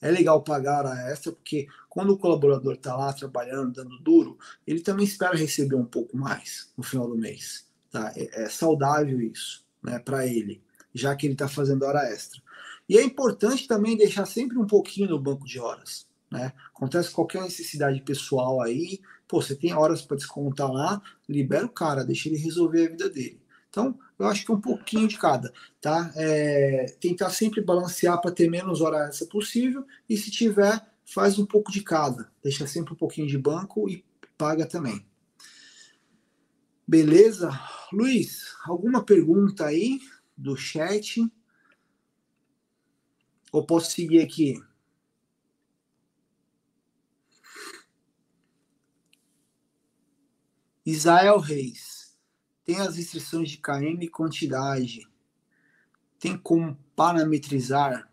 É 0.00 0.10
legal 0.10 0.42
pagar 0.42 0.86
a 0.86 1.10
extra, 1.10 1.32
porque 1.32 1.66
quando 1.88 2.10
o 2.10 2.18
colaborador 2.18 2.74
está 2.74 2.96
lá 2.96 3.12
trabalhando, 3.12 3.72
dando 3.72 3.98
duro, 3.98 4.38
ele 4.66 4.80
também 4.80 5.04
espera 5.04 5.36
receber 5.36 5.74
um 5.74 5.84
pouco 5.84 6.16
mais 6.16 6.72
no 6.76 6.84
final 6.84 7.08
do 7.08 7.16
mês. 7.16 7.66
Tá? 7.90 8.12
É, 8.14 8.44
é 8.44 8.48
saudável 8.48 9.20
isso 9.20 9.64
né, 9.82 9.98
para 9.98 10.26
ele, 10.26 10.62
já 10.94 11.16
que 11.16 11.26
ele 11.26 11.34
está 11.34 11.48
fazendo 11.48 11.84
hora 11.84 12.08
extra. 12.10 12.40
E 12.88 12.96
é 12.96 13.02
importante 13.02 13.66
também 13.66 13.96
deixar 13.96 14.26
sempre 14.26 14.58
um 14.58 14.66
pouquinho 14.66 15.10
no 15.10 15.18
banco 15.18 15.44
de 15.44 15.58
horas. 15.58 16.06
Né? 16.30 16.52
Acontece 16.74 17.10
qualquer 17.10 17.42
necessidade 17.42 18.00
pessoal 18.02 18.62
aí, 18.62 19.00
pô, 19.26 19.42
você 19.42 19.54
tem 19.54 19.74
horas 19.74 20.02
para 20.02 20.16
descontar 20.16 20.70
lá, 20.70 21.02
libera 21.28 21.66
o 21.66 21.70
cara, 21.70 22.04
deixa 22.04 22.28
ele 22.28 22.38
resolver 22.38 22.86
a 22.86 22.90
vida 22.90 23.10
dele. 23.10 23.40
Então, 23.68 23.98
eu 24.18 24.26
acho 24.26 24.44
que 24.44 24.52
um 24.52 24.60
pouquinho 24.60 25.06
de 25.06 25.18
cada, 25.18 25.52
tá? 25.80 26.12
É, 26.16 26.96
tentar 27.00 27.30
sempre 27.30 27.60
balancear 27.60 28.20
para 28.20 28.32
ter 28.32 28.50
menos 28.50 28.80
hora 28.80 29.08
essa 29.08 29.26
possível 29.26 29.86
e 30.08 30.16
se 30.16 30.30
tiver, 30.30 30.80
faz 31.04 31.38
um 31.38 31.46
pouco 31.46 31.70
de 31.70 31.82
cada. 31.82 32.30
Deixa 32.42 32.66
sempre 32.66 32.94
um 32.94 32.96
pouquinho 32.96 33.26
de 33.26 33.38
banco 33.38 33.88
e 33.88 34.04
paga 34.36 34.66
também. 34.66 35.06
Beleza? 36.86 37.50
Luiz, 37.92 38.54
alguma 38.64 39.04
pergunta 39.04 39.66
aí 39.66 40.00
do 40.36 40.56
chat? 40.56 41.20
Ou 43.52 43.64
posso 43.64 43.90
seguir 43.90 44.22
aqui? 44.22 44.62
Israel 50.86 51.38
Reis 51.38 51.97
tem 52.68 52.76
as 52.76 52.96
restrições 52.96 53.48
de 53.48 53.56
KM 53.56 54.04
e 54.04 54.08
quantidade. 54.10 55.08
Tem 56.20 56.36
como 56.36 56.78
parametrizar? 56.94 58.12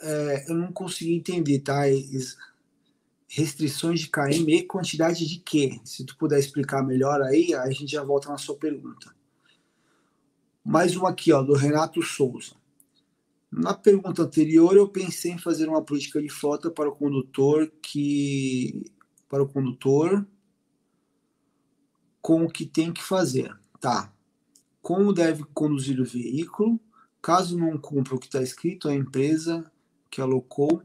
É, 0.00 0.44
eu 0.48 0.54
não 0.54 0.70
consegui 0.70 1.14
entender, 1.14 1.58
tá? 1.58 1.82
Restrições 3.26 3.98
de 3.98 4.08
KM 4.08 4.48
e 4.48 4.62
quantidade 4.62 5.26
de 5.26 5.40
quê? 5.40 5.80
Se 5.84 6.06
tu 6.06 6.16
puder 6.16 6.38
explicar 6.38 6.86
melhor 6.86 7.20
aí, 7.20 7.52
a 7.52 7.68
gente 7.68 7.90
já 7.90 8.04
volta 8.04 8.28
na 8.28 8.38
sua 8.38 8.56
pergunta. 8.56 9.12
Mais 10.64 10.94
uma 10.94 11.10
aqui, 11.10 11.32
ó, 11.32 11.42
do 11.42 11.54
Renato 11.54 12.00
Souza. 12.00 12.54
Na 13.50 13.74
pergunta 13.74 14.22
anterior, 14.22 14.76
eu 14.76 14.88
pensei 14.88 15.32
em 15.32 15.38
fazer 15.38 15.68
uma 15.68 15.82
política 15.82 16.22
de 16.22 16.28
frota 16.28 16.70
para 16.70 16.88
o 16.88 16.94
condutor 16.94 17.72
que 17.82 18.84
para 19.28 19.42
o 19.42 19.48
condutor 19.48 20.24
com 22.20 22.44
o 22.44 22.50
que 22.50 22.66
tem 22.66 22.92
que 22.92 23.02
fazer. 23.02 23.56
Tá. 23.80 24.12
Como 24.80 25.12
deve 25.12 25.44
conduzir 25.54 26.00
o 26.00 26.04
veículo? 26.04 26.80
Caso 27.20 27.58
não 27.58 27.76
cumpra 27.78 28.14
o 28.14 28.18
que 28.18 28.26
está 28.26 28.42
escrito, 28.42 28.88
a 28.88 28.94
empresa 28.94 29.70
que 30.10 30.20
alocou 30.20 30.82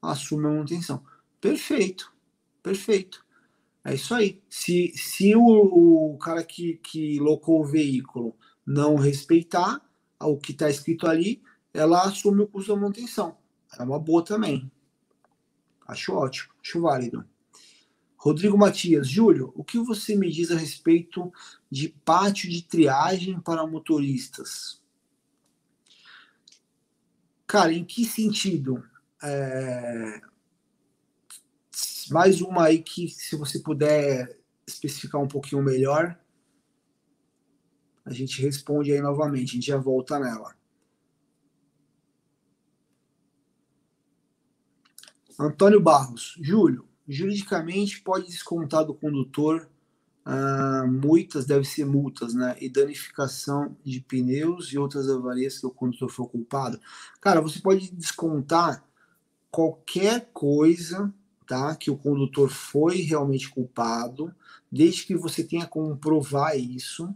assume 0.00 0.46
a 0.46 0.50
manutenção. 0.50 1.04
Perfeito, 1.40 2.12
perfeito. 2.62 3.24
É 3.84 3.94
isso 3.94 4.14
aí. 4.14 4.42
Se, 4.48 4.92
se 4.94 5.34
o, 5.34 5.42
o 5.42 6.18
cara 6.18 6.44
que, 6.44 6.74
que 6.82 7.18
locou 7.18 7.60
o 7.60 7.66
veículo 7.66 8.36
não 8.66 8.94
respeitar 8.96 9.80
o 10.20 10.36
que 10.36 10.52
está 10.52 10.68
escrito 10.68 11.06
ali, 11.06 11.42
ela 11.72 12.02
assume 12.02 12.42
o 12.42 12.46
custo 12.46 12.74
da 12.74 12.80
manutenção. 12.80 13.36
É 13.78 13.82
uma 13.82 13.98
boa 13.98 14.24
também. 14.24 14.70
Acho 15.86 16.14
ótimo, 16.14 16.52
acho 16.62 16.80
válido. 16.80 17.24
Rodrigo 18.20 18.58
Matias, 18.58 19.08
Júlio, 19.08 19.50
o 19.56 19.64
que 19.64 19.78
você 19.78 20.14
me 20.14 20.30
diz 20.30 20.50
a 20.50 20.54
respeito 20.54 21.32
de 21.70 21.88
pátio 21.88 22.50
de 22.50 22.62
triagem 22.62 23.40
para 23.40 23.66
motoristas? 23.66 24.82
Cara, 27.46 27.72
em 27.72 27.82
que 27.82 28.04
sentido? 28.04 28.86
É... 29.22 30.20
Mais 32.10 32.42
uma 32.42 32.64
aí 32.66 32.82
que, 32.82 33.08
se 33.08 33.36
você 33.36 33.58
puder 33.58 34.38
especificar 34.66 35.18
um 35.18 35.28
pouquinho 35.28 35.62
melhor, 35.62 36.20
a 38.04 38.12
gente 38.12 38.42
responde 38.42 38.92
aí 38.92 39.00
novamente, 39.00 39.52
a 39.52 39.54
gente 39.54 39.66
já 39.66 39.78
volta 39.78 40.18
nela. 40.18 40.54
Antônio 45.38 45.80
Barros, 45.80 46.36
Júlio, 46.38 46.89
Juridicamente, 47.08 48.00
pode 48.00 48.26
descontar 48.26 48.84
do 48.84 48.94
condutor 48.94 49.68
ah, 50.24 50.86
multas, 50.86 51.46
deve 51.46 51.64
ser 51.64 51.84
multas, 51.84 52.34
né? 52.34 52.56
E 52.60 52.68
danificação 52.68 53.76
de 53.84 54.00
pneus 54.00 54.72
e 54.72 54.78
outras 54.78 55.08
avarias 55.08 55.58
que 55.58 55.66
o 55.66 55.70
condutor 55.70 56.10
for 56.10 56.28
culpado. 56.28 56.80
Cara, 57.20 57.40
você 57.40 57.58
pode 57.60 57.90
descontar 57.92 58.84
qualquer 59.50 60.30
coisa, 60.32 61.12
tá? 61.46 61.74
Que 61.74 61.90
o 61.90 61.96
condutor 61.96 62.48
foi 62.50 62.98
realmente 62.98 63.48
culpado, 63.48 64.32
desde 64.70 65.04
que 65.04 65.16
você 65.16 65.42
tenha 65.42 65.66
como 65.66 65.96
provar 65.96 66.56
isso 66.56 67.12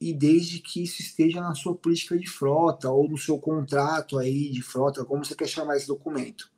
e 0.00 0.12
desde 0.12 0.58
que 0.58 0.82
isso 0.82 1.00
esteja 1.00 1.40
na 1.40 1.54
sua 1.54 1.76
política 1.76 2.18
de 2.18 2.28
frota 2.28 2.90
ou 2.90 3.08
no 3.08 3.16
seu 3.16 3.38
contrato 3.38 4.18
aí 4.18 4.50
de 4.50 4.60
frota, 4.60 5.04
como 5.04 5.24
você 5.24 5.36
quer 5.36 5.46
chamar 5.46 5.76
esse 5.76 5.86
documento. 5.86 6.51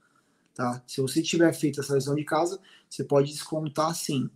Tá? 0.55 0.83
Se 0.87 1.01
você 1.01 1.21
tiver 1.21 1.53
feito 1.53 1.81
essa 1.81 1.95
lição 1.95 2.15
de 2.15 2.25
casa, 2.25 2.61
você 2.89 3.03
pode 3.03 3.33
descontar 3.33 3.95
sim. 3.95 4.31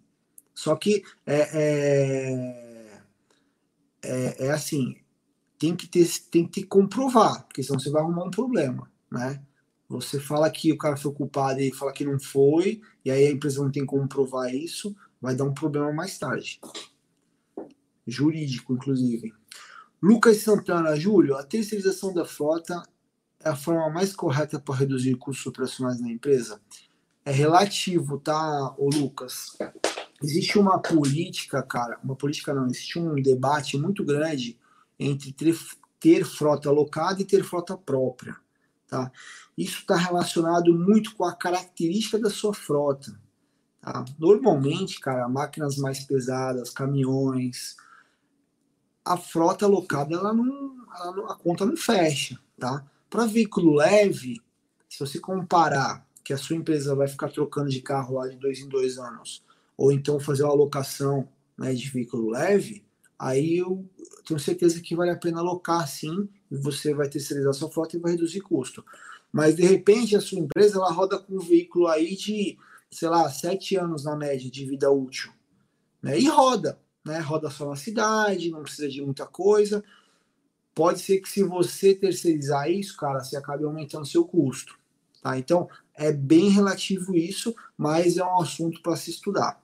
Só 0.52 0.74
que 0.74 1.04
é, 1.24 1.40
é, 1.52 3.00
é, 4.02 4.46
é, 4.46 4.50
assim, 4.50 4.96
tem 5.56 5.76
que 5.76 5.86
ter, 5.86 6.08
tem 6.30 6.46
que 6.46 6.64
comprovar, 6.64 7.44
porque 7.46 7.62
senão 7.62 7.78
você 7.78 7.90
vai 7.90 8.02
arrumar 8.02 8.24
um 8.24 8.30
problema, 8.30 8.90
né? 9.10 9.40
Você 9.88 10.18
fala 10.18 10.50
que 10.50 10.72
o 10.72 10.76
cara 10.76 10.96
foi 10.96 11.12
culpado 11.14 11.60
e 11.60 11.72
fala 11.72 11.92
que 11.92 12.04
não 12.04 12.18
foi, 12.18 12.80
e 13.04 13.10
aí 13.10 13.26
a 13.26 13.30
empresa 13.30 13.62
não 13.62 13.70
tem 13.70 13.86
como 13.86 14.08
provar 14.08 14.52
isso, 14.52 14.94
vai 15.20 15.34
dar 15.34 15.44
um 15.44 15.54
problema 15.54 15.92
mais 15.92 16.18
tarde. 16.18 16.60
Jurídico, 18.06 18.74
inclusive. 18.74 19.32
Lucas 20.02 20.38
Santana, 20.38 20.96
Júlio, 20.96 21.36
a 21.36 21.44
terceirização 21.44 22.12
da 22.12 22.24
frota 22.24 22.82
a 23.48 23.56
forma 23.56 23.90
mais 23.90 24.14
correta 24.14 24.58
para 24.58 24.74
reduzir 24.74 25.14
custos 25.16 25.46
operacionais 25.46 26.00
na 26.00 26.10
empresa? 26.10 26.60
É 27.24 27.30
relativo, 27.30 28.18
tá, 28.18 28.74
ô 28.78 28.88
Lucas? 28.88 29.56
Existe 30.22 30.58
uma 30.58 30.78
política, 30.78 31.62
cara, 31.62 31.98
uma 32.02 32.16
política 32.16 32.54
não, 32.54 32.66
existe 32.66 32.98
um 32.98 33.14
debate 33.14 33.76
muito 33.76 34.04
grande 34.04 34.58
entre 34.98 35.32
ter, 35.32 35.56
ter 36.00 36.24
frota 36.24 36.68
alocada 36.68 37.22
e 37.22 37.24
ter 37.24 37.44
frota 37.44 37.76
própria, 37.76 38.36
tá? 38.88 39.12
Isso 39.56 39.80
está 39.80 39.96
relacionado 39.96 40.72
muito 40.76 41.14
com 41.14 41.24
a 41.24 41.34
característica 41.34 42.18
da 42.18 42.30
sua 42.30 42.52
frota, 42.52 43.20
tá? 43.80 44.04
Normalmente, 44.18 44.98
cara, 44.98 45.28
máquinas 45.28 45.76
mais 45.76 46.00
pesadas, 46.00 46.70
caminhões, 46.70 47.76
a 49.04 49.16
frota 49.16 49.64
alocada, 49.64 50.14
ela 50.14 50.32
não, 50.32 50.76
ela 50.96 51.12
não 51.12 51.30
a 51.30 51.36
conta 51.36 51.64
não 51.64 51.76
fecha, 51.76 52.38
tá? 52.58 52.84
Para 53.10 53.24
veículo 53.24 53.74
leve, 53.74 54.40
se 54.88 54.98
você 54.98 55.18
comparar 55.18 56.06
que 56.22 56.32
a 56.32 56.36
sua 56.36 56.56
empresa 56.56 56.94
vai 56.94 57.08
ficar 57.08 57.28
trocando 57.28 57.70
de 57.70 57.80
carro 57.80 58.16
lá 58.16 58.28
de 58.28 58.36
dois 58.36 58.58
em 58.60 58.68
dois 58.68 58.98
anos, 58.98 59.42
ou 59.76 59.90
então 59.90 60.20
fazer 60.20 60.42
uma 60.42 60.52
alocação 60.52 61.26
né, 61.56 61.72
de 61.72 61.88
veículo 61.88 62.30
leve, 62.30 62.84
aí 63.18 63.56
eu 63.56 63.88
tenho 64.26 64.38
certeza 64.38 64.80
que 64.80 64.94
vale 64.94 65.10
a 65.10 65.16
pena 65.16 65.40
alocar 65.40 65.88
sim, 65.88 66.28
e 66.50 66.56
você 66.56 66.92
vai 66.92 67.08
terceirizar 67.08 67.54
sua 67.54 67.70
frota 67.70 67.96
e 67.96 68.00
vai 68.00 68.12
reduzir 68.12 68.42
custo. 68.42 68.84
Mas 69.32 69.56
de 69.56 69.64
repente 69.64 70.14
a 70.14 70.20
sua 70.20 70.38
empresa 70.38 70.76
ela 70.76 70.92
roda 70.92 71.18
com 71.18 71.36
um 71.36 71.40
veículo 71.40 71.86
aí 71.86 72.14
de, 72.14 72.58
sei 72.90 73.08
lá, 73.08 73.30
sete 73.30 73.76
anos 73.76 74.04
na 74.04 74.14
média 74.14 74.50
de 74.50 74.66
vida 74.66 74.90
útil. 74.90 75.32
Né? 76.02 76.18
E 76.20 76.28
roda, 76.28 76.78
né? 77.04 77.20
Roda 77.20 77.48
só 77.48 77.68
na 77.68 77.76
cidade, 77.76 78.50
não 78.50 78.62
precisa 78.62 78.88
de 78.88 79.00
muita 79.00 79.26
coisa 79.26 79.82
pode 80.78 81.00
ser 81.00 81.18
que 81.18 81.28
se 81.28 81.42
você 81.42 81.92
terceirizar 81.92 82.70
isso, 82.70 82.96
cara, 82.96 83.18
você 83.18 83.36
acabe 83.36 83.64
aumentando 83.64 84.06
seu 84.06 84.24
custo. 84.24 84.78
Tá? 85.20 85.36
Então, 85.36 85.68
é 85.92 86.12
bem 86.12 86.50
relativo 86.50 87.16
isso, 87.16 87.52
mas 87.76 88.16
é 88.16 88.24
um 88.24 88.40
assunto 88.40 88.80
para 88.80 88.94
se 88.94 89.10
estudar. 89.10 89.60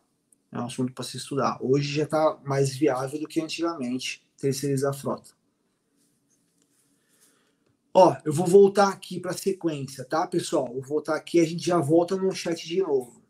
É 0.50 0.58
um 0.58 0.64
assunto 0.64 0.92
para 0.92 1.04
se 1.04 1.16
estudar. 1.16 1.56
Hoje 1.60 1.94
já 1.94 2.02
está 2.02 2.36
mais 2.44 2.74
viável 2.74 3.20
do 3.20 3.28
que 3.28 3.40
antigamente 3.40 4.26
terceirizar 4.36 4.90
a 4.90 4.92
frota. 4.92 5.30
Ó, 7.94 8.16
eu 8.24 8.32
vou 8.32 8.48
voltar 8.48 8.88
aqui 8.88 9.20
para 9.20 9.30
a 9.30 9.38
sequência, 9.38 10.04
tá, 10.04 10.26
pessoal? 10.26 10.66
Vou 10.72 10.82
voltar 10.82 11.14
aqui, 11.14 11.38
a 11.38 11.46
gente 11.46 11.64
já 11.64 11.78
volta 11.78 12.16
no 12.16 12.32
chat 12.32 12.66
de 12.66 12.82
novo. 12.82 13.22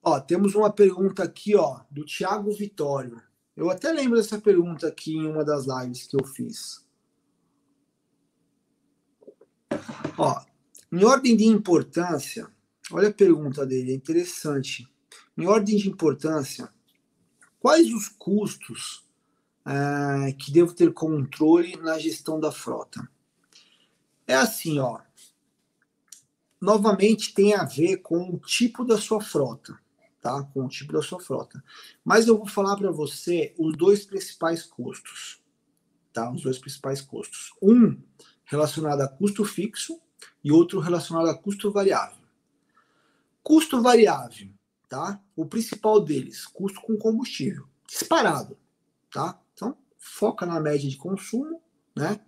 Ó, 0.00 0.20
temos 0.20 0.54
uma 0.54 0.72
pergunta 0.72 1.24
aqui, 1.24 1.56
ó, 1.56 1.80
do 1.90 2.04
Thiago 2.04 2.52
Vitório. 2.52 3.20
Eu 3.60 3.68
até 3.68 3.92
lembro 3.92 4.16
dessa 4.16 4.40
pergunta 4.40 4.88
aqui 4.88 5.14
em 5.14 5.26
uma 5.26 5.44
das 5.44 5.66
lives 5.66 6.06
que 6.06 6.16
eu 6.16 6.24
fiz. 6.24 6.82
Ó, 10.16 10.42
em 10.90 11.04
ordem 11.04 11.36
de 11.36 11.44
importância, 11.44 12.50
olha 12.90 13.10
a 13.10 13.12
pergunta 13.12 13.66
dele, 13.66 13.92
é 13.92 13.94
interessante. 13.94 14.88
Em 15.36 15.46
ordem 15.46 15.76
de 15.76 15.90
importância, 15.90 16.72
quais 17.58 17.92
os 17.92 18.08
custos 18.08 19.06
é, 19.66 20.32
que 20.32 20.50
devo 20.50 20.72
ter 20.72 20.94
controle 20.94 21.76
na 21.76 21.98
gestão 21.98 22.40
da 22.40 22.50
frota? 22.50 23.06
É 24.26 24.36
assim, 24.36 24.78
ó. 24.78 25.02
Novamente 26.58 27.34
tem 27.34 27.52
a 27.52 27.64
ver 27.64 27.98
com 27.98 28.22
o 28.30 28.38
tipo 28.38 28.86
da 28.86 28.96
sua 28.96 29.20
frota, 29.20 29.78
tá? 30.20 30.42
Com 30.44 30.64
o 30.64 30.68
tipo 30.68 30.92
da 30.92 31.02
sua 31.02 31.20
frota. 31.20 31.62
Mas 32.04 32.26
eu 32.26 32.36
vou 32.36 32.46
falar 32.46 32.76
para 32.76 32.90
você 32.90 33.54
os 33.58 33.76
dois 33.76 34.04
principais 34.04 34.62
custos, 34.64 35.40
tá? 36.12 36.30
Os 36.30 36.42
dois 36.42 36.58
principais 36.58 37.00
custos. 37.00 37.52
Um 37.60 38.00
relacionado 38.44 39.00
a 39.00 39.08
custo 39.08 39.44
fixo 39.44 40.00
e 40.42 40.52
outro 40.52 40.80
relacionado 40.80 41.28
a 41.28 41.34
custo 41.34 41.70
variável. 41.70 42.18
Custo 43.42 43.80
variável, 43.80 44.50
tá? 44.88 45.20
O 45.34 45.46
principal 45.46 46.00
deles, 46.00 46.46
custo 46.46 46.80
com 46.80 46.96
combustível, 46.96 47.66
disparado, 47.86 48.58
tá? 49.10 49.40
Então, 49.54 49.76
foca 49.98 50.44
na 50.44 50.60
média 50.60 50.88
de 50.88 50.96
consumo, 50.96 51.62
né? 51.96 52.20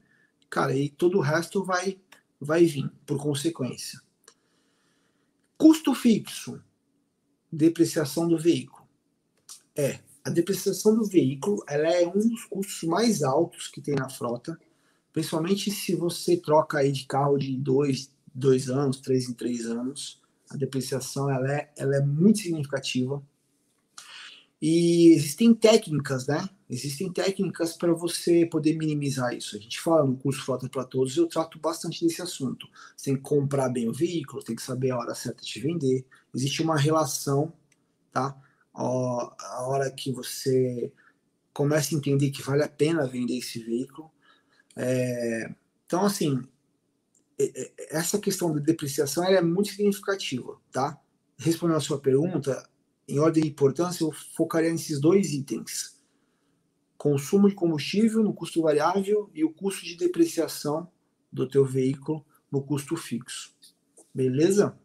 Cara, 0.48 0.74
e 0.76 0.88
todo 0.88 1.18
o 1.18 1.22
resto 1.22 1.64
vai 1.64 2.00
vai 2.40 2.64
vir 2.64 2.90
por 3.06 3.18
consequência. 3.22 4.00
Custo 5.56 5.94
fixo, 5.94 6.60
depreciação 7.52 8.26
do 8.26 8.38
veículo. 8.38 8.86
É, 9.76 10.00
a 10.24 10.30
depreciação 10.30 10.96
do 10.96 11.04
veículo, 11.04 11.62
ela 11.68 11.88
é 11.88 12.06
um 12.06 12.28
dos 12.28 12.44
custos 12.44 12.88
mais 12.88 13.22
altos 13.22 13.68
que 13.68 13.80
tem 13.80 13.94
na 13.94 14.08
frota, 14.08 14.58
principalmente 15.12 15.70
se 15.70 15.94
você 15.94 16.36
troca 16.36 16.78
aí 16.78 16.90
de 16.90 17.04
carro 17.06 17.36
de 17.36 17.56
dois, 17.56 18.10
dois 18.34 18.70
anos, 18.70 18.98
três 18.98 19.28
em 19.28 19.34
três 19.34 19.66
anos, 19.66 20.20
a 20.48 20.56
depreciação 20.56 21.30
ela 21.30 21.52
é, 21.52 21.72
ela 21.76 21.96
é 21.96 22.00
muito 22.00 22.38
significativa. 22.38 23.22
E 24.60 25.12
existem 25.12 25.52
técnicas, 25.52 26.28
né? 26.28 26.48
Existem 26.70 27.12
técnicas 27.12 27.76
para 27.76 27.92
você 27.92 28.46
poder 28.46 28.76
minimizar 28.76 29.34
isso. 29.34 29.56
A 29.56 29.58
gente 29.58 29.80
fala 29.80 30.06
no 30.06 30.16
curso 30.16 30.44
Frota 30.44 30.68
para 30.68 30.84
Todos, 30.84 31.16
eu 31.16 31.26
trato 31.26 31.58
bastante 31.58 32.04
desse 32.06 32.22
assunto. 32.22 32.68
Você 32.96 33.06
tem 33.06 33.16
que 33.16 33.22
comprar 33.22 33.68
bem 33.68 33.88
o 33.88 33.92
veículo, 33.92 34.42
tem 34.42 34.54
que 34.54 34.62
saber 34.62 34.92
a 34.92 34.98
hora 34.98 35.14
certa 35.14 35.42
de 35.42 35.60
vender. 35.60 36.06
Existe 36.34 36.62
uma 36.62 36.76
relação, 36.76 37.52
tá? 38.12 38.36
A 38.74 39.66
hora 39.66 39.90
que 39.90 40.10
você 40.12 40.92
começa 41.52 41.94
a 41.94 41.98
entender 41.98 42.30
que 42.30 42.42
vale 42.42 42.62
a 42.62 42.68
pena 42.68 43.06
vender 43.06 43.38
esse 43.38 43.58
veículo. 43.58 44.10
É... 44.74 45.54
Então, 45.84 46.04
assim, 46.04 46.42
essa 47.90 48.18
questão 48.18 48.52
da 48.52 48.60
depreciação 48.60 49.24
é 49.24 49.40
muito 49.42 49.70
significativa, 49.70 50.58
tá? 50.70 50.98
Respondendo 51.36 51.76
a 51.76 51.80
sua 51.80 52.00
pergunta, 52.00 52.68
em 53.06 53.18
ordem 53.18 53.42
de 53.42 53.50
importância, 53.50 54.04
eu 54.04 54.12
focaria 54.34 54.70
nesses 54.70 55.00
dois 55.00 55.32
itens: 55.32 56.00
consumo 56.96 57.48
de 57.48 57.54
combustível 57.54 58.22
no 58.22 58.32
custo 58.32 58.62
variável 58.62 59.30
e 59.34 59.44
o 59.44 59.52
custo 59.52 59.84
de 59.84 59.96
depreciação 59.96 60.90
do 61.30 61.48
teu 61.48 61.64
veículo 61.64 62.24
no 62.50 62.62
custo 62.62 62.96
fixo. 62.96 63.54
Beleza? 64.14 64.78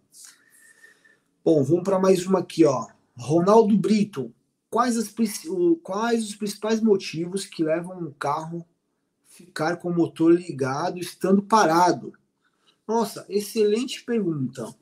Bom, 1.48 1.64
vamos 1.64 1.84
para 1.86 1.98
mais 1.98 2.28
uma 2.28 2.39
aqui, 2.39 2.66
ó. 2.66 2.88
Ronaldo 3.16 3.78
Brito, 3.78 4.34
quais, 4.70 4.98
as, 4.98 5.16
quais 5.82 6.26
os 6.26 6.36
principais 6.36 6.82
motivos 6.82 7.45
que 7.45 7.64
levam 7.64 7.98
um 7.98 8.12
carro 8.12 8.68
ficar 9.30 9.78
com 9.78 9.88
o 9.89 9.95
motor 9.95 10.34
ligado 10.34 11.00
estando 11.00 11.41
parado? 11.41 12.12
Nossa, 12.86 13.26
excelente 13.30 14.04
pergunta. 14.04 14.76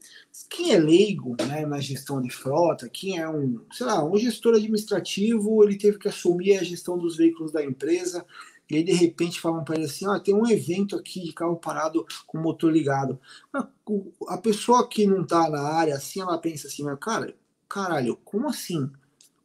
Quem 0.49 0.74
é 0.74 0.80
leigo 0.80 1.38
né, 1.47 1.68
na 1.68 1.80
gestão 1.80 2.20
de 2.20 2.32
frota, 2.32 2.89
quem 2.89 3.20
é 3.20 3.30
um, 3.30 3.63
sei 3.72 3.86
lá, 3.86 4.03
um 4.03 4.18
gestor 4.18 4.55
administrativo, 4.55 5.63
ele 5.63 5.78
teve 5.78 5.99
que 5.99 6.07
assumir 6.07 6.57
a 6.57 6.63
gestão 6.63 6.97
dos 6.97 7.16
veículos 7.16 7.51
da 7.51 7.63
empresa, 7.63 8.26
e 8.70 8.78
aí 8.78 8.84
de 8.84 8.93
repente 8.93 9.39
falam 9.39 9.63
para 9.63 9.76
ele 9.76 9.86
assim, 9.86 10.05
ah, 10.07 10.20
tem 10.20 10.34
um 10.34 10.47
evento 10.47 10.95
aqui 10.95 11.22
de 11.22 11.34
carro 11.34 11.55
parado 11.55 12.05
com 12.26 12.38
motor 12.38 12.72
ligado. 12.72 13.20
A 14.28 14.38
pessoa 14.38 14.88
que 14.88 15.05
não 15.05 15.22
está 15.22 15.49
na 15.49 15.61
área 15.61 15.95
assim, 15.95 16.22
ela 16.22 16.38
pensa 16.38 16.68
assim, 16.68 16.84
mas 16.84 16.97
cara, 16.99 17.36
caralho, 17.70 18.18
como 18.24 18.49
assim? 18.49 18.89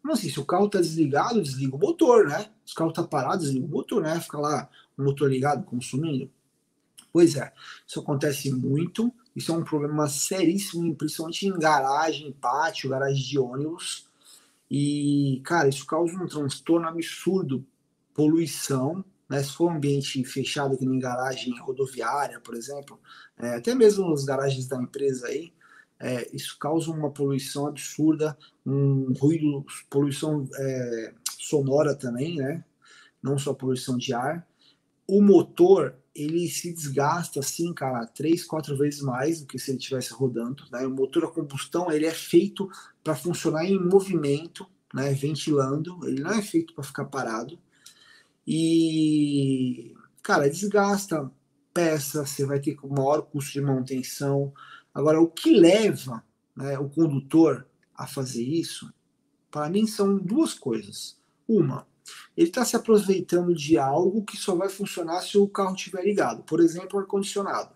Como 0.00 0.14
assim? 0.14 0.30
Se 0.30 0.40
o 0.40 0.44
carro 0.44 0.66
está 0.66 0.80
desligado, 0.80 1.42
desliga 1.42 1.76
o 1.76 1.78
motor, 1.78 2.26
né? 2.26 2.50
Se 2.64 2.72
o 2.72 2.76
carro 2.76 2.90
está 2.90 3.02
parado, 3.02 3.42
desliga 3.42 3.66
o 3.66 3.68
motor, 3.68 4.02
né? 4.02 4.18
Fica 4.20 4.38
lá 4.38 4.68
o 4.96 5.02
motor 5.02 5.30
ligado, 5.30 5.64
consumindo. 5.64 6.30
Pois 7.12 7.36
é, 7.36 7.52
isso 7.86 8.00
acontece 8.00 8.50
muito. 8.52 9.12
Isso 9.36 9.52
é 9.52 9.56
um 9.56 9.64
problema 9.64 10.08
seríssimo, 10.08 10.94
principalmente 10.94 11.46
em 11.46 11.58
garagem, 11.58 12.32
pátio, 12.32 12.90
garagem 12.90 13.22
de 13.22 13.38
ônibus. 13.38 14.06
E, 14.70 15.40
cara, 15.44 15.68
isso 15.68 15.84
causa 15.84 16.14
um 16.14 16.26
transtorno 16.26 16.88
absurdo. 16.88 17.64
Poluição, 18.14 19.04
né? 19.28 19.42
Se 19.42 19.52
for 19.52 19.70
um 19.70 19.76
ambiente 19.76 20.22
fechado, 20.24 20.74
aqui 20.74 20.84
em 20.84 20.98
garagem 20.98 21.56
rodoviária, 21.60 22.40
por 22.40 22.54
exemplo, 22.54 22.98
é, 23.38 23.56
até 23.56 23.74
mesmo 23.74 24.10
nas 24.10 24.24
garagens 24.24 24.66
da 24.66 24.76
empresa 24.76 25.28
aí, 25.28 25.52
é, 26.00 26.28
isso 26.34 26.58
causa 26.58 26.90
uma 26.90 27.10
poluição 27.10 27.66
absurda, 27.66 28.36
um 28.66 29.12
ruído, 29.12 29.64
poluição 29.88 30.48
é, 30.56 31.14
sonora 31.38 31.94
também, 31.94 32.36
né? 32.36 32.64
Não 33.22 33.38
só 33.38 33.52
poluição 33.52 33.98
de 33.98 34.14
ar. 34.14 34.46
O 35.06 35.20
motor 35.22 35.94
ele 36.14 36.48
se 36.48 36.72
desgasta 36.72 37.40
assim, 37.40 37.72
cara, 37.72 38.06
três, 38.06 38.44
quatro 38.44 38.76
vezes 38.76 39.00
mais 39.00 39.40
do 39.40 39.46
que 39.46 39.58
se 39.58 39.70
ele 39.70 39.78
estivesse 39.78 40.12
rodando. 40.12 40.64
Né? 40.70 40.86
O 40.86 40.90
motor 40.90 41.24
a 41.24 41.28
combustão 41.28 41.90
ele 41.90 42.06
é 42.06 42.12
feito 42.12 42.68
para 43.02 43.14
funcionar 43.14 43.64
em 43.64 43.78
movimento, 43.78 44.66
né? 44.92 45.12
ventilando. 45.12 45.98
Ele 46.06 46.20
não 46.20 46.32
é 46.32 46.42
feito 46.42 46.74
para 46.74 46.84
ficar 46.84 47.04
parado. 47.04 47.58
E, 48.46 49.94
cara, 50.22 50.48
desgasta 50.48 51.30
peça, 51.72 52.26
você 52.26 52.44
vai 52.44 52.60
ter 52.60 52.76
maior 52.84 53.22
custo 53.22 53.52
de 53.52 53.60
manutenção. 53.60 54.52
Agora, 54.92 55.20
o 55.20 55.28
que 55.28 55.54
leva 55.54 56.24
né, 56.56 56.78
o 56.78 56.88
condutor 56.88 57.66
a 57.94 58.06
fazer 58.06 58.42
isso, 58.42 58.92
para 59.50 59.68
mim, 59.68 59.86
são 59.86 60.16
duas 60.16 60.54
coisas. 60.54 61.18
Uma, 61.46 61.86
ele 62.36 62.48
está 62.48 62.64
se 62.64 62.76
aproveitando 62.76 63.54
de 63.54 63.78
algo 63.78 64.24
que 64.24 64.36
só 64.36 64.54
vai 64.54 64.68
funcionar 64.68 65.20
se 65.22 65.38
o 65.38 65.48
carro 65.48 65.74
estiver 65.74 66.04
ligado. 66.04 66.42
Por 66.42 66.60
exemplo, 66.60 66.98
ar-condicionado. 66.98 67.74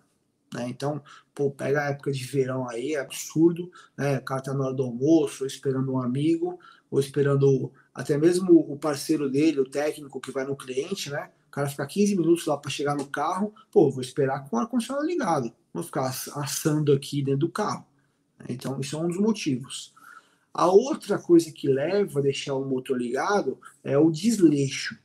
Né? 0.53 0.67
Então, 0.69 1.01
pô, 1.33 1.51
pega 1.51 1.81
a 1.81 1.89
época 1.89 2.11
de 2.11 2.23
verão 2.23 2.67
aí, 2.69 2.93
é 2.93 2.99
absurdo. 2.99 3.71
Né? 3.97 4.17
O 4.17 4.23
cara 4.23 4.39
está 4.39 4.53
na 4.53 4.65
hora 4.65 4.73
do 4.73 4.83
almoço, 4.83 5.43
ou 5.43 5.47
esperando 5.47 5.93
um 5.93 6.01
amigo, 6.01 6.59
ou 6.89 6.99
esperando 6.99 7.71
até 7.95 8.17
mesmo 8.17 8.59
o 8.69 8.77
parceiro 8.77 9.29
dele, 9.29 9.61
o 9.61 9.69
técnico 9.69 10.19
que 10.19 10.29
vai 10.29 10.43
no 10.43 10.57
cliente, 10.57 11.09
né? 11.09 11.31
O 11.47 11.51
cara 11.51 11.69
fica 11.69 11.87
15 11.87 12.17
minutos 12.17 12.45
lá 12.45 12.57
para 12.57 12.69
chegar 12.69 12.93
no 12.93 13.07
carro, 13.07 13.53
pô, 13.71 13.89
vou 13.89 14.01
esperar 14.01 14.49
com 14.49 14.57
o 14.57 14.59
ar-condicionado 14.59 15.07
ligado. 15.07 15.53
Vou 15.73 15.81
ficar 15.81 16.07
assando 16.35 16.91
aqui 16.91 17.23
dentro 17.23 17.39
do 17.39 17.49
carro. 17.49 17.85
Então, 18.49 18.81
isso 18.81 18.97
é 18.97 18.99
um 18.99 19.07
dos 19.07 19.17
motivos. 19.17 19.93
A 20.53 20.67
outra 20.67 21.17
coisa 21.17 21.49
que 21.53 21.69
leva 21.69 22.19
a 22.19 22.21
deixar 22.21 22.55
o 22.55 22.65
motor 22.65 22.97
ligado 22.97 23.57
é 23.81 23.97
o 23.97 24.11
desleixo, 24.11 24.97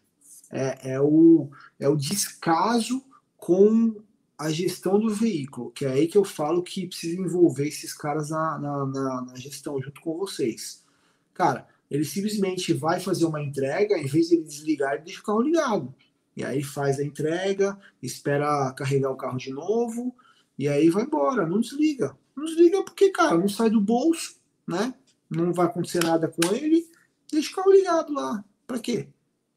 é, 0.51 0.95
é, 0.95 1.01
o, 1.01 1.49
é 1.79 1.89
o 1.89 1.97
descaso 1.97 3.05
com 3.37 4.03
a 4.37 4.51
gestão 4.51 4.99
do 4.99 5.15
veículo, 5.15 5.71
que 5.71 5.85
é 5.85 5.93
aí 5.93 6.09
que 6.09 6.19
eu 6.19 6.25
falo 6.25 6.63
que 6.63 6.89
precisa 6.89 7.21
envolver 7.21 7.69
esses 7.69 7.93
caras 7.93 8.31
na, 8.31 8.59
na, 8.59 8.87
na, 8.87 9.21
na 9.23 9.37
gestão 9.37 9.81
junto 9.81 10.01
com 10.01 10.19
vocês. 10.19 10.85
Cara, 11.33 11.69
ele 11.91 12.05
simplesmente 12.05 12.73
vai 12.73 13.01
fazer 13.01 13.25
uma 13.25 13.43
entrega, 13.43 13.99
em 13.99 14.07
vez 14.07 14.29
de 14.29 14.37
ele 14.37 14.45
desligar, 14.45 14.95
ele 14.95 15.05
deixa 15.05 15.21
o 15.21 15.25
carro 15.25 15.43
ligado. 15.43 15.95
E 16.37 16.45
aí 16.45 16.63
faz 16.63 16.99
a 16.99 17.05
entrega, 17.05 17.79
espera 18.03 18.73
carregar 18.73 19.11
o 19.11 19.17
carro 19.17 19.39
de 19.39 19.51
novo, 19.51 20.15
e 20.59 20.69
aí 20.69 20.89
vai 20.89 21.05
embora, 21.05 21.47
não 21.47 21.61
desliga. 21.61 22.17
Não 22.37 22.45
desliga 22.45 22.85
porque, 22.85 23.11
cara, 23.11 23.37
não 23.37 23.49
sai 23.49 23.69
do 23.69 23.81
bolso, 23.81 24.37
né? 24.67 24.95
não 25.31 25.53
vai 25.53 25.67
acontecer 25.67 26.03
nada 26.03 26.29
com 26.29 26.53
ele, 26.55 26.87
deixa 27.31 27.53
o 27.53 27.55
carro 27.55 27.73
ligado 27.73 28.13
lá. 28.13 28.45
Para 28.67 28.81
quê? 28.81 29.09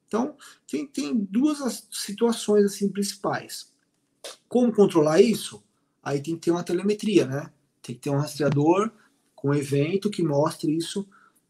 Então, 0.07 0.37
tem, 0.67 0.85
tem 0.85 1.17
duas 1.17 1.87
situações 1.91 2.65
assim 2.65 2.87
principais. 2.87 3.73
Como 4.47 4.71
controlar 4.71 5.21
isso? 5.21 5.63
Aí 6.03 6.21
tem 6.21 6.35
que 6.35 6.41
ter 6.41 6.51
uma 6.51 6.63
telemetria, 6.63 7.25
né? 7.25 7.51
Tem 7.81 7.95
que 7.95 8.01
ter 8.01 8.09
um 8.11 8.17
rastreador 8.17 8.91
com 9.35 9.53
evento 9.53 10.11
que 10.11 10.21
mostre 10.21 10.75
isso 10.75 11.07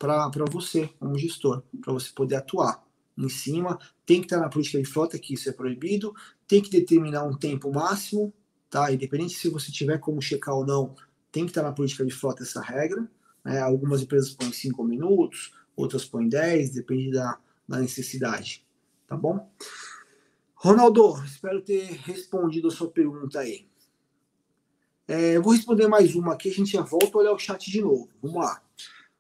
para 0.08 0.46
você, 0.52 0.90
como 1.00 1.18
gestor, 1.18 1.64
para 1.82 1.94
você 1.94 2.12
poder 2.14 2.36
atuar 2.36 2.84
em 3.18 3.30
cima. 3.30 3.80
Tem 4.06 4.20
que 4.20 4.26
estar 4.26 4.40
na 4.40 4.50
política 4.50 4.80
de 4.80 4.86
frota, 4.86 5.18
que 5.18 5.34
isso 5.34 5.50
é 5.50 5.54
proibido. 5.54 6.14
Tem 6.48 6.62
que 6.62 6.70
determinar 6.70 7.24
um 7.24 7.38
tempo 7.38 7.72
máximo, 7.72 8.34
tá? 8.70 8.92
Independente 8.92 9.34
se 9.34 9.50
você 9.50 9.72
tiver 9.72 10.00
como 10.00 10.22
checar 10.22 10.56
ou 10.56 10.66
não, 10.66 10.96
tem 11.32 11.46
que 11.46 11.52
estar 11.52 11.64
na 11.64 11.72
política 11.72 12.06
de 12.06 12.12
frota 12.12 12.44
essa 12.44 12.62
regra. 12.62 13.10
Né? 13.44 13.60
Algumas 13.60 14.02
empresas 14.02 14.32
põem 14.32 14.52
5 14.52 14.84
minutos, 14.84 15.54
outras 15.76 16.06
põem 16.06 16.28
10, 16.28 16.72
depende 16.72 17.12
da, 17.12 17.40
da 17.68 17.80
necessidade. 17.80 18.66
Tá 19.08 19.16
bom? 19.16 19.50
Ronaldo, 20.56 21.22
espero 21.26 21.62
ter 21.62 21.86
respondido 22.04 22.68
a 22.68 22.72
sua 22.72 22.90
pergunta 22.90 23.40
aí. 23.40 23.68
É, 25.08 25.36
eu 25.36 25.44
vou 25.44 25.52
responder 25.52 25.88
mais 25.88 26.16
uma 26.16 26.34
aqui, 26.34 26.50
a 26.50 26.54
gente 26.54 26.72
já 26.72 26.82
volta 26.82 27.18
a 27.18 27.22
olhar 27.22 27.34
o 27.34 27.40
chat 27.40 27.70
de 27.70 27.82
novo. 27.82 28.10
Vamos 28.22 28.38
lá. 28.38 28.62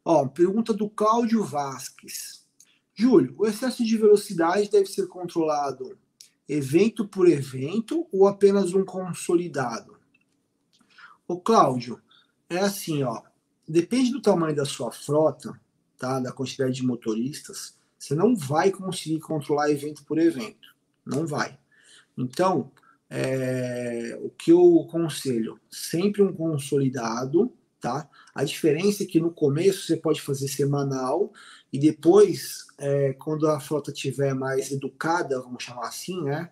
Ó, 0.05 0.27
pergunta 0.27 0.73
do 0.73 0.89
Cláudio 0.89 1.43
Vasques. 1.43 2.45
Júlio, 2.93 3.33
o 3.37 3.47
excesso 3.47 3.83
de 3.83 3.97
velocidade 3.97 4.69
deve 4.69 4.85
ser 4.85 5.07
controlado 5.07 5.97
evento 6.47 7.07
por 7.07 7.27
evento 7.27 8.07
ou 8.11 8.27
apenas 8.27 8.73
um 8.73 8.83
consolidado? 8.83 9.97
O 11.27 11.39
Cláudio, 11.39 12.01
é 12.49 12.59
assim, 12.59 13.01
ó, 13.03 13.21
depende 13.67 14.11
do 14.11 14.21
tamanho 14.21 14.55
da 14.55 14.65
sua 14.65 14.91
frota, 14.91 15.59
tá, 15.97 16.19
da 16.19 16.31
quantidade 16.31 16.73
de 16.73 16.85
motoristas, 16.85 17.77
você 17.97 18.13
não 18.13 18.35
vai 18.35 18.69
conseguir 18.69 19.21
controlar 19.21 19.71
evento 19.71 20.03
por 20.03 20.19
evento, 20.19 20.75
não 21.05 21.25
vai. 21.25 21.57
Então, 22.17 22.71
é, 23.09 24.19
o 24.21 24.29
que 24.29 24.51
eu 24.51 24.85
aconselho? 24.87 25.59
Sempre 25.71 26.21
um 26.21 26.33
consolidado, 26.33 27.53
tá? 27.79 28.09
A 28.33 28.43
diferença 28.43 29.03
é 29.03 29.05
que 29.05 29.19
no 29.19 29.31
começo 29.31 29.85
você 29.85 29.95
pode 29.95 30.21
fazer 30.21 30.47
semanal 30.47 31.31
e 31.71 31.77
depois, 31.77 32.65
é, 32.77 33.13
quando 33.13 33.47
a 33.47 33.59
frota 33.59 33.91
tiver 33.91 34.33
mais 34.33 34.71
educada, 34.71 35.41
vamos 35.41 35.63
chamar 35.63 35.87
assim, 35.87 36.21
né? 36.23 36.51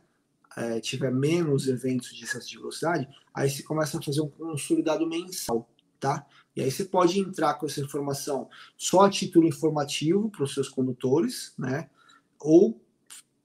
É, 0.56 0.80
tiver 0.82 1.12
menos 1.12 1.68
eventos 1.68 2.14
de 2.14 2.26
excesso 2.26 2.50
de 2.50 2.58
velocidade, 2.58 3.08
aí 3.34 3.50
você 3.50 3.64
começa 3.64 3.98
a 3.98 4.02
fazer 4.02 4.20
um 4.20 4.30
consolidado 4.30 5.08
mensal, 5.08 5.70
tá? 6.00 6.26
E 6.56 6.62
aí 6.62 6.70
você 6.70 6.84
pode 6.84 7.18
entrar 7.20 7.54
com 7.54 7.66
essa 7.66 7.80
informação 7.80 8.50
só 8.78 9.02
a 9.02 9.10
título 9.10 9.48
informativo 9.48 10.30
para 10.30 10.44
os 10.44 10.54
seus 10.54 10.68
condutores, 10.68 11.54
né? 11.58 11.90
Ou 12.38 12.82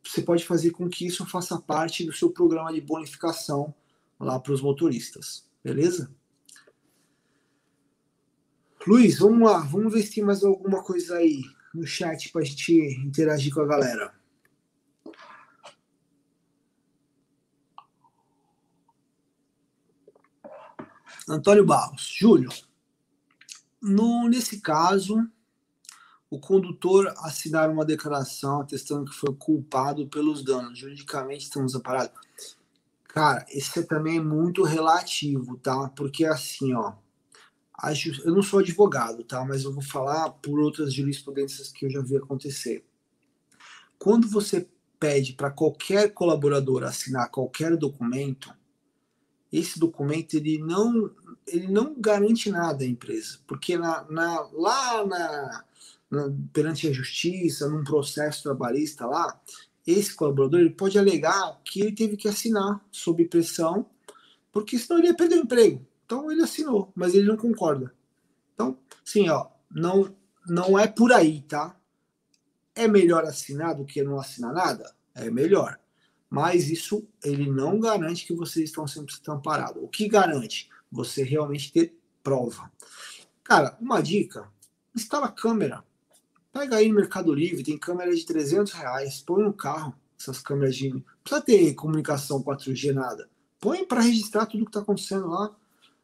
você 0.03 0.23
pode 0.23 0.45
fazer 0.45 0.71
com 0.71 0.89
que 0.89 1.07
isso 1.07 1.25
faça 1.27 1.61
parte 1.61 2.05
do 2.05 2.13
seu 2.13 2.31
programa 2.31 2.73
de 2.73 2.81
bonificação 2.81 3.75
lá 4.19 4.41
para 4.41 4.53
os 4.53 4.61
motoristas, 4.61 5.49
beleza? 5.63 6.11
Luiz, 8.87 9.19
vamos 9.19 9.51
lá, 9.51 9.59
vamos 9.59 9.93
ver 9.93 10.03
se 10.03 10.15
tem 10.15 10.23
mais 10.23 10.45
alguma 10.45 10.81
coisa 10.81 11.17
aí 11.17 11.43
no 11.75 11.85
chat 11.85 12.31
para 12.31 12.43
a 12.43 12.45
gente 12.45 12.73
interagir 13.05 13.53
com 13.53 13.61
a 13.61 13.67
galera. 13.67 14.15
Antônio 21.29 21.67
Barros, 21.67 22.15
Júlio, 22.17 22.49
no, 23.83 24.29
nesse 24.29 24.61
caso, 24.61 25.29
o 26.31 26.39
condutor 26.39 27.13
assinar 27.19 27.69
uma 27.69 27.85
declaração 27.85 28.61
atestando 28.61 29.11
que 29.11 29.17
foi 29.17 29.35
culpado 29.35 30.07
pelos 30.07 30.45
danos, 30.45 30.79
juridicamente 30.79 31.47
estamos 31.47 31.75
amparados. 31.75 32.15
Cara, 33.09 33.45
esse 33.49 33.83
também 33.85 34.19
é 34.19 34.23
muito 34.23 34.63
relativo, 34.63 35.57
tá? 35.57 35.89
Porque 35.89 36.25
assim, 36.25 36.73
ó, 36.73 36.93
eu 38.25 38.35
não 38.35 38.43
sou 38.43 38.61
advogado, 38.61 39.23
tá? 39.23 39.45
Mas 39.45 39.65
eu 39.65 39.73
vou 39.73 39.83
falar 39.83 40.31
por 40.31 40.59
outras 40.59 40.93
jurisprudências 40.95 41.71
que 41.71 41.85
eu 41.85 41.91
já 41.91 42.01
vi 42.01 42.17
acontecer. 42.17 42.85
Quando 43.99 44.29
você 44.29 44.67
pede 44.99 45.35
para 45.35 45.51
qualquer 45.51 46.13
colaborador 46.13 46.85
assinar 46.85 47.31
qualquer 47.31 47.77
documento, 47.77 48.53
esse 49.53 49.79
documento 49.79 50.35
ele 50.35 50.59
não 50.59 51.11
ele 51.47 51.69
não 51.69 51.95
garante 51.97 52.51
nada 52.51 52.83
à 52.83 52.87
empresa, 52.87 53.39
porque 53.47 53.79
na, 53.79 54.05
na 54.11 54.41
lá 54.53 55.07
na, 55.07 55.65
na, 56.11 56.33
perante 56.53 56.89
a 56.89 56.93
justiça, 56.93 57.69
num 57.69 57.85
processo 57.85 58.43
trabalhista 58.43 59.07
lá, 59.07 59.41
esse 59.87 60.15
colaborador 60.15 60.61
ele 60.61 60.71
pode 60.71 60.99
alegar 60.99 61.61
que 61.65 61.81
ele 61.81 61.93
teve 61.93 62.17
que 62.17 62.27
assinar 62.27 62.85
sob 62.91 63.25
pressão, 63.27 63.87
porque 64.51 64.77
senão 64.77 64.99
ele 64.99 65.09
ia 65.09 65.15
perder 65.15 65.37
o 65.37 65.43
emprego. 65.43 65.87
Então 66.07 66.31
ele 66.31 66.43
assinou, 66.43 66.93
mas 66.95 67.15
ele 67.15 67.27
não 67.27 67.37
concorda. 67.37 67.93
Então, 68.55 68.79
sim, 69.05 69.29
ó, 69.29 69.49
não 69.71 70.15
não 70.49 70.79
é 70.79 70.87
por 70.87 71.13
aí, 71.13 71.43
tá? 71.43 71.77
É 72.73 72.87
melhor 72.87 73.25
assinar 73.25 73.75
do 73.75 73.85
que 73.85 74.03
não 74.03 74.21
assinar 74.21 74.55
nada? 74.55 74.95
É 75.13 75.29
melhor. 75.29 75.79
Mas 76.31 76.71
isso 76.71 77.07
ele 77.25 77.51
não 77.51 77.81
garante 77.81 78.25
que 78.25 78.35
vocês 78.35 78.67
estão 78.67 78.87
sempre 78.87 79.13
amparados. 79.29 79.83
O 79.83 79.89
que 79.89 80.09
garante? 80.09 80.71
Você 80.91 81.25
realmente 81.25 81.73
ter 81.73 81.99
prova. 82.23 82.71
Cara, 83.43 83.77
uma 83.81 84.01
dica: 84.01 84.49
instala 84.95 85.29
câmera. 85.29 85.85
Pega 86.53 86.77
aí 86.77 86.89
no 86.89 86.95
Mercado 86.95 87.35
Livre, 87.35 87.65
tem 87.65 87.77
câmera 87.77 88.15
de 88.15 88.25
300 88.25 88.73
reais, 88.73 89.21
põe 89.21 89.43
no 89.43 89.53
carro 89.53 89.95
essas 90.19 90.41
câmeras 90.41 90.77
de. 90.77 90.91
Não 90.91 91.03
precisa 91.23 91.43
ter 91.43 91.75
comunicação 91.75 92.43
4G, 92.43 92.93
nada. 92.93 93.29
Põe 93.61 93.85
para 93.85 94.01
registrar 94.01 94.47
tudo 94.47 94.65
que 94.65 94.71
está 94.71 94.81
acontecendo 94.81 95.29
lá. 95.29 95.55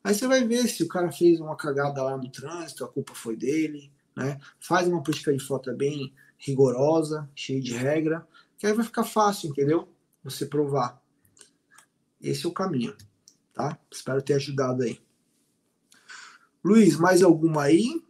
Aí 0.04 0.14
você 0.14 0.26
vai 0.26 0.44
ver 0.44 0.66
se 0.68 0.82
o 0.82 0.88
cara 0.88 1.12
fez 1.12 1.40
uma 1.40 1.56
cagada 1.56 2.02
lá 2.02 2.16
no 2.16 2.28
trânsito, 2.30 2.84
a 2.84 2.88
culpa 2.88 3.14
foi 3.14 3.36
dele, 3.36 3.92
né? 4.16 4.40
Faz 4.60 4.88
uma 4.88 5.02
política 5.02 5.32
de 5.32 5.38
frota 5.38 5.72
bem 5.72 6.12
rigorosa, 6.36 7.30
cheia 7.34 7.60
de 7.60 7.72
regra, 7.72 8.26
que 8.58 8.66
aí 8.66 8.72
vai 8.72 8.84
ficar 8.84 9.04
fácil, 9.04 9.50
entendeu? 9.50 9.88
Você 10.24 10.44
provar. 10.46 11.00
Esse 12.20 12.46
é 12.46 12.48
o 12.48 12.52
caminho, 12.52 12.96
tá? 13.52 13.78
Espero 13.90 14.22
ter 14.22 14.34
ajudado 14.34 14.82
aí. 14.82 15.00
Luiz, 16.64 16.96
mais 16.96 17.22
alguma 17.22 17.64
aí? 17.64 18.04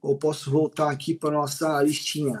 Ou 0.00 0.16
posso 0.16 0.50
voltar 0.50 0.90
aqui 0.90 1.14
para 1.14 1.30
nossa 1.30 1.82
listinha? 1.82 2.40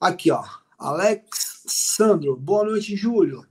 Aqui, 0.00 0.30
ó. 0.30 0.44
Alex 0.78 1.62
Sandro. 1.66 2.36
Boa 2.36 2.64
noite, 2.64 2.96
Júlio. 2.96 3.46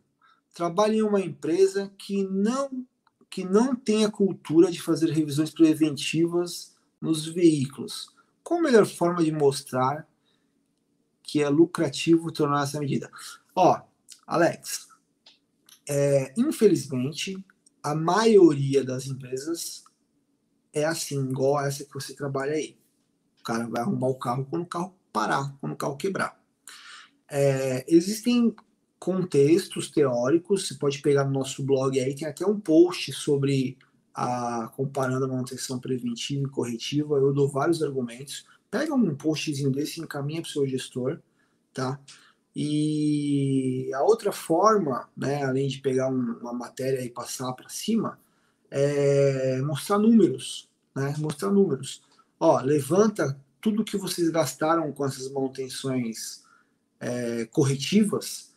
Trabalho 0.53 0.93
em 0.93 1.01
uma 1.01 1.21
empresa 1.21 1.91
que 1.97 2.23
não 2.23 2.85
que 3.31 3.45
não 3.45 3.73
tem 3.73 4.03
a 4.03 4.11
cultura 4.11 4.69
de 4.69 4.81
fazer 4.81 5.09
revisões 5.09 5.49
preventivas 5.49 6.75
nos 6.99 7.25
veículos. 7.25 8.13
Qual 8.43 8.59
a 8.59 8.63
melhor 8.63 8.85
forma 8.85 9.23
de 9.23 9.31
mostrar 9.31 10.05
que 11.23 11.41
é 11.41 11.47
lucrativo 11.47 12.29
tornar 12.29 12.63
essa 12.63 12.77
medida? 12.77 13.09
Ó, 13.55 13.81
Alex, 14.27 14.89
é, 15.87 16.33
infelizmente, 16.35 17.41
a 17.81 17.95
maioria 17.95 18.83
das 18.83 19.07
empresas 19.07 19.85
é 20.73 20.83
assim, 20.83 21.29
igual 21.29 21.65
essa 21.65 21.85
que 21.85 21.93
você 21.93 22.13
trabalha 22.13 22.53
aí. 22.53 22.77
O 23.39 23.43
cara 23.43 23.65
vai 23.65 23.81
arrumar 23.81 24.07
o 24.07 24.15
carro 24.15 24.45
quando 24.49 24.63
o 24.63 24.67
carro 24.67 24.93
parar, 25.13 25.55
quando 25.61 25.71
o 25.71 25.77
carro 25.77 25.95
quebrar. 25.95 26.37
É, 27.29 27.85
existem 27.87 28.53
contextos 29.01 29.89
teóricos, 29.89 30.67
você 30.67 30.75
pode 30.75 31.01
pegar 31.01 31.25
no 31.25 31.31
nosso 31.31 31.63
blog 31.63 31.99
aí, 31.99 32.13
tem 32.13 32.27
até 32.27 32.45
um 32.45 32.59
post 32.59 33.11
sobre 33.11 33.75
a 34.13 34.71
comparando 34.75 35.25
a 35.25 35.27
manutenção 35.27 35.79
preventiva 35.79 36.43
e 36.43 36.51
corretiva, 36.51 37.15
eu 37.15 37.33
dou 37.33 37.49
vários 37.49 37.81
argumentos. 37.81 38.45
Pega 38.69 38.93
um 38.93 39.15
postzinho 39.15 39.71
desse 39.71 39.99
e 39.99 40.03
encaminha 40.03 40.43
para 40.43 40.49
o 40.49 40.51
seu 40.51 40.67
gestor, 40.67 41.19
tá? 41.73 41.99
E 42.55 43.89
a 43.95 44.03
outra 44.03 44.31
forma, 44.31 45.09
né, 45.17 45.43
além 45.45 45.67
de 45.67 45.79
pegar 45.79 46.07
um, 46.07 46.37
uma 46.39 46.53
matéria 46.53 47.03
e 47.03 47.09
passar 47.09 47.53
para 47.53 47.69
cima, 47.69 48.19
é 48.69 49.59
mostrar 49.63 49.97
números, 49.97 50.69
né? 50.95 51.15
Mostrar 51.17 51.49
números. 51.49 52.03
Ó, 52.39 52.61
levanta 52.61 53.35
tudo 53.59 53.83
que 53.83 53.97
vocês 53.97 54.29
gastaram 54.29 54.91
com 54.91 55.03
essas 55.03 55.31
manutenções 55.31 56.43
é, 56.99 57.45
corretivas 57.45 58.50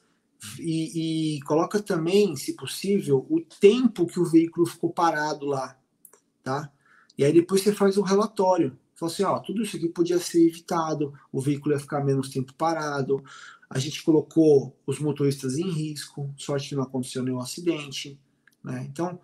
e, 0.59 1.37
e, 1.37 1.43
coloca 1.43 1.81
também, 1.81 2.37
se 2.37 2.55
possível, 2.55 3.27
o 3.29 3.41
tempo 3.41 4.07
que 4.07 4.21
o 4.21 4.25
veículo 4.25 4.67
ficou 4.67 4.93
parado 4.93 5.47
lá, 5.47 5.79
tá? 6.43 6.71
E 7.17 7.25
aí 7.25 7.33
depois 7.33 7.63
você 7.63 7.73
faz 7.73 7.97
um 7.97 8.03
relatório. 8.03 8.79
Fala 8.95 9.11
assim, 9.11 9.25
ó, 9.25 9.39
tudo 9.41 9.63
isso 9.63 9.77
aqui 9.77 9.89
podia 9.89 10.19
ser 10.19 10.47
evitado, 10.47 11.13
o 11.33 11.41
veículo 11.41 11.75
ia 11.75 11.81
ficar 11.81 12.05
menos 12.05 12.29
tempo 12.29 12.55
parado, 12.55 13.23
a 13.69 13.79
gente 13.79 14.03
colocou 14.03 14.77
os 14.87 15.01
motoristas 15.01 15.59
em 15.59 15.69
risco, 15.69 16.33
sorte 16.37 16.69
que 16.69 16.77
não 16.77 16.85
aconteceu 16.85 17.23
nenhum 17.23 17.41
acidente, 17.41 18.19
né? 18.63 18.87
Então, 18.89 19.21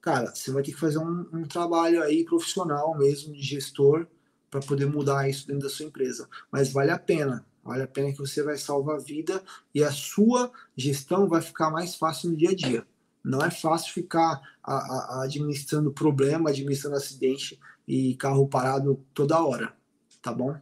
cara, 0.00 0.34
você 0.34 0.50
vai 0.50 0.62
ter 0.62 0.72
que 0.72 0.80
fazer 0.80 0.98
um, 0.98 1.26
um 1.32 1.44
trabalho 1.44 2.02
aí 2.02 2.24
profissional 2.24 2.96
mesmo, 2.98 3.32
de 3.32 3.42
gestor, 3.42 4.06
para 4.50 4.60
poder 4.60 4.86
mudar 4.86 5.28
isso 5.28 5.46
dentro 5.46 5.64
da 5.64 5.68
sua 5.68 5.86
empresa. 5.86 6.28
Mas 6.50 6.72
vale 6.72 6.90
a 6.90 6.98
pena, 6.98 7.44
Vale 7.64 7.82
a 7.82 7.88
pena 7.88 8.12
que 8.12 8.18
você 8.18 8.42
vai 8.42 8.58
salvar 8.58 8.96
a 8.96 9.02
vida 9.02 9.42
e 9.74 9.82
a 9.82 9.90
sua 9.90 10.52
gestão 10.76 11.26
vai 11.26 11.40
ficar 11.40 11.70
mais 11.70 11.94
fácil 11.94 12.30
no 12.30 12.36
dia 12.36 12.50
a 12.50 12.54
dia. 12.54 12.86
Não 13.24 13.40
é 13.40 13.50
fácil 13.50 13.94
ficar 13.94 14.38
a, 14.62 14.74
a, 14.74 15.22
administrando 15.24 15.90
problema, 15.90 16.50
administrando 16.50 16.96
acidente 16.96 17.58
e 17.88 18.14
carro 18.16 18.46
parado 18.46 19.02
toda 19.14 19.42
hora, 19.42 19.74
tá 20.20 20.30
bom? 20.30 20.54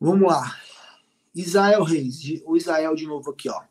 Vamos 0.00 0.28
lá. 0.28 0.58
Israel 1.32 1.84
Reis, 1.84 2.42
o 2.44 2.56
Israel 2.56 2.96
de 2.96 3.06
novo 3.06 3.30
aqui, 3.30 3.48
ó. 3.48 3.62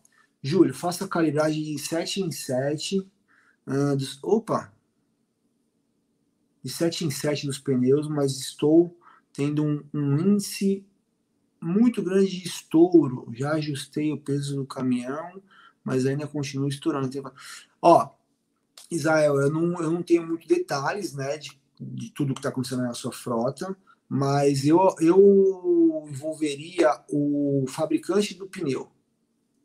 Júlio, 0.42 0.74
faça 0.74 1.08
calibragem 1.08 1.64
de 1.64 1.78
7 1.80 2.22
em 2.22 2.32
7. 2.32 3.00
Uh, 3.68 3.96
dos, 3.98 4.20
opa! 4.24 4.74
De 6.64 6.72
7 6.72 7.06
em 7.06 7.12
7 7.12 7.46
dos 7.46 7.60
pneus, 7.60 8.08
mas 8.08 8.38
estou 8.38 8.98
tendo 9.34 9.64
um, 9.64 9.84
um 9.94 10.18
índice 10.18 10.86
muito 11.64 12.02
grande 12.02 12.30
de 12.30 12.48
estouro. 12.48 13.28
Já 13.34 13.54
ajustei 13.54 14.12
o 14.12 14.20
peso 14.20 14.58
do 14.58 14.66
caminhão, 14.66 15.42
mas 15.84 16.06
ainda 16.06 16.28
continua 16.28 16.68
estourando. 16.68 17.10
Ó, 17.82 18.10
Israel, 18.92 19.42
eu 19.42 19.52
não, 19.52 19.82
eu 19.82 19.92
não 19.92 20.04
tenho 20.04 20.26
muitos 20.26 20.48
detalhes 20.48 21.14
né, 21.14 21.38
de, 21.38 21.60
de 21.80 22.12
tudo 22.12 22.34
que 22.34 22.40
está 22.40 22.50
acontecendo 22.50 22.84
na 22.84 22.94
sua 22.94 23.12
frota, 23.12 23.76
mas 24.08 24.66
eu, 24.66 24.80
eu 25.00 26.06
envolveria 26.08 27.02
o 27.10 27.66
fabricante 27.68 28.36
do 28.36 28.48
pneu. 28.48 28.92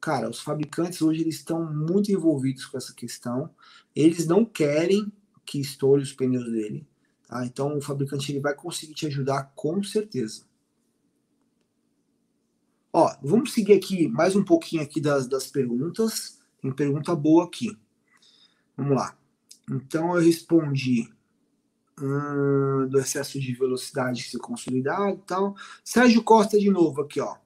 Cara, 0.01 0.31
os 0.31 0.41
fabricantes 0.41 1.03
hoje 1.03 1.23
eles 1.23 1.37
estão 1.37 1.65
muito 1.71 2.13
envolvidos 2.13 2.65
com 2.65 2.79
essa 2.79 2.95
questão. 2.95 3.51
Eles 3.95 4.27
não 4.27 4.45
querem 4.45 5.13
que 5.45 5.61
estoure 5.61 6.03
os 6.03 6.13
pneus 6.13 6.51
dele. 6.51 6.87
Tá? 7.27 7.45
Então 7.45 7.77
o 7.77 7.81
fabricante 7.81 8.31
ele 8.31 8.41
vai 8.41 8.55
conseguir 8.55 8.95
te 8.95 9.07
ajudar 9.07 9.53
com 9.55 9.83
certeza. 9.83 10.48
Ó, 13.01 13.15
vamos 13.23 13.53
seguir 13.53 13.75
aqui 13.75 14.09
mais 14.09 14.35
um 14.35 14.43
pouquinho 14.43 14.83
aqui 14.83 15.01
das, 15.01 15.29
das 15.29 15.47
perguntas. 15.47 16.41
Tem 16.61 16.73
pergunta 16.73 17.15
boa 17.15 17.45
aqui. 17.45 17.79
Vamos 18.77 18.97
lá. 18.97 19.17
Então 19.71 20.17
eu 20.17 20.21
respondi 20.21 21.09
hum, 22.03 22.89
do 22.91 22.99
excesso 22.99 23.39
de 23.39 23.55
velocidade 23.55 24.25
se 24.25 24.37
consolidado 24.37 25.15
e 25.15 25.23
tal. 25.25 25.55
Sérgio 25.85 26.25
Costa 26.25 26.59
de 26.59 26.69
novo 26.71 27.03
aqui, 27.03 27.21
ó. 27.21 27.37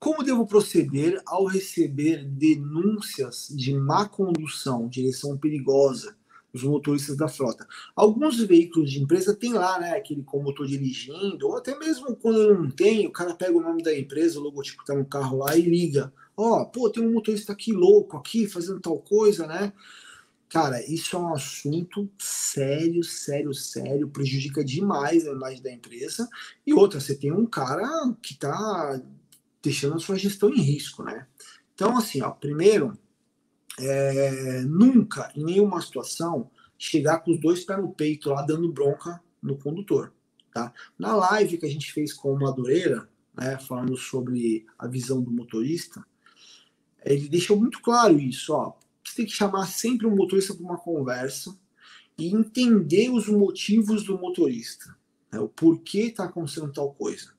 Como 0.00 0.24
devo 0.24 0.44
proceder 0.48 1.22
ao 1.24 1.44
receber 1.44 2.24
denúncias 2.24 3.46
de 3.54 3.72
má 3.72 4.08
condução, 4.08 4.88
direção 4.88 5.38
perigosa 5.38 6.17
dos 6.60 6.70
motoristas 6.70 7.16
da 7.16 7.28
frota? 7.28 7.66
Alguns 7.94 8.38
veículos 8.40 8.90
de 8.90 9.00
empresa 9.00 9.34
tem 9.34 9.52
lá, 9.52 9.78
né, 9.78 9.92
aquele 9.92 10.22
com 10.22 10.42
motor 10.42 10.66
dirigindo, 10.66 11.48
ou 11.48 11.56
até 11.56 11.78
mesmo 11.78 12.14
quando 12.16 12.54
não 12.54 12.70
tem, 12.70 13.06
o 13.06 13.12
cara 13.12 13.34
pega 13.34 13.56
o 13.56 13.62
nome 13.62 13.82
da 13.82 13.96
empresa, 13.96 14.38
o 14.38 14.42
logotipo 14.42 14.84
tá 14.84 14.94
no 14.94 15.04
carro 15.04 15.38
lá 15.38 15.56
e 15.56 15.62
liga. 15.62 16.12
Ó, 16.36 16.62
oh, 16.62 16.66
pô, 16.66 16.90
tem 16.90 17.02
um 17.02 17.12
motorista 17.12 17.52
aqui 17.52 17.72
louco 17.72 18.16
aqui 18.16 18.46
fazendo 18.46 18.80
tal 18.80 18.98
coisa, 18.98 19.46
né? 19.46 19.72
Cara, 20.48 20.82
isso 20.90 21.14
é 21.14 21.18
um 21.18 21.34
assunto 21.34 22.08
sério, 22.16 23.04
sério, 23.04 23.52
sério, 23.52 24.08
prejudica 24.08 24.64
demais 24.64 25.26
a 25.26 25.32
imagem 25.32 25.62
da 25.62 25.70
empresa. 25.70 26.26
E 26.66 26.72
outra, 26.72 27.00
você 27.00 27.14
tem 27.14 27.30
um 27.30 27.44
cara 27.44 27.86
que 28.22 28.32
está 28.32 29.00
deixando 29.62 29.96
a 29.96 29.98
sua 29.98 30.16
gestão 30.16 30.48
em 30.48 30.60
risco, 30.60 31.02
né? 31.02 31.26
Então, 31.74 31.96
assim, 31.98 32.22
ó, 32.22 32.30
primeiro, 32.30 32.98
é, 33.80 34.62
nunca, 34.62 35.30
em 35.34 35.44
nenhuma 35.44 35.80
situação, 35.80 36.50
chegar 36.78 37.20
com 37.20 37.32
os 37.32 37.40
dois 37.40 37.64
pés 37.64 37.80
no 37.80 37.92
peito 37.92 38.30
lá 38.30 38.42
dando 38.42 38.72
bronca 38.72 39.20
no 39.42 39.56
condutor, 39.56 40.12
tá? 40.52 40.72
Na 40.98 41.14
live 41.14 41.58
que 41.58 41.66
a 41.66 41.70
gente 41.70 41.92
fez 41.92 42.12
com 42.12 42.32
o 42.32 42.38
Madureira, 42.38 43.08
né, 43.36 43.58
falando 43.58 43.96
sobre 43.96 44.66
a 44.78 44.86
visão 44.86 45.22
do 45.22 45.30
motorista, 45.30 46.04
ele 47.04 47.28
deixou 47.28 47.58
muito 47.58 47.80
claro 47.80 48.18
isso, 48.18 48.52
ó 48.52 48.74
você 49.08 49.16
tem 49.16 49.26
que 49.26 49.32
chamar 49.32 49.66
sempre 49.66 50.06
um 50.06 50.14
motorista 50.14 50.54
para 50.54 50.64
uma 50.64 50.78
conversa 50.78 51.58
e 52.16 52.34
entender 52.34 53.10
os 53.10 53.28
motivos 53.28 54.04
do 54.04 54.18
motorista, 54.18 54.96
né? 55.32 55.38
o 55.38 55.48
porquê 55.48 56.02
está 56.02 56.24
acontecendo 56.24 56.72
tal 56.72 56.92
coisa. 56.92 57.32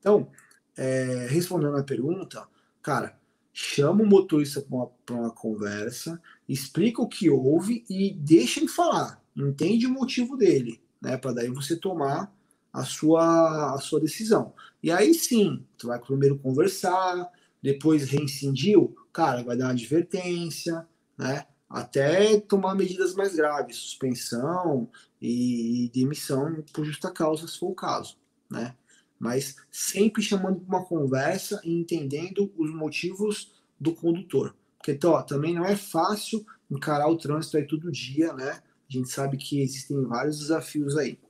Então, 0.00 0.30
é, 0.76 1.26
respondendo 1.28 1.76
a 1.76 1.84
pergunta, 1.84 2.48
cara, 2.82 3.18
chama 3.52 4.02
o 4.02 4.06
motorista 4.06 4.60
para 4.62 4.76
uma, 4.76 4.90
uma, 5.10 5.30
conversa, 5.30 6.20
explica 6.48 7.02
o 7.02 7.08
que 7.08 7.28
houve 7.28 7.84
e 7.88 8.12
deixa 8.12 8.60
ele 8.60 8.68
falar, 8.68 9.22
entende 9.36 9.86
o 9.86 9.90
motivo 9.90 10.36
dele, 10.36 10.80
né? 11.00 11.16
Para 11.16 11.32
daí 11.32 11.48
você 11.48 11.76
tomar 11.76 12.32
a 12.72 12.84
sua, 12.84 13.74
a 13.74 13.78
sua 13.78 14.00
decisão. 14.00 14.54
E 14.82 14.90
aí 14.90 15.12
sim, 15.12 15.64
tu 15.76 15.88
vai 15.88 15.98
primeiro 15.98 16.38
conversar, 16.38 17.30
depois 17.62 18.08
reincidiu, 18.08 18.96
cara, 19.12 19.42
vai 19.42 19.56
dar 19.56 19.66
uma 19.66 19.72
advertência, 19.72 20.86
né? 21.16 21.46
Até 21.68 22.38
tomar 22.40 22.74
medidas 22.74 23.14
mais 23.14 23.34
graves, 23.34 23.76
suspensão 23.76 24.88
e, 25.20 25.90
demissão 25.94 26.62
por 26.72 26.84
justa 26.84 27.10
causa, 27.10 27.46
se 27.46 27.58
for 27.58 27.70
o 27.70 27.74
caso, 27.74 28.16
né? 28.50 28.74
Mas 29.22 29.54
sempre 29.70 30.20
chamando 30.20 30.58
para 30.58 30.78
uma 30.78 30.84
conversa 30.84 31.60
e 31.62 31.72
entendendo 31.72 32.52
os 32.56 32.74
motivos 32.74 33.52
do 33.78 33.94
condutor. 33.94 34.52
Porque 34.76 34.90
então, 34.90 35.12
ó, 35.12 35.22
também 35.22 35.54
não 35.54 35.64
é 35.64 35.76
fácil 35.76 36.44
encarar 36.68 37.06
o 37.06 37.16
trânsito 37.16 37.56
aí 37.56 37.64
todo 37.64 37.92
dia, 37.92 38.32
né? 38.32 38.50
A 38.50 38.92
gente 38.92 39.08
sabe 39.08 39.36
que 39.36 39.60
existem 39.62 40.02
vários 40.02 40.40
desafios 40.40 40.96
aí. 40.96 41.20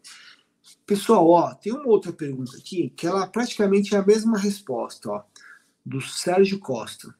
Pessoal, 0.86 1.28
ó, 1.28 1.54
tem 1.54 1.70
uma 1.70 1.86
outra 1.86 2.14
pergunta 2.14 2.56
aqui 2.56 2.88
que 2.96 3.06
ela 3.06 3.26
praticamente 3.26 3.94
é 3.94 3.98
a 3.98 4.06
mesma 4.06 4.38
resposta, 4.38 5.10
ó, 5.10 5.24
do 5.84 6.00
Sérgio 6.00 6.58
Costa. 6.58 7.14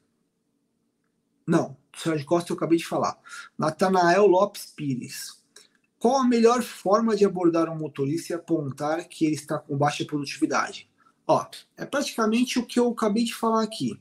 Não, 1.47 1.77
Sérgio 1.95 2.25
Costa 2.25 2.51
eu 2.51 2.57
acabei 2.57 2.79
de 2.79 2.87
falar. 2.87 3.21
Natanael 3.59 4.27
Lopes 4.27 4.73
Pires. 4.75 5.42
Qual 6.03 6.17
a 6.17 6.25
melhor 6.27 6.65
forma 6.65 7.15
de 7.15 7.25
abordar 7.25 7.71
um 7.71 7.79
motorista 7.79 8.33
e 8.33 8.35
apontar 8.35 9.07
que 9.07 9.25
ele 9.25 9.37
está 9.37 9.57
com 9.57 9.79
baixa 9.79 10.05
produtividade? 10.05 10.91
Ó, 11.25 11.47
é 11.77 11.87
praticamente 11.87 12.59
o 12.59 12.67
que 12.67 12.81
eu 12.81 12.89
acabei 12.89 13.23
de 13.23 13.33
falar 13.33 13.63
aqui. 13.63 13.97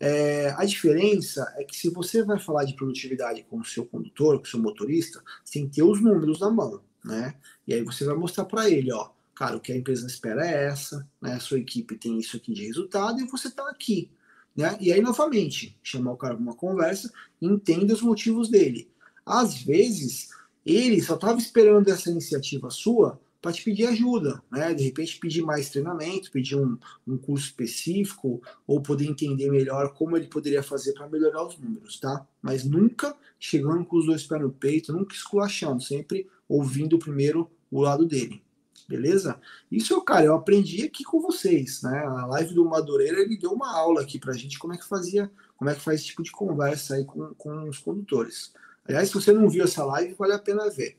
É, 0.00 0.52
a 0.58 0.64
diferença 0.64 1.54
é 1.56 1.62
que 1.62 1.76
se 1.76 1.90
você 1.90 2.24
vai 2.24 2.40
falar 2.40 2.64
de 2.64 2.74
produtividade 2.74 3.46
com 3.48 3.60
o 3.60 3.64
seu 3.64 3.86
condutor, 3.86 4.38
com 4.38 4.46
o 4.46 4.48
seu 4.48 4.58
motorista, 4.58 5.22
sem 5.44 5.68
ter 5.68 5.84
os 5.84 6.02
números 6.02 6.40
na 6.40 6.50
mão, 6.50 6.82
né? 7.04 7.36
E 7.68 7.72
aí 7.72 7.84
você 7.84 8.04
vai 8.04 8.16
mostrar 8.16 8.46
para 8.46 8.68
ele, 8.68 8.92
ó, 8.92 9.10
cara, 9.32 9.56
o 9.56 9.60
que 9.60 9.70
a 9.70 9.76
empresa 9.76 10.04
espera 10.08 10.44
é 10.44 10.64
essa, 10.64 11.08
né? 11.20 11.34
A 11.34 11.40
sua 11.40 11.60
equipe 11.60 11.96
tem 11.98 12.18
isso 12.18 12.36
aqui 12.36 12.52
de 12.52 12.66
resultado 12.66 13.20
e 13.20 13.28
você 13.28 13.46
está 13.46 13.70
aqui. 13.70 14.10
Né? 14.56 14.76
E 14.80 14.92
aí, 14.92 15.00
novamente, 15.00 15.78
chamar 15.84 16.14
o 16.14 16.16
cara 16.16 16.34
para 16.34 16.42
uma 16.42 16.56
conversa, 16.56 17.12
entenda 17.40 17.94
os 17.94 18.02
motivos 18.02 18.48
dele. 18.48 18.90
Às 19.24 19.62
vezes, 19.62 20.30
ele 20.64 21.00
só 21.00 21.14
estava 21.14 21.38
esperando 21.38 21.88
essa 21.88 22.10
iniciativa 22.10 22.70
sua 22.70 23.20
para 23.40 23.52
te 23.52 23.64
pedir 23.64 23.86
ajuda, 23.86 24.40
né? 24.50 24.72
De 24.72 24.84
repente 24.84 25.18
pedir 25.18 25.42
mais 25.42 25.68
treinamento, 25.68 26.30
pedir 26.30 26.56
um, 26.56 26.78
um 27.06 27.18
curso 27.18 27.46
específico, 27.46 28.40
ou 28.64 28.80
poder 28.80 29.06
entender 29.06 29.50
melhor 29.50 29.92
como 29.94 30.16
ele 30.16 30.28
poderia 30.28 30.62
fazer 30.62 30.92
para 30.92 31.08
melhorar 31.08 31.44
os 31.44 31.58
números, 31.58 31.98
tá? 31.98 32.24
Mas 32.40 32.64
nunca 32.64 33.16
chegando 33.40 33.84
com 33.84 33.96
os 33.96 34.06
dois 34.06 34.22
pés 34.24 34.40
no 34.40 34.52
peito, 34.52 34.92
nunca 34.92 35.14
esculachando, 35.14 35.82
sempre 35.82 36.28
ouvindo 36.48 36.98
primeiro 36.98 37.50
o 37.70 37.80
lado 37.80 38.06
dele 38.06 38.40
beleza? 38.88 39.40
Isso, 39.70 39.98
cara, 40.02 40.26
eu 40.26 40.34
aprendi 40.34 40.84
aqui 40.84 41.02
com 41.02 41.20
vocês, 41.20 41.82
né? 41.82 42.04
A 42.04 42.26
live 42.26 42.54
do 42.54 42.64
Madureira, 42.64 43.20
ele 43.20 43.38
deu 43.38 43.52
uma 43.52 43.74
aula 43.74 44.02
aqui 44.02 44.18
pra 44.18 44.34
gente 44.34 44.58
como 44.58 44.74
é 44.74 44.76
que 44.76 44.86
fazia, 44.86 45.30
como 45.56 45.70
é 45.70 45.74
que 45.74 45.80
faz 45.80 46.00
esse 46.00 46.08
tipo 46.08 46.22
de 46.22 46.30
conversa 46.30 46.96
aí 46.96 47.04
com, 47.04 47.32
com 47.34 47.68
os 47.68 47.78
condutores. 47.78 48.52
Aliás, 48.86 49.08
se 49.08 49.14
você 49.14 49.32
não 49.32 49.48
viu 49.48 49.64
essa 49.64 49.84
live, 49.84 50.14
vale 50.14 50.32
a 50.32 50.38
pena 50.38 50.68
ver. 50.70 50.98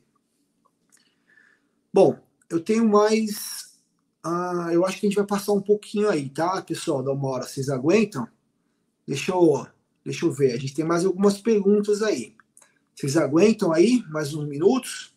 Bom, 1.92 2.18
eu 2.50 2.60
tenho 2.60 2.88
mais. 2.88 3.78
Uh, 4.24 4.70
eu 4.72 4.84
acho 4.84 4.98
que 4.98 5.06
a 5.06 5.08
gente 5.08 5.16
vai 5.16 5.26
passar 5.26 5.52
um 5.52 5.60
pouquinho 5.60 6.08
aí, 6.08 6.28
tá, 6.28 6.60
pessoal? 6.62 7.02
Dá 7.02 7.12
uma 7.12 7.28
hora. 7.28 7.44
Vocês 7.44 7.68
aguentam? 7.68 8.26
Deixa 9.06 9.32
eu, 9.32 9.66
deixa 10.04 10.24
eu 10.24 10.32
ver. 10.32 10.52
A 10.52 10.56
gente 10.56 10.74
tem 10.74 10.84
mais 10.84 11.04
algumas 11.04 11.38
perguntas 11.40 12.02
aí. 12.02 12.34
Vocês 12.94 13.16
aguentam 13.16 13.72
aí? 13.72 14.02
Mais 14.08 14.32
uns 14.32 14.48
minutos? 14.48 15.14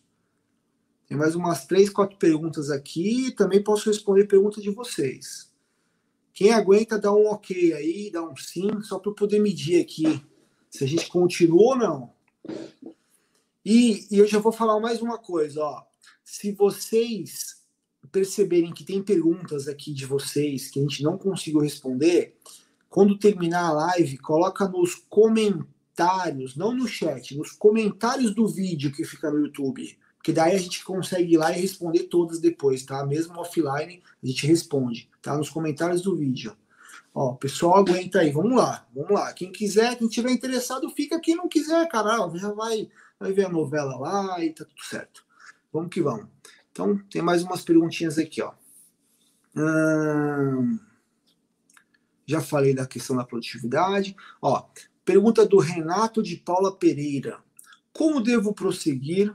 Tem 1.06 1.16
mais 1.16 1.34
umas 1.34 1.64
três, 1.64 1.88
quatro 1.88 2.18
perguntas 2.18 2.70
aqui. 2.70 3.32
Também 3.32 3.62
posso 3.62 3.88
responder 3.88 4.26
perguntas 4.26 4.62
de 4.62 4.70
vocês. 4.70 5.50
Quem 6.34 6.52
aguenta, 6.52 6.98
dá 6.98 7.12
um 7.12 7.26
ok 7.26 7.72
aí, 7.72 8.10
dá 8.12 8.22
um 8.22 8.36
sim, 8.36 8.80
só 8.82 8.98
para 8.98 9.10
eu 9.10 9.14
poder 9.14 9.40
medir 9.40 9.80
aqui 9.80 10.24
se 10.70 10.84
a 10.84 10.86
gente 10.86 11.08
continua 11.08 11.62
ou 11.62 11.76
não. 11.76 12.17
E, 13.64 14.06
e, 14.10 14.18
eu 14.18 14.26
já 14.26 14.38
vou 14.38 14.52
falar 14.52 14.80
mais 14.80 15.02
uma 15.02 15.18
coisa, 15.18 15.62
ó. 15.62 15.82
Se 16.24 16.52
vocês 16.52 17.62
perceberem 18.10 18.72
que 18.72 18.84
tem 18.84 19.02
perguntas 19.02 19.68
aqui 19.68 19.92
de 19.92 20.06
vocês 20.06 20.70
que 20.70 20.78
a 20.78 20.82
gente 20.82 21.02
não 21.02 21.18
conseguiu 21.18 21.60
responder, 21.60 22.36
quando 22.88 23.18
terminar 23.18 23.66
a 23.66 23.72
live, 23.72 24.18
coloca 24.18 24.66
nos 24.66 24.94
comentários, 24.94 26.56
não 26.56 26.74
no 26.74 26.86
chat, 26.86 27.36
nos 27.36 27.52
comentários 27.52 28.34
do 28.34 28.46
vídeo 28.46 28.92
que 28.92 29.04
fica 29.04 29.30
no 29.30 29.40
YouTube 29.40 29.98
que 30.28 30.32
daí 30.32 30.54
a 30.54 30.58
gente 30.58 30.84
consegue 30.84 31.34
ir 31.34 31.36
lá 31.36 31.56
e 31.56 31.60
responder 31.60 32.04
todas 32.04 32.38
depois, 32.38 32.82
tá? 32.84 33.02
Mesmo 33.06 33.40
offline, 33.40 34.02
a 34.22 34.26
gente 34.26 34.46
responde, 34.46 35.08
tá? 35.22 35.36
Nos 35.36 35.48
comentários 35.48 36.02
do 36.02 36.14
vídeo. 36.14 36.54
Ó, 37.20 37.34
pessoal, 37.34 37.78
aguenta 37.78 38.20
aí, 38.20 38.30
vamos 38.30 38.56
lá, 38.56 38.86
vamos 38.94 39.10
lá. 39.10 39.32
Quem 39.32 39.50
quiser, 39.50 39.98
quem 39.98 40.06
tiver 40.06 40.30
interessado, 40.30 40.88
fica. 40.90 41.18
Quem 41.18 41.34
não 41.34 41.48
quiser, 41.48 41.88
cara, 41.88 42.16
já 42.36 42.52
vai, 42.52 42.88
vai 43.18 43.32
ver 43.32 43.46
a 43.46 43.48
novela 43.48 43.98
lá 43.98 44.44
e 44.44 44.52
tá 44.52 44.64
tudo 44.64 44.84
certo. 44.84 45.26
Vamos 45.72 45.90
que 45.90 46.00
vamos. 46.00 46.28
Então, 46.70 46.96
tem 47.10 47.20
mais 47.20 47.42
umas 47.42 47.62
perguntinhas 47.62 48.18
aqui, 48.18 48.40
ó. 48.40 48.52
Hum, 49.56 50.78
já 52.24 52.40
falei 52.40 52.72
da 52.72 52.86
questão 52.86 53.16
da 53.16 53.24
produtividade. 53.24 54.14
Ó, 54.40 54.68
pergunta 55.04 55.44
do 55.44 55.58
Renato 55.58 56.22
de 56.22 56.36
Paula 56.36 56.70
Pereira. 56.76 57.40
Como 57.92 58.20
devo 58.20 58.54
prosseguir 58.54 59.34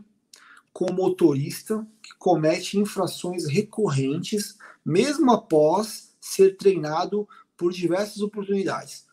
com 0.71 0.89
motorista 0.93 1.85
que 2.01 2.15
comete 2.17 2.79
infrações 2.79 3.45
recorrentes, 3.45 4.57
mesmo 4.85 5.29
após 5.33 6.13
ser 6.21 6.55
treinado 6.55 7.27
por 7.57 7.71
diversas 7.71 8.21
oportunidades. 8.21 9.05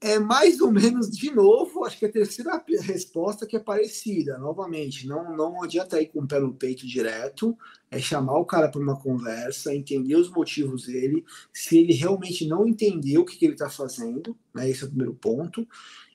é 0.00 0.18
mais 0.18 0.60
ou 0.60 0.70
menos, 0.70 1.10
de 1.10 1.30
novo, 1.30 1.84
acho 1.84 1.98
que 1.98 2.04
a 2.04 2.12
terceira 2.12 2.62
resposta 2.82 3.46
que 3.46 3.56
é 3.56 3.60
parecida, 3.60 4.36
novamente, 4.36 5.06
não, 5.06 5.34
não 5.34 5.62
adianta 5.62 6.00
ir 6.00 6.08
com 6.08 6.20
o 6.20 6.28
pé 6.28 6.38
no 6.40 6.52
peito 6.52 6.86
direto, 6.86 7.56
é 7.90 7.98
chamar 7.98 8.38
o 8.38 8.44
cara 8.44 8.68
para 8.68 8.82
uma 8.82 9.00
conversa, 9.00 9.74
entender 9.74 10.16
os 10.16 10.28
motivos 10.30 10.86
dele, 10.86 11.24
se 11.52 11.78
ele 11.78 11.94
realmente 11.94 12.46
não 12.46 12.66
entendeu 12.66 13.22
o 13.22 13.24
que, 13.24 13.36
que 13.38 13.46
ele 13.46 13.54
está 13.54 13.70
fazendo, 13.70 14.36
né, 14.54 14.68
esse 14.68 14.82
é 14.84 14.86
o 14.86 14.90
primeiro 14.90 15.14
ponto, 15.14 15.66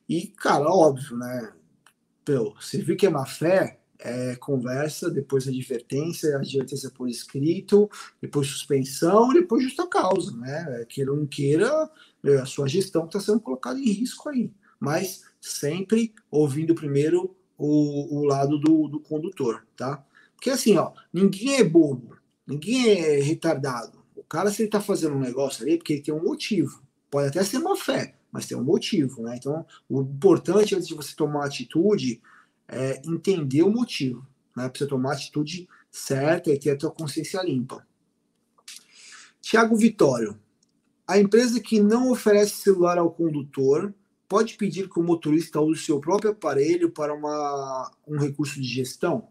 e, 0.08 0.28
cara, 0.28 0.70
óbvio, 0.70 1.18
né, 1.18 1.54
meu, 2.28 2.54
você 2.62 2.80
viu 2.80 2.96
que 2.96 3.08
é 3.08 3.10
má 3.10 3.26
fé, 3.26 3.80
é, 4.00 4.36
conversa, 4.38 5.12
depois 5.12 5.48
advertência, 5.48 6.38
advertência 6.38 6.90
por 6.90 7.10
escrito, 7.10 7.90
depois 8.22 8.48
suspensão, 8.48 9.34
depois 9.34 9.64
justa 9.64 9.86
causa, 9.86 10.36
né? 10.38 10.86
Queira 10.88 11.12
ou 11.12 11.18
não 11.18 11.28
queira, 11.28 11.90
a 12.42 12.46
sua 12.46 12.68
gestão 12.68 13.06
está 13.06 13.20
sendo 13.20 13.42
colocada 13.42 13.78
em 13.80 13.92
risco 13.92 14.30
aí. 14.30 14.52
Mas 14.80 15.24
sempre 15.42 16.14
ouvindo 16.32 16.74
primeiro 16.74 17.36
o, 17.58 18.20
o 18.20 18.26
lado 18.26 18.58
do, 18.58 18.88
do 18.88 19.00
condutor, 19.02 19.68
tá? 19.76 20.04
Porque 20.36 20.50
assim, 20.50 20.78
ó, 20.78 20.94
ninguém 21.12 21.58
é 21.58 21.64
bobo, 21.64 22.16
ninguém 22.48 22.90
é 22.90 23.20
retardado. 23.20 24.00
O 24.16 24.24
cara, 24.24 24.50
se 24.50 24.62
ele 24.62 24.70
tá 24.70 24.80
fazendo 24.80 25.16
um 25.16 25.20
negócio 25.20 25.64
ali, 25.64 25.74
é 25.74 25.78
porque 25.78 25.94
ele 25.94 26.02
tem 26.02 26.14
um 26.14 26.24
motivo. 26.24 26.82
Pode 27.12 27.28
até 27.28 27.44
ser 27.44 27.58
uma 27.58 27.76
fé, 27.76 28.16
mas 28.32 28.46
tem 28.46 28.58
um 28.58 28.64
motivo, 28.64 29.24
né? 29.24 29.36
Então, 29.36 29.66
o 29.90 30.02
importante 30.02 30.74
antes 30.74 30.88
de 30.88 30.94
você 30.94 31.14
tomar 31.14 31.46
atitude 31.46 32.22
é 32.70 33.02
entender 33.06 33.64
o 33.64 33.72
motivo, 33.72 34.26
né? 34.56 34.70
Para 34.70 34.78
você 34.78 34.88
tomar 34.88 35.12
a 35.12 35.14
atitude 35.14 35.68
certa 35.92 36.52
e 36.52 36.60
ter 36.60 36.72
a 36.72 36.78
tua 36.78 36.92
consciência 36.92 37.42
limpa. 37.44 37.86
Tiago 39.42 39.76
Vitório. 39.76 40.40
A 41.08 41.18
empresa 41.18 41.60
que 41.60 41.82
não 41.82 42.12
oferece 42.12 42.54
celular 42.58 43.00
ao 43.00 43.12
condutor 43.12 43.94
pode 44.28 44.56
pedir 44.56 44.88
que 44.88 45.00
o 45.00 45.04
motorista 45.04 45.60
use 45.60 45.82
seu 45.82 46.00
próprio 46.00 46.30
aparelho 46.32 46.92
para 46.92 47.12
uma, 47.16 47.92
um 48.08 48.20
recurso 48.20 48.62
de 48.62 48.68
gestão? 48.68 49.28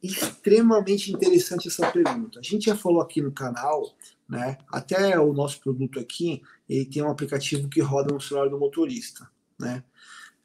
Extremamente 0.00 1.12
interessante 1.12 1.66
essa 1.66 1.90
pergunta. 1.90 2.38
A 2.38 2.42
gente 2.42 2.66
já 2.66 2.76
falou 2.76 3.00
aqui 3.00 3.20
no 3.20 3.32
canal, 3.32 3.92
né? 4.28 4.58
Até 4.68 5.18
o 5.18 5.32
nosso 5.32 5.58
produto 5.60 5.98
aqui, 5.98 6.40
ele 6.68 6.84
tem 6.84 7.02
um 7.02 7.10
aplicativo 7.10 7.68
que 7.68 7.80
roda 7.80 8.14
no 8.14 8.20
celular 8.20 8.48
do 8.48 8.58
motorista, 8.58 9.28
né? 9.58 9.82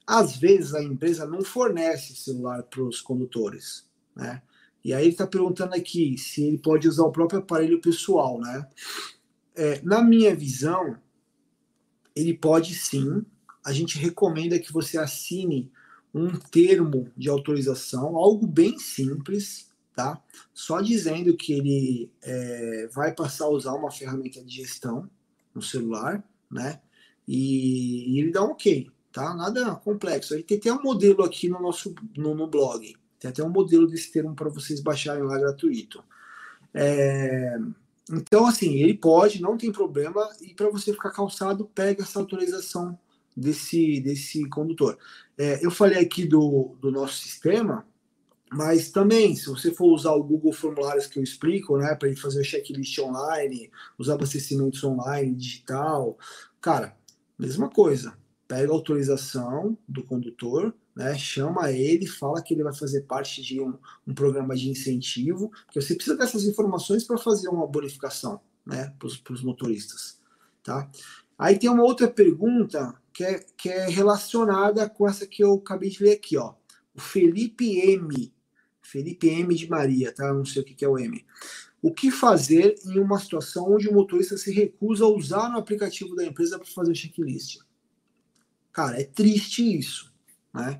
Às 0.08 0.38
vezes 0.38 0.74
a 0.74 0.82
empresa 0.82 1.28
não 1.28 1.42
fornece 1.42 2.16
celular 2.16 2.64
para 2.64 2.82
os 2.82 3.02
condutores, 3.02 3.86
né? 4.16 4.42
E 4.82 4.94
aí 4.94 5.04
ele 5.04 5.12
está 5.12 5.28
perguntando 5.28 5.76
aqui 5.76 6.18
se 6.18 6.46
ele 6.46 6.58
pode 6.58 6.88
usar 6.88 7.04
o 7.04 7.12
próprio 7.12 7.40
aparelho 7.40 7.82
pessoal, 7.82 8.40
né? 8.40 8.66
É, 9.54 9.82
na 9.82 10.02
minha 10.02 10.34
visão, 10.34 10.98
ele 12.16 12.34
pode 12.34 12.74
sim. 12.74 13.26
A 13.66 13.74
gente 13.74 13.98
recomenda 13.98 14.58
que 14.58 14.72
você 14.72 14.98
assine 14.98 15.70
um 16.14 16.38
termo 16.38 17.12
de 17.18 17.28
autorização, 17.28 18.16
algo 18.16 18.48
bem 18.48 18.80
simples, 18.80 19.70
tá? 19.94 20.24
Só 20.54 20.80
dizendo 20.80 21.36
que 21.36 21.52
ele 21.52 22.10
é, 22.22 22.88
vai 22.94 23.14
passar 23.14 23.46
a 23.46 23.50
usar 23.50 23.74
uma 23.74 23.92
ferramenta 23.92 24.42
de 24.42 24.56
gestão 24.56 25.10
no 25.54 25.62
celular, 25.62 26.24
né? 26.50 26.80
E, 27.28 28.14
e 28.14 28.20
ele 28.22 28.32
dá 28.32 28.42
um 28.42 28.52
ok 28.52 28.90
tá? 29.18 29.34
Nada 29.34 29.74
complexo. 29.78 30.36
A 30.36 30.38
gente 30.38 30.46
tem 30.46 30.58
até 30.60 30.72
um 30.72 30.84
modelo 30.84 31.24
aqui 31.24 31.50
no 31.50 31.60
nosso 31.60 31.96
no, 32.16 32.36
no 32.36 32.46
blog. 32.46 32.96
Tem 33.20 33.32
até 33.32 33.44
um 33.44 33.50
modelo 33.50 33.88
desse 33.88 34.12
termo 34.12 34.36
para 34.36 34.48
vocês 34.48 34.80
baixarem 34.80 35.24
lá 35.24 35.40
gratuito. 35.40 36.04
É, 36.72 37.58
então, 38.12 38.46
assim, 38.46 38.76
ele 38.76 38.94
pode, 38.94 39.42
não 39.42 39.58
tem 39.58 39.72
problema, 39.72 40.30
e 40.40 40.54
para 40.54 40.70
você 40.70 40.94
ficar 40.94 41.10
calçado, 41.10 41.66
pega 41.74 42.04
essa 42.04 42.20
autorização 42.20 42.98
desse, 43.36 44.00
desse 44.02 44.48
condutor. 44.50 45.00
É, 45.36 45.66
eu 45.66 45.72
falei 45.72 45.98
aqui 45.98 46.24
do, 46.24 46.76
do 46.80 46.92
nosso 46.92 47.16
sistema, 47.16 47.88
mas 48.52 48.92
também, 48.92 49.36
se 49.36 49.48
você 49.48 49.72
for 49.72 49.88
usar 49.88 50.12
o 50.12 50.24
Google 50.24 50.54
Formulários 50.54 51.08
que 51.08 51.18
eu 51.18 51.24
explico, 51.24 51.76
né, 51.76 51.96
para 51.96 52.08
ele 52.08 52.18
fazer 52.18 52.40
o 52.40 52.46
checklist 52.46 53.00
online, 53.00 53.72
os 53.98 54.12
abastecimentos 54.12 54.84
online, 54.84 55.34
digital, 55.34 56.18
cara, 56.62 56.96
mesma 57.40 57.68
coisa 57.68 58.16
pega 58.48 58.72
a 58.72 58.76
autorização 58.76 59.78
do 59.88 60.04
condutor, 60.04 60.74
né, 60.96 61.18
chama 61.18 61.72
ele, 61.72 62.08
fala 62.08 62.42
que 62.42 62.54
ele 62.54 62.64
vai 62.64 62.74
fazer 62.74 63.02
parte 63.02 63.42
de 63.42 63.62
um, 63.62 63.78
um 64.06 64.14
programa 64.14 64.56
de 64.56 64.70
incentivo, 64.70 65.52
que 65.72 65.80
você 65.80 65.94
precisa 65.94 66.18
dessas 66.18 66.46
informações 66.46 67.04
para 67.04 67.18
fazer 67.18 67.50
uma 67.50 67.68
bonificação 67.68 68.40
né, 68.66 68.94
para 68.98 69.34
os 69.34 69.44
motoristas. 69.44 70.20
Tá? 70.64 70.90
Aí 71.38 71.60
tem 71.60 71.70
uma 71.70 71.84
outra 71.84 72.08
pergunta 72.08 72.96
que 73.14 73.24
é, 73.24 73.46
que 73.56 73.70
é 73.70 73.88
relacionada 73.88 74.90
com 74.90 75.08
essa 75.08 75.28
que 75.28 75.44
eu 75.44 75.56
acabei 75.56 75.90
de 75.90 76.04
ler 76.04 76.14
aqui. 76.14 76.38
Ó. 76.38 76.54
O 76.96 77.00
Felipe 77.00 77.80
M. 77.80 78.34
Felipe 78.82 79.28
M 79.28 79.54
de 79.54 79.70
Maria, 79.70 80.12
tá? 80.14 80.34
não 80.34 80.46
sei 80.46 80.62
o 80.62 80.66
que, 80.66 80.74
que 80.74 80.86
é 80.86 80.90
o 80.90 80.98
M. 80.98 81.26
O 81.82 81.94
que 81.94 82.10
fazer 82.10 82.76
em 82.86 83.00
uma 83.00 83.20
situação 83.20 83.72
onde 83.72 83.88
o 83.88 83.94
motorista 83.94 84.36
se 84.36 84.52
recusa 84.52 85.06
a 85.06 85.10
usar 85.10 85.54
o 85.54 85.60
aplicativo 85.60 86.16
da 86.16 86.26
empresa 86.26 86.58
para 86.58 86.68
fazer 86.68 86.92
o 86.92 86.96
checklist? 86.96 87.60
Cara, 88.78 89.02
é 89.02 89.06
triste 89.06 89.76
isso, 89.76 90.14
né? 90.54 90.80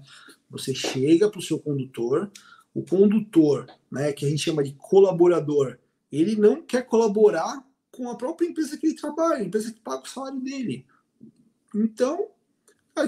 Você 0.52 0.72
chega 0.72 1.32
para 1.32 1.40
o 1.40 1.42
seu 1.42 1.58
condutor, 1.58 2.32
o 2.72 2.84
condutor, 2.84 3.66
né, 3.90 4.14
que 4.14 4.24
a 4.24 4.30
gente 4.30 4.44
chama 4.44 4.64
de 4.64 4.74
colaborador, 4.74 5.80
ele 6.12 6.36
não 6.36 6.62
quer 6.62 6.84
colaborar 6.84 7.68
com 7.92 8.08
a 8.08 8.16
própria 8.16 8.48
empresa 8.48 8.78
que 8.78 8.86
ele 8.86 8.96
trabalha, 8.96 9.38
a 9.38 9.44
empresa 9.44 9.74
que 9.74 9.80
paga 9.80 10.04
o 10.04 10.08
salário 10.08 10.40
dele. 10.40 10.86
Então, 11.74 12.28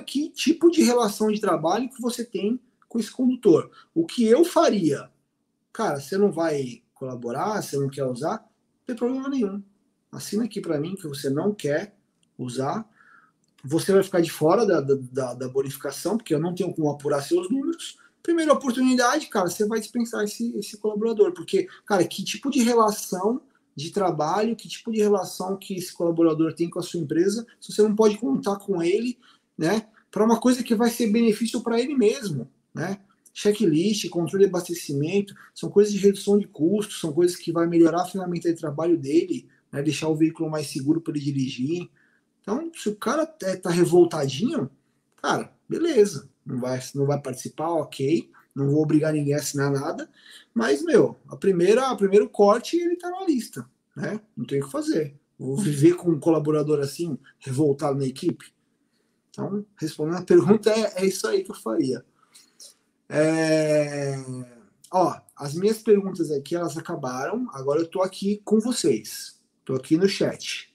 que 0.07 0.27
tipo 0.31 0.71
de 0.71 0.81
relação 0.81 1.31
de 1.31 1.39
trabalho 1.39 1.87
que 1.87 2.01
você 2.01 2.25
tem 2.25 2.59
com 2.87 2.97
esse 2.97 3.11
condutor? 3.11 3.69
O 3.93 4.07
que 4.07 4.25
eu 4.25 4.43
faria? 4.43 5.07
Cara, 5.71 5.99
você 5.99 6.17
não 6.17 6.31
vai 6.31 6.81
colaborar, 6.95 7.61
você 7.61 7.77
não 7.77 7.91
quer 7.91 8.05
usar? 8.05 8.39
Não 8.39 8.85
tem 8.87 8.95
problema 8.95 9.29
nenhum. 9.29 9.63
Assina 10.11 10.45
aqui 10.45 10.59
para 10.59 10.79
mim 10.79 10.95
que 10.95 11.07
você 11.07 11.29
não 11.29 11.53
quer 11.53 11.95
usar 12.35 12.89
você 13.63 13.91
vai 13.91 14.03
ficar 14.03 14.21
de 14.21 14.31
fora 14.31 14.65
da, 14.65 14.81
da, 14.81 15.33
da, 15.33 15.49
bonificação, 15.49 16.17
porque 16.17 16.33
eu 16.33 16.39
não 16.39 16.53
tenho 16.53 16.73
como 16.73 16.89
apurar 16.89 17.21
seus 17.21 17.49
números. 17.49 17.97
Primeira 18.21 18.53
oportunidade, 18.53 19.27
cara, 19.27 19.49
você 19.49 19.67
vai 19.67 19.79
dispensar 19.79 20.23
esse, 20.23 20.55
esse 20.57 20.77
colaborador, 20.77 21.33
porque, 21.33 21.67
cara, 21.85 22.05
que 22.05 22.23
tipo 22.23 22.49
de 22.49 22.61
relação 22.61 23.41
de 23.75 23.91
trabalho, 23.91 24.55
que 24.55 24.67
tipo 24.67 24.91
de 24.91 24.99
relação 24.99 25.57
que 25.57 25.75
esse 25.75 25.93
colaborador 25.93 26.53
tem 26.53 26.69
com 26.69 26.79
a 26.79 26.83
sua 26.83 26.99
empresa, 26.99 27.45
se 27.59 27.71
você 27.71 27.81
não 27.81 27.95
pode 27.95 28.17
contar 28.17 28.57
com 28.57 28.83
ele, 28.83 29.17
né, 29.57 29.87
para 30.11 30.25
uma 30.25 30.39
coisa 30.39 30.63
que 30.63 30.75
vai 30.75 30.89
ser 30.89 31.07
benefício 31.07 31.61
para 31.61 31.79
ele 31.79 31.95
mesmo, 31.95 32.49
né? 32.73 32.99
Checklist, 33.33 34.09
controle 34.09 34.43
de 34.43 34.49
abastecimento, 34.49 35.33
são 35.53 35.69
coisas 35.69 35.93
de 35.93 35.99
redução 35.99 36.37
de 36.37 36.47
custos, 36.47 36.99
são 36.99 37.13
coisas 37.13 37.37
que 37.37 37.51
vai 37.51 37.67
melhorar 37.67 38.01
a 38.01 38.05
ferramenta 38.05 38.51
de 38.51 38.59
trabalho 38.59 38.97
dele, 38.97 39.47
né, 39.71 39.81
deixar 39.81 40.09
o 40.09 40.15
veículo 40.15 40.49
mais 40.49 40.67
seguro 40.67 40.99
para 40.99 41.13
ele 41.13 41.23
dirigir. 41.23 41.89
Então, 42.49 42.71
se 42.73 42.89
o 42.89 42.95
cara 42.95 43.31
é, 43.43 43.55
tá 43.55 43.69
revoltadinho, 43.69 44.71
cara, 45.21 45.53
beleza, 45.69 46.27
não 46.43 46.59
vai, 46.59 46.81
não 46.95 47.05
vai 47.05 47.21
participar, 47.21 47.69
ok, 47.69 48.31
não 48.55 48.71
vou 48.71 48.81
obrigar 48.81 49.13
ninguém 49.13 49.35
a 49.35 49.37
assinar 49.37 49.71
nada, 49.71 50.09
mas, 50.51 50.83
meu, 50.83 51.19
a 51.27 51.37
primeira, 51.37 51.87
a 51.87 51.95
primeiro 51.95 52.27
corte 52.27 52.75
ele 52.75 52.95
tá 52.95 53.07
na 53.11 53.23
lista, 53.23 53.69
né? 53.95 54.19
Não 54.35 54.45
tem 54.45 54.59
o 54.59 54.65
que 54.65 54.71
fazer. 54.71 55.15
Vou 55.37 55.57
viver 55.57 55.93
com 55.93 56.09
um 56.09 56.19
colaborador 56.19 56.79
assim, 56.79 57.19
revoltado 57.37 57.99
na 57.99 58.07
equipe? 58.07 58.51
Então, 59.29 59.63
respondendo 59.79 60.17
a 60.17 60.23
pergunta, 60.23 60.71
é, 60.71 61.03
é 61.03 61.05
isso 61.05 61.27
aí 61.27 61.43
que 61.43 61.51
eu 61.51 61.55
faria. 61.55 62.03
É... 63.07 64.15
Ó, 64.91 65.15
as 65.37 65.53
minhas 65.53 65.83
perguntas 65.83 66.31
aqui, 66.31 66.55
elas 66.55 66.75
acabaram. 66.75 67.47
Agora 67.53 67.79
eu 67.79 67.87
tô 67.87 68.01
aqui 68.01 68.41
com 68.43 68.59
vocês. 68.59 69.39
Tô 69.63 69.75
aqui 69.75 69.95
no 69.95 70.09
chat. 70.09 70.69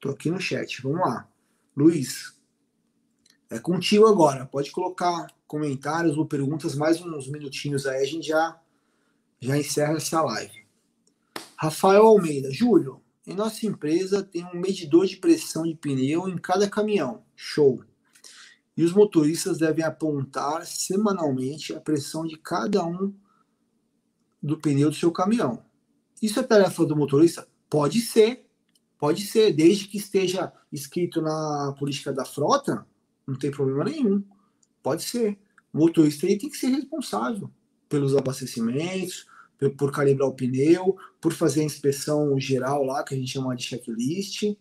Tô 0.00 0.10
aqui 0.10 0.30
no 0.30 0.40
chat. 0.40 0.82
Vamos 0.82 1.00
lá. 1.00 1.28
Luiz, 1.76 2.36
é 3.50 3.58
contigo 3.58 4.06
agora. 4.06 4.46
Pode 4.46 4.70
colocar 4.70 5.26
comentários 5.46 6.18
ou 6.18 6.26
perguntas, 6.26 6.74
mais 6.74 7.00
uns 7.00 7.28
minutinhos 7.28 7.86
aí, 7.86 8.02
a 8.02 8.06
gente 8.06 8.28
já, 8.28 8.60
já 9.40 9.56
encerra 9.56 9.96
essa 9.96 10.20
live. 10.22 10.66
Rafael 11.56 12.04
Almeida, 12.04 12.50
Júlio, 12.50 13.00
em 13.26 13.34
nossa 13.34 13.66
empresa 13.66 14.22
tem 14.22 14.44
um 14.44 14.60
medidor 14.60 15.06
de 15.06 15.16
pressão 15.16 15.64
de 15.64 15.74
pneu 15.74 16.28
em 16.28 16.36
cada 16.36 16.68
caminhão. 16.68 17.24
Show. 17.34 17.84
E 18.76 18.84
os 18.84 18.92
motoristas 18.92 19.58
devem 19.58 19.84
apontar 19.84 20.66
semanalmente 20.66 21.74
a 21.74 21.80
pressão 21.80 22.26
de 22.26 22.36
cada 22.36 22.84
um 22.84 23.14
do 24.42 24.58
pneu 24.58 24.90
do 24.90 24.96
seu 24.96 25.10
caminhão. 25.10 25.64
Isso 26.20 26.38
é 26.38 26.42
tarefa 26.42 26.84
do 26.84 26.96
motorista? 26.96 27.48
Pode 27.68 28.00
ser, 28.00 28.45
Pode 28.98 29.26
ser, 29.26 29.52
desde 29.52 29.88
que 29.88 29.98
esteja 29.98 30.52
escrito 30.72 31.20
na 31.20 31.74
política 31.78 32.12
da 32.12 32.24
frota, 32.24 32.86
não 33.26 33.36
tem 33.36 33.50
problema 33.50 33.84
nenhum. 33.84 34.24
Pode 34.82 35.02
ser. 35.02 35.38
O 35.72 35.78
motorista 35.78 36.24
ele 36.26 36.38
tem 36.38 36.48
que 36.48 36.56
ser 36.56 36.68
responsável 36.68 37.50
pelos 37.88 38.16
abastecimentos, 38.16 39.26
por 39.76 39.92
calibrar 39.92 40.28
o 40.28 40.34
pneu, 40.34 40.96
por 41.20 41.32
fazer 41.32 41.60
a 41.60 41.64
inspeção 41.64 42.38
geral 42.38 42.84
lá, 42.84 43.02
que 43.02 43.14
a 43.14 43.16
gente 43.16 43.32
chama 43.32 43.54
de 43.54 43.64
checklist. 43.64 44.56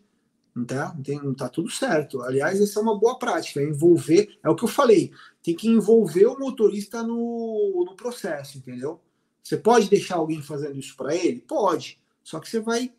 Não 0.53 0.63
tá, 0.63 0.95
tem, 1.03 1.21
não 1.21 1.33
tá 1.33 1.49
tudo 1.49 1.69
certo. 1.69 2.21
Aliás, 2.21 2.61
essa 2.61 2.79
é 2.79 2.83
uma 2.83 2.97
boa 2.97 3.19
prática. 3.19 3.61
Envolver, 3.61 4.37
é 4.41 4.49
o 4.49 4.55
que 4.55 4.63
eu 4.63 4.69
falei, 4.69 5.11
tem 5.43 5.53
que 5.53 5.67
envolver 5.67 6.25
o 6.27 6.39
motorista 6.39 7.03
no, 7.03 7.83
no 7.85 7.95
processo, 7.95 8.57
entendeu? 8.57 9.01
Você 9.43 9.57
pode 9.57 9.89
deixar 9.89 10.15
alguém 10.15 10.41
fazendo 10.41 10.79
isso 10.79 10.95
para 10.95 11.13
ele? 11.13 11.41
Pode. 11.41 11.99
Só 12.23 12.39
que 12.39 12.49
você 12.49 12.59
vai 12.59 12.93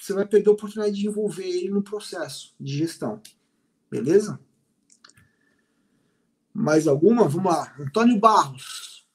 você 0.00 0.14
vai 0.14 0.26
perder 0.26 0.48
a 0.48 0.52
oportunidade 0.52 0.96
de 0.96 1.06
envolver 1.06 1.46
ele 1.46 1.68
no 1.68 1.82
processo 1.82 2.54
de 2.58 2.78
gestão. 2.78 3.20
Beleza? 3.90 4.40
Mais 6.54 6.88
alguma? 6.88 7.28
Vamos 7.28 7.52
lá. 7.52 7.74
Antônio 7.78 8.18
Barros. 8.18 9.06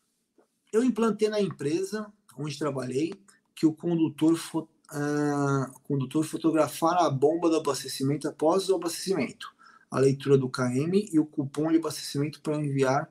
Eu 0.71 0.83
implantei 0.83 1.27
na 1.27 1.41
empresa 1.41 2.11
onde 2.37 2.59
trabalhei 2.59 3.13
que 3.55 3.65
o 3.65 3.73
condutor, 3.73 4.37
uh, 4.53 5.79
condutor 5.83 6.23
fotografar 6.23 6.97
a 6.97 7.09
bomba 7.09 7.49
do 7.49 7.55
abastecimento 7.55 8.27
após 8.27 8.69
o 8.69 8.75
abastecimento, 8.75 9.47
a 9.89 9.99
leitura 9.99 10.37
do 10.37 10.49
KM 10.49 11.09
e 11.11 11.17
o 11.17 11.25
cupom 11.25 11.71
de 11.71 11.77
abastecimento 11.77 12.41
para 12.41 12.57
enviar, 12.57 13.09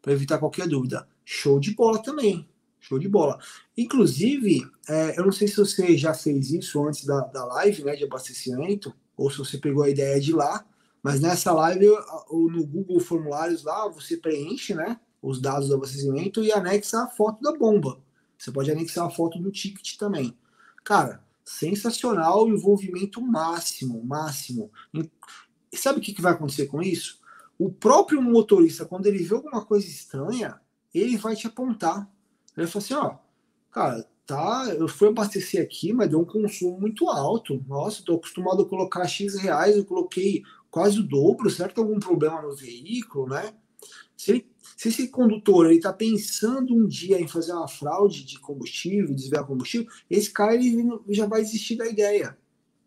para 0.00 0.12
evitar 0.12 0.38
qualquer 0.38 0.66
dúvida. 0.66 1.08
Show 1.24 1.60
de 1.60 1.74
bola 1.74 2.02
também. 2.02 2.48
Show 2.82 2.98
de 2.98 3.08
bola. 3.08 3.38
Inclusive, 3.78 4.68
é, 4.88 5.18
eu 5.18 5.24
não 5.24 5.32
sei 5.32 5.46
se 5.46 5.56
você 5.56 5.96
já 5.96 6.12
fez 6.12 6.50
isso 6.50 6.84
antes 6.84 7.04
da, 7.04 7.20
da 7.20 7.44
live 7.44 7.84
né, 7.84 7.94
de 7.94 8.04
abastecimento, 8.04 8.92
ou 9.16 9.30
se 9.30 9.38
você 9.38 9.56
pegou 9.56 9.84
a 9.84 9.88
ideia 9.88 10.20
de 10.20 10.32
lá, 10.32 10.66
mas 11.00 11.20
nessa 11.20 11.52
live, 11.52 11.88
ou 12.28 12.50
no 12.50 12.66
Google 12.66 12.98
Formulários 12.98 13.62
lá, 13.62 13.88
você 13.88 14.16
preenche 14.16 14.74
né, 14.74 14.98
os 15.22 15.40
dados 15.40 15.68
do 15.68 15.76
abastecimento 15.76 16.42
e 16.42 16.50
anexa 16.50 17.04
a 17.04 17.08
foto 17.08 17.40
da 17.40 17.56
bomba. 17.56 18.00
Você 18.36 18.50
pode 18.50 18.70
anexar 18.70 19.06
a 19.06 19.10
foto 19.10 19.38
do 19.38 19.52
ticket 19.52 19.96
também. 19.96 20.36
Cara, 20.82 21.24
sensacional, 21.44 22.48
envolvimento 22.48 23.20
máximo, 23.20 24.04
máximo. 24.04 24.72
E 25.72 25.76
sabe 25.76 26.00
o 26.00 26.02
que, 26.02 26.12
que 26.12 26.20
vai 26.20 26.32
acontecer 26.32 26.66
com 26.66 26.82
isso? 26.82 27.20
O 27.56 27.70
próprio 27.70 28.20
motorista, 28.20 28.84
quando 28.84 29.06
ele 29.06 29.22
vê 29.22 29.36
alguma 29.36 29.64
coisa 29.64 29.86
estranha, 29.86 30.60
ele 30.92 31.16
vai 31.16 31.36
te 31.36 31.46
apontar. 31.46 32.10
Ele 32.56 32.66
falou 32.66 32.84
assim, 32.84 32.94
ó, 32.94 33.16
cara, 33.70 34.06
tá, 34.26 34.74
eu 34.76 34.88
fui 34.88 35.08
abastecer 35.08 35.62
aqui, 35.62 35.92
mas 35.92 36.08
deu 36.08 36.20
um 36.20 36.24
consumo 36.24 36.80
muito 36.80 37.08
alto. 37.08 37.62
Nossa, 37.66 38.00
estou 38.00 38.16
acostumado 38.16 38.62
a 38.62 38.68
colocar 38.68 39.06
X 39.06 39.36
reais, 39.36 39.76
eu 39.76 39.84
coloquei 39.84 40.42
quase 40.70 41.00
o 41.00 41.06
dobro, 41.06 41.54
tem 41.54 41.66
algum 41.76 42.00
problema 42.00 42.40
no 42.40 42.54
veículo, 42.54 43.28
né? 43.28 43.54
Se, 44.16 44.46
se 44.76 44.88
esse 44.88 45.08
condutor 45.08 45.66
ele 45.66 45.76
está 45.76 45.92
pensando 45.92 46.74
um 46.74 46.86
dia 46.86 47.20
em 47.20 47.28
fazer 47.28 47.52
uma 47.52 47.68
fraude 47.68 48.24
de 48.24 48.38
combustível, 48.38 49.14
desviar 49.14 49.46
combustível, 49.46 49.90
esse 50.08 50.30
cara 50.30 50.54
ele 50.54 50.88
já 51.10 51.26
vai 51.26 51.42
desistir 51.42 51.76
da 51.76 51.86
ideia. 51.86 52.38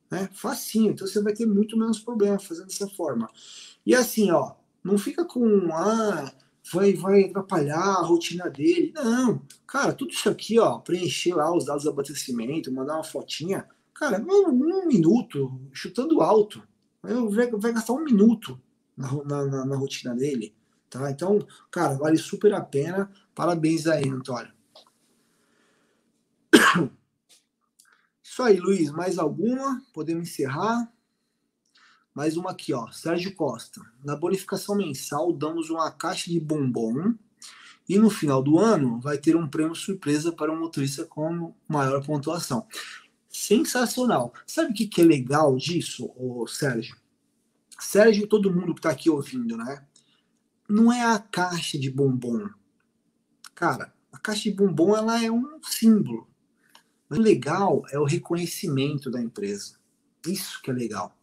Né? 0.09 0.30
Facinho, 0.34 0.91
então 0.91 1.05
você 1.05 1.22
vai 1.22 1.34
ter 1.34 1.45
muito 1.45 1.78
menos 1.78 1.99
problema 1.99 2.39
fazendo 2.39 2.68
dessa 2.68 2.88
forma. 2.88 3.30
E 3.86 3.93
assim, 3.93 4.32
ó, 4.32 4.53
não 4.84 4.97
fica 4.97 5.26
com, 5.26 5.70
ah, 5.74 6.32
vai, 6.72 6.93
vai 6.93 7.26
atrapalhar 7.26 7.78
a 7.78 8.01
rotina 8.01 8.49
dele. 8.49 8.91
Não, 8.95 9.41
cara, 9.68 9.93
tudo 9.93 10.11
isso 10.11 10.30
aqui, 10.30 10.59
ó, 10.59 10.80
preencher 10.80 11.34
lá 11.34 11.55
os 11.55 11.66
dados 11.66 11.84
do 11.84 11.89
abastecimento, 11.89 12.72
mandar 12.72 12.95
uma 12.95 13.03
fotinha, 13.03 13.68
cara, 13.93 14.22
um, 14.22 14.49
um 14.49 14.88
minuto, 14.88 15.59
chutando 15.72 16.22
alto, 16.22 16.63
vai, 17.01 17.49
vai 17.51 17.74
gastar 17.74 17.93
um 17.93 18.03
minuto 18.03 18.59
na, 18.97 19.11
na, 19.24 19.66
na, 19.66 19.76
rotina 19.76 20.16
dele, 20.16 20.55
tá? 20.89 21.11
Então, 21.11 21.39
cara, 21.70 21.95
vale 21.95 22.18
super 22.18 22.53
a 22.53 22.61
pena. 22.61 23.11
Parabéns 23.34 23.86
aí, 23.88 24.07
Antônio. 24.09 24.53
Isso 28.24 28.41
aí, 28.41 28.57
Luiz. 28.59 28.91
Mais 28.91 29.18
alguma? 29.18 29.82
Podemos 29.93 30.30
encerrar? 30.30 30.91
Mais 32.16 32.38
uma 32.38 32.51
aqui, 32.51 32.74
ó. 32.74 32.89
Sérgio 32.91 33.36
Costa. 33.36 33.82
Na 34.01 34.16
bonificação 34.16 34.74
mensal, 34.74 35.34
damos 35.34 35.70
uma 35.70 35.91
caixa 35.91 36.32
de 36.32 36.39
bombom 36.39 37.13
e 37.89 37.99
no 37.99 38.09
final 38.09 38.41
do 38.41 38.57
ano 38.57 39.01
vai 39.01 39.18
ter 39.18 39.36
um 39.36 39.45
prêmio 39.45 39.76
surpresa 39.76 40.32
para 40.32 40.49
um 40.49 40.57
motorista 40.57 41.03
com 41.03 41.53
maior 41.68 42.01
pontuação. 42.05 42.66
Sensacional. 43.28 44.34
Sabe 44.47 44.72
o 44.72 44.74
que, 44.74 44.88
que 44.88 45.01
é 45.01 45.03
legal 45.03 45.57
disso, 45.57 46.09
ô 46.16 46.47
Sérgio? 46.47 46.95
Sérgio 47.78 48.28
todo 48.28 48.49
mundo 48.49 48.74
que 48.74 48.80
está 48.80 48.91
aqui 48.91 49.09
ouvindo, 49.09 49.57
né? 49.57 49.86
Não 50.70 50.93
é 50.93 51.03
a 51.03 51.20
caixa 51.20 51.78
de 51.78 51.91
bombom. 51.91 52.49
Cara, 53.53 53.93
a 54.09 54.18
caixa 54.18 54.43
de 54.43 54.55
bombom 54.55 54.95
ela 54.95 55.22
é 55.22 55.30
um 55.30 55.59
símbolo. 55.61 56.30
o 57.09 57.16
legal 57.16 57.84
é 57.91 57.99
o 57.99 58.05
reconhecimento 58.05 59.11
da 59.11 59.22
empresa. 59.22 59.76
Isso 60.26 60.61
que 60.61 60.72
é 60.72 60.74
legal. 60.74 61.13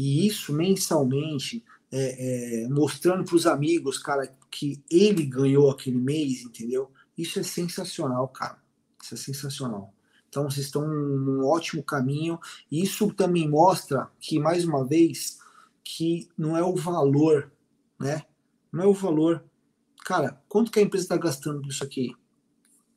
E 0.00 0.28
isso 0.28 0.52
mensalmente, 0.52 1.64
é, 1.90 2.62
é, 2.62 2.68
mostrando 2.68 3.24
para 3.24 3.34
os 3.34 3.48
amigos, 3.48 3.98
cara, 3.98 4.32
que 4.48 4.80
ele 4.88 5.24
ganhou 5.24 5.68
aquele 5.72 5.98
mês, 5.98 6.42
entendeu? 6.42 6.92
Isso 7.16 7.40
é 7.40 7.42
sensacional, 7.42 8.28
cara. 8.28 8.62
Isso 9.02 9.14
é 9.14 9.16
sensacional. 9.16 9.92
Então 10.28 10.44
vocês 10.44 10.66
estão 10.66 10.86
num 10.86 11.44
ótimo 11.44 11.82
caminho. 11.82 12.38
E 12.70 12.80
isso 12.80 13.12
também 13.12 13.48
mostra 13.48 14.08
que, 14.20 14.38
mais 14.38 14.64
uma 14.64 14.86
vez, 14.86 15.40
que 15.82 16.28
não 16.38 16.56
é 16.56 16.62
o 16.62 16.76
valor, 16.76 17.50
né? 17.98 18.22
Não 18.70 18.84
é 18.84 18.86
o 18.86 18.94
valor. 18.94 19.44
Cara, 20.04 20.40
quanto 20.48 20.70
que 20.70 20.78
a 20.78 20.82
empresa 20.82 21.06
está 21.06 21.16
gastando 21.16 21.68
isso 21.68 21.82
aqui? 21.82 22.14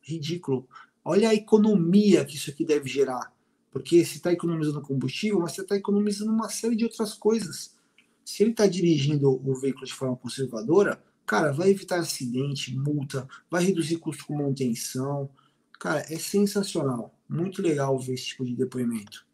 Ridículo. 0.03 0.69
Olha 1.03 1.29
a 1.29 1.33
economia 1.33 2.23
que 2.23 2.35
isso 2.35 2.51
aqui 2.51 2.63
deve 2.63 2.87
gerar. 2.87 3.33
Porque 3.71 4.03
você 4.03 4.17
está 4.17 4.31
economizando 4.31 4.81
combustível, 4.81 5.39
mas 5.39 5.53
você 5.53 5.61
está 5.61 5.75
economizando 5.75 6.31
uma 6.31 6.49
série 6.49 6.75
de 6.75 6.83
outras 6.83 7.13
coisas. 7.13 7.75
Se 8.25 8.43
ele 8.43 8.51
está 8.51 8.67
dirigindo 8.67 9.29
o 9.31 9.55
veículo 9.55 9.85
de 9.85 9.93
forma 9.93 10.15
conservadora, 10.17 11.01
cara, 11.25 11.51
vai 11.51 11.69
evitar 11.69 11.99
acidente, 11.99 12.75
multa, 12.75 13.27
vai 13.49 13.63
reduzir 13.63 13.97
custo 13.97 14.25
com 14.25 14.35
manutenção. 14.37 15.29
Cara, 15.79 16.05
é 16.09 16.19
sensacional. 16.19 17.17
Muito 17.27 17.61
legal 17.61 17.97
ver 17.97 18.13
esse 18.13 18.25
tipo 18.25 18.45
de 18.45 18.55
depoimento. 18.55 19.25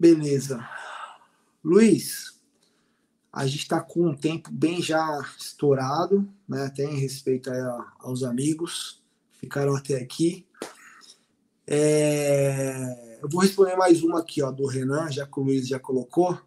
Beleza. 0.00 0.66
Luiz, 1.62 2.40
a 3.32 3.46
gente 3.46 3.60
está 3.60 3.80
com 3.80 4.08
um 4.08 4.16
tempo 4.16 4.50
bem 4.50 4.80
já 4.80 5.20
estourado, 5.38 6.26
né? 6.48 6.64
Até 6.64 6.84
em 6.84 6.98
respeito 6.98 7.50
aos 7.98 8.22
amigos 8.22 9.02
ficaram 9.38 9.76
até 9.76 9.96
aqui. 9.96 10.45
É... 11.66 13.18
Eu 13.22 13.28
vou 13.28 13.40
responder 13.40 13.74
mais 13.76 14.02
uma 14.02 14.20
aqui, 14.20 14.42
ó, 14.42 14.52
do 14.52 14.66
Renan, 14.66 15.10
já 15.10 15.26
que 15.26 15.40
o 15.40 15.42
Luiz 15.42 15.66
já 15.66 15.80
colocou. 15.80 16.38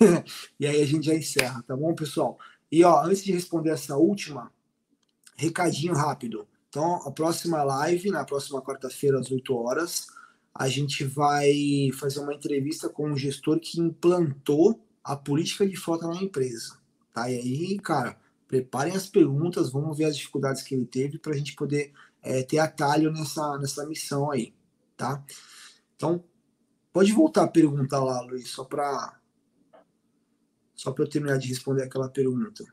e 0.60 0.66
aí 0.66 0.82
a 0.82 0.86
gente 0.86 1.06
já 1.06 1.14
encerra, 1.14 1.62
tá 1.62 1.74
bom, 1.74 1.94
pessoal? 1.94 2.38
E 2.70 2.84
ó, 2.84 3.02
antes 3.02 3.24
de 3.24 3.32
responder 3.32 3.70
essa 3.70 3.96
última, 3.96 4.52
recadinho 5.36 5.94
rápido. 5.94 6.46
Então, 6.68 6.96
a 7.06 7.10
próxima 7.10 7.62
live, 7.62 8.10
na 8.10 8.24
próxima 8.24 8.60
quarta-feira, 8.60 9.18
às 9.18 9.30
8 9.30 9.54
horas, 9.54 10.08
a 10.54 10.68
gente 10.68 11.04
vai 11.04 11.90
fazer 11.98 12.20
uma 12.20 12.34
entrevista 12.34 12.88
com 12.88 13.08
um 13.08 13.16
gestor 13.16 13.58
que 13.60 13.80
implantou 13.80 14.78
a 15.02 15.16
política 15.16 15.66
de 15.66 15.76
frota 15.76 16.06
na 16.06 16.22
empresa. 16.22 16.76
Tá? 17.14 17.30
E 17.30 17.36
aí, 17.36 17.78
cara, 17.78 18.18
preparem 18.48 18.94
as 18.94 19.06
perguntas, 19.06 19.70
vamos 19.70 19.96
ver 19.96 20.04
as 20.04 20.16
dificuldades 20.16 20.62
que 20.62 20.74
ele 20.74 20.84
teve 20.84 21.18
para 21.18 21.32
a 21.32 21.36
gente 21.36 21.54
poder 21.54 21.92
é, 22.22 22.42
ter 22.42 22.58
atalho 22.58 23.10
nessa, 23.12 23.56
nessa 23.58 23.86
missão 23.86 24.30
aí 24.30 24.55
tá? 24.96 25.24
Então, 25.94 26.24
pode 26.92 27.12
voltar 27.12 27.44
a 27.44 27.48
perguntar 27.48 28.02
lá, 28.02 28.20
Luiz, 28.22 28.48
só 28.48 28.64
para 28.64 29.20
só 30.74 30.92
para 30.92 31.04
eu 31.04 31.08
terminar 31.08 31.38
de 31.38 31.48
responder 31.48 31.82
aquela 31.84 32.08
pergunta. 32.08 32.64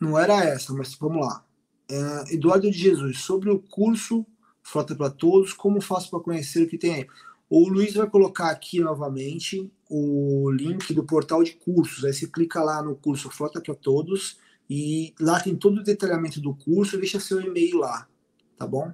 Não 0.00 0.18
era 0.18 0.44
essa, 0.44 0.72
mas 0.74 0.94
vamos 0.94 1.24
lá. 1.24 1.46
É, 1.88 2.34
Eduardo 2.34 2.68
de 2.68 2.76
Jesus, 2.76 3.20
sobre 3.20 3.50
o 3.50 3.60
curso 3.60 4.26
Frota 4.60 4.94
para 4.94 5.10
Todos, 5.10 5.52
como 5.52 5.80
faço 5.80 6.10
para 6.10 6.20
conhecer 6.20 6.64
o 6.64 6.68
que 6.68 6.78
tem 6.78 6.94
aí? 6.94 7.06
O 7.48 7.68
Luiz 7.68 7.94
vai 7.94 8.08
colocar 8.08 8.50
aqui 8.50 8.80
novamente 8.80 9.70
o 9.88 10.50
link 10.50 10.92
do 10.94 11.04
portal 11.04 11.44
de 11.44 11.52
cursos. 11.52 12.04
Aí 12.04 12.12
você 12.12 12.26
clica 12.26 12.62
lá 12.62 12.82
no 12.82 12.96
curso 12.96 13.30
Frota 13.30 13.60
para 13.60 13.74
Todos 13.74 14.38
e 14.68 15.14
lá 15.20 15.38
tem 15.38 15.54
todo 15.54 15.78
o 15.80 15.84
detalhamento 15.84 16.40
do 16.40 16.54
curso. 16.54 16.96
Deixa 16.96 17.20
seu 17.20 17.40
e-mail 17.40 17.78
lá, 17.78 18.08
tá 18.56 18.66
bom? 18.66 18.90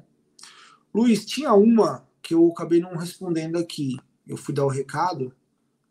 Luiz, 0.98 1.24
tinha 1.24 1.54
uma 1.54 2.04
que 2.20 2.34
eu 2.34 2.50
acabei 2.50 2.80
não 2.80 2.96
respondendo 2.96 3.56
aqui. 3.56 3.96
Eu 4.26 4.36
fui 4.36 4.52
dar 4.52 4.64
o 4.64 4.68
recado 4.68 5.32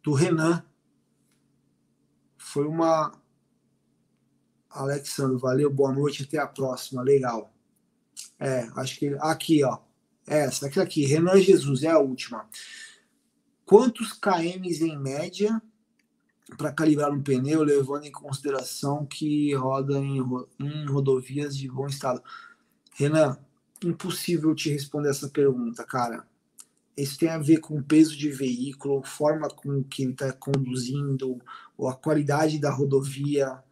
do 0.04 0.12
Renan. 0.12 0.62
Foi 2.38 2.68
uma. 2.68 3.14
Alexandre, 4.70 5.40
valeu, 5.40 5.72
boa 5.72 5.94
noite, 5.94 6.24
até 6.24 6.38
a 6.38 6.46
próxima. 6.46 7.02
Legal. 7.02 7.54
É, 8.38 8.68
acho 8.76 9.00
que. 9.00 9.16
Aqui, 9.22 9.64
ó. 9.64 9.80
Essa, 10.28 10.68
aqui, 10.68 10.78
aqui. 10.78 11.06
Renan 11.06 11.40
Jesus, 11.40 11.84
é 11.84 11.90
a 11.90 12.00
última. 12.00 12.46
Quantos 13.66 14.12
KMs 14.12 14.84
em 14.84 15.00
média 15.00 15.62
para 16.58 16.74
calibrar 16.74 17.14
um 17.14 17.24
pneu, 17.24 17.64
levando 17.64 18.04
em 18.04 18.12
consideração 18.12 19.06
que 19.06 19.56
roda 19.56 19.98
em, 20.00 20.18
em 20.60 20.86
rodovias 20.86 21.56
de 21.56 21.70
bom 21.70 21.88
estado? 21.88 22.22
Renan, 22.94 23.38
impossível 23.84 24.56
te 24.56 24.70
responder 24.70 25.10
essa 25.10 25.30
pergunta, 25.30 25.84
cara. 25.84 26.26
isso 26.98 27.18
tem 27.20 27.30
a 27.30 27.38
ver 27.38 27.60
com 27.60 27.78
o 27.78 27.84
peso 27.84 28.18
de 28.18 28.30
veículo, 28.32 29.04
forma 29.04 29.48
com 29.49 29.84
que 29.84 30.04
ele 30.04 30.14
está 30.14 30.32
conduzindo, 30.34 31.40
ou 31.78 31.88
a 31.88 31.95
qualidade 31.95 32.60
da 32.60 32.72
rodovia. 32.72 33.64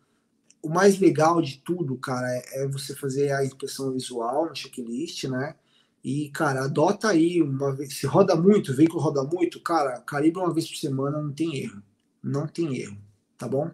O 0.62 0.70
mais 0.70 1.00
legal 1.00 1.42
de 1.42 1.60
tudo, 1.60 1.98
cara, 1.98 2.28
é, 2.28 2.64
é 2.64 2.68
você 2.68 2.96
fazer 2.96 3.32
a 3.32 3.44
inspeção 3.46 3.92
visual 3.92 4.48
no 4.48 4.56
checklist, 4.56 5.26
né? 5.26 5.56
E, 6.04 6.30
cara, 6.30 6.66
adota 6.66 7.10
aí 7.10 7.42
uma 7.42 7.76
vez. 7.76 7.98
Se 7.98 8.06
roda 8.06 8.36
muito, 8.36 8.72
o 8.72 8.76
veículo 8.76 9.02
roda 9.02 9.24
muito, 9.24 9.60
cara, 9.60 10.00
calibra 10.02 10.44
uma 10.44 10.54
vez 10.54 10.68
por 10.68 10.78
semana, 10.78 11.20
não 11.20 11.34
tem 11.34 11.64
erro. 11.64 11.82
Não 12.24 12.48
tem 12.48 12.78
erro, 12.78 12.98
tá 13.38 13.48
bom? 13.48 13.72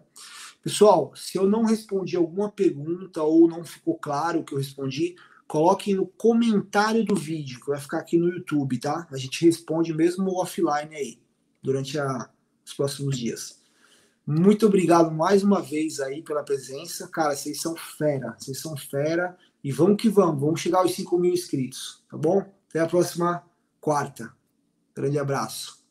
Pessoal, 0.62 1.12
se 1.14 1.36
eu 1.36 1.46
não 1.46 1.64
respondi 1.64 2.16
alguma 2.16 2.50
pergunta 2.50 3.22
ou 3.22 3.48
não 3.48 3.64
ficou 3.64 3.98
claro 3.98 4.40
o 4.40 4.44
que 4.44 4.54
eu 4.54 4.58
respondi, 4.58 5.16
coloquem 5.52 5.94
no 5.94 6.06
comentário 6.06 7.04
do 7.04 7.14
vídeo, 7.14 7.60
que 7.60 7.66
vai 7.66 7.78
ficar 7.78 7.98
aqui 7.98 8.16
no 8.16 8.26
YouTube, 8.26 8.78
tá? 8.78 9.06
A 9.10 9.18
gente 9.18 9.44
responde 9.44 9.92
mesmo 9.92 10.40
offline 10.40 10.96
aí, 10.96 11.20
durante 11.62 11.98
a, 11.98 12.30
os 12.64 12.72
próximos 12.72 13.18
dias. 13.18 13.60
Muito 14.26 14.64
obrigado 14.64 15.10
mais 15.10 15.44
uma 15.44 15.60
vez 15.60 16.00
aí 16.00 16.22
pela 16.22 16.42
presença. 16.42 17.06
Cara, 17.06 17.36
vocês 17.36 17.60
são 17.60 17.76
fera, 17.76 18.34
vocês 18.38 18.62
são 18.62 18.74
fera. 18.78 19.36
E 19.62 19.70
vamos 19.70 20.00
que 20.00 20.08
vamos, 20.08 20.40
vamos 20.40 20.58
chegar 20.58 20.78
aos 20.78 20.94
5 20.94 21.18
mil 21.18 21.34
inscritos, 21.34 22.02
tá 22.10 22.16
bom? 22.16 22.50
Até 22.70 22.80
a 22.80 22.86
próxima 22.86 23.44
quarta. 23.78 24.32
Grande 24.94 25.18
abraço. 25.18 25.81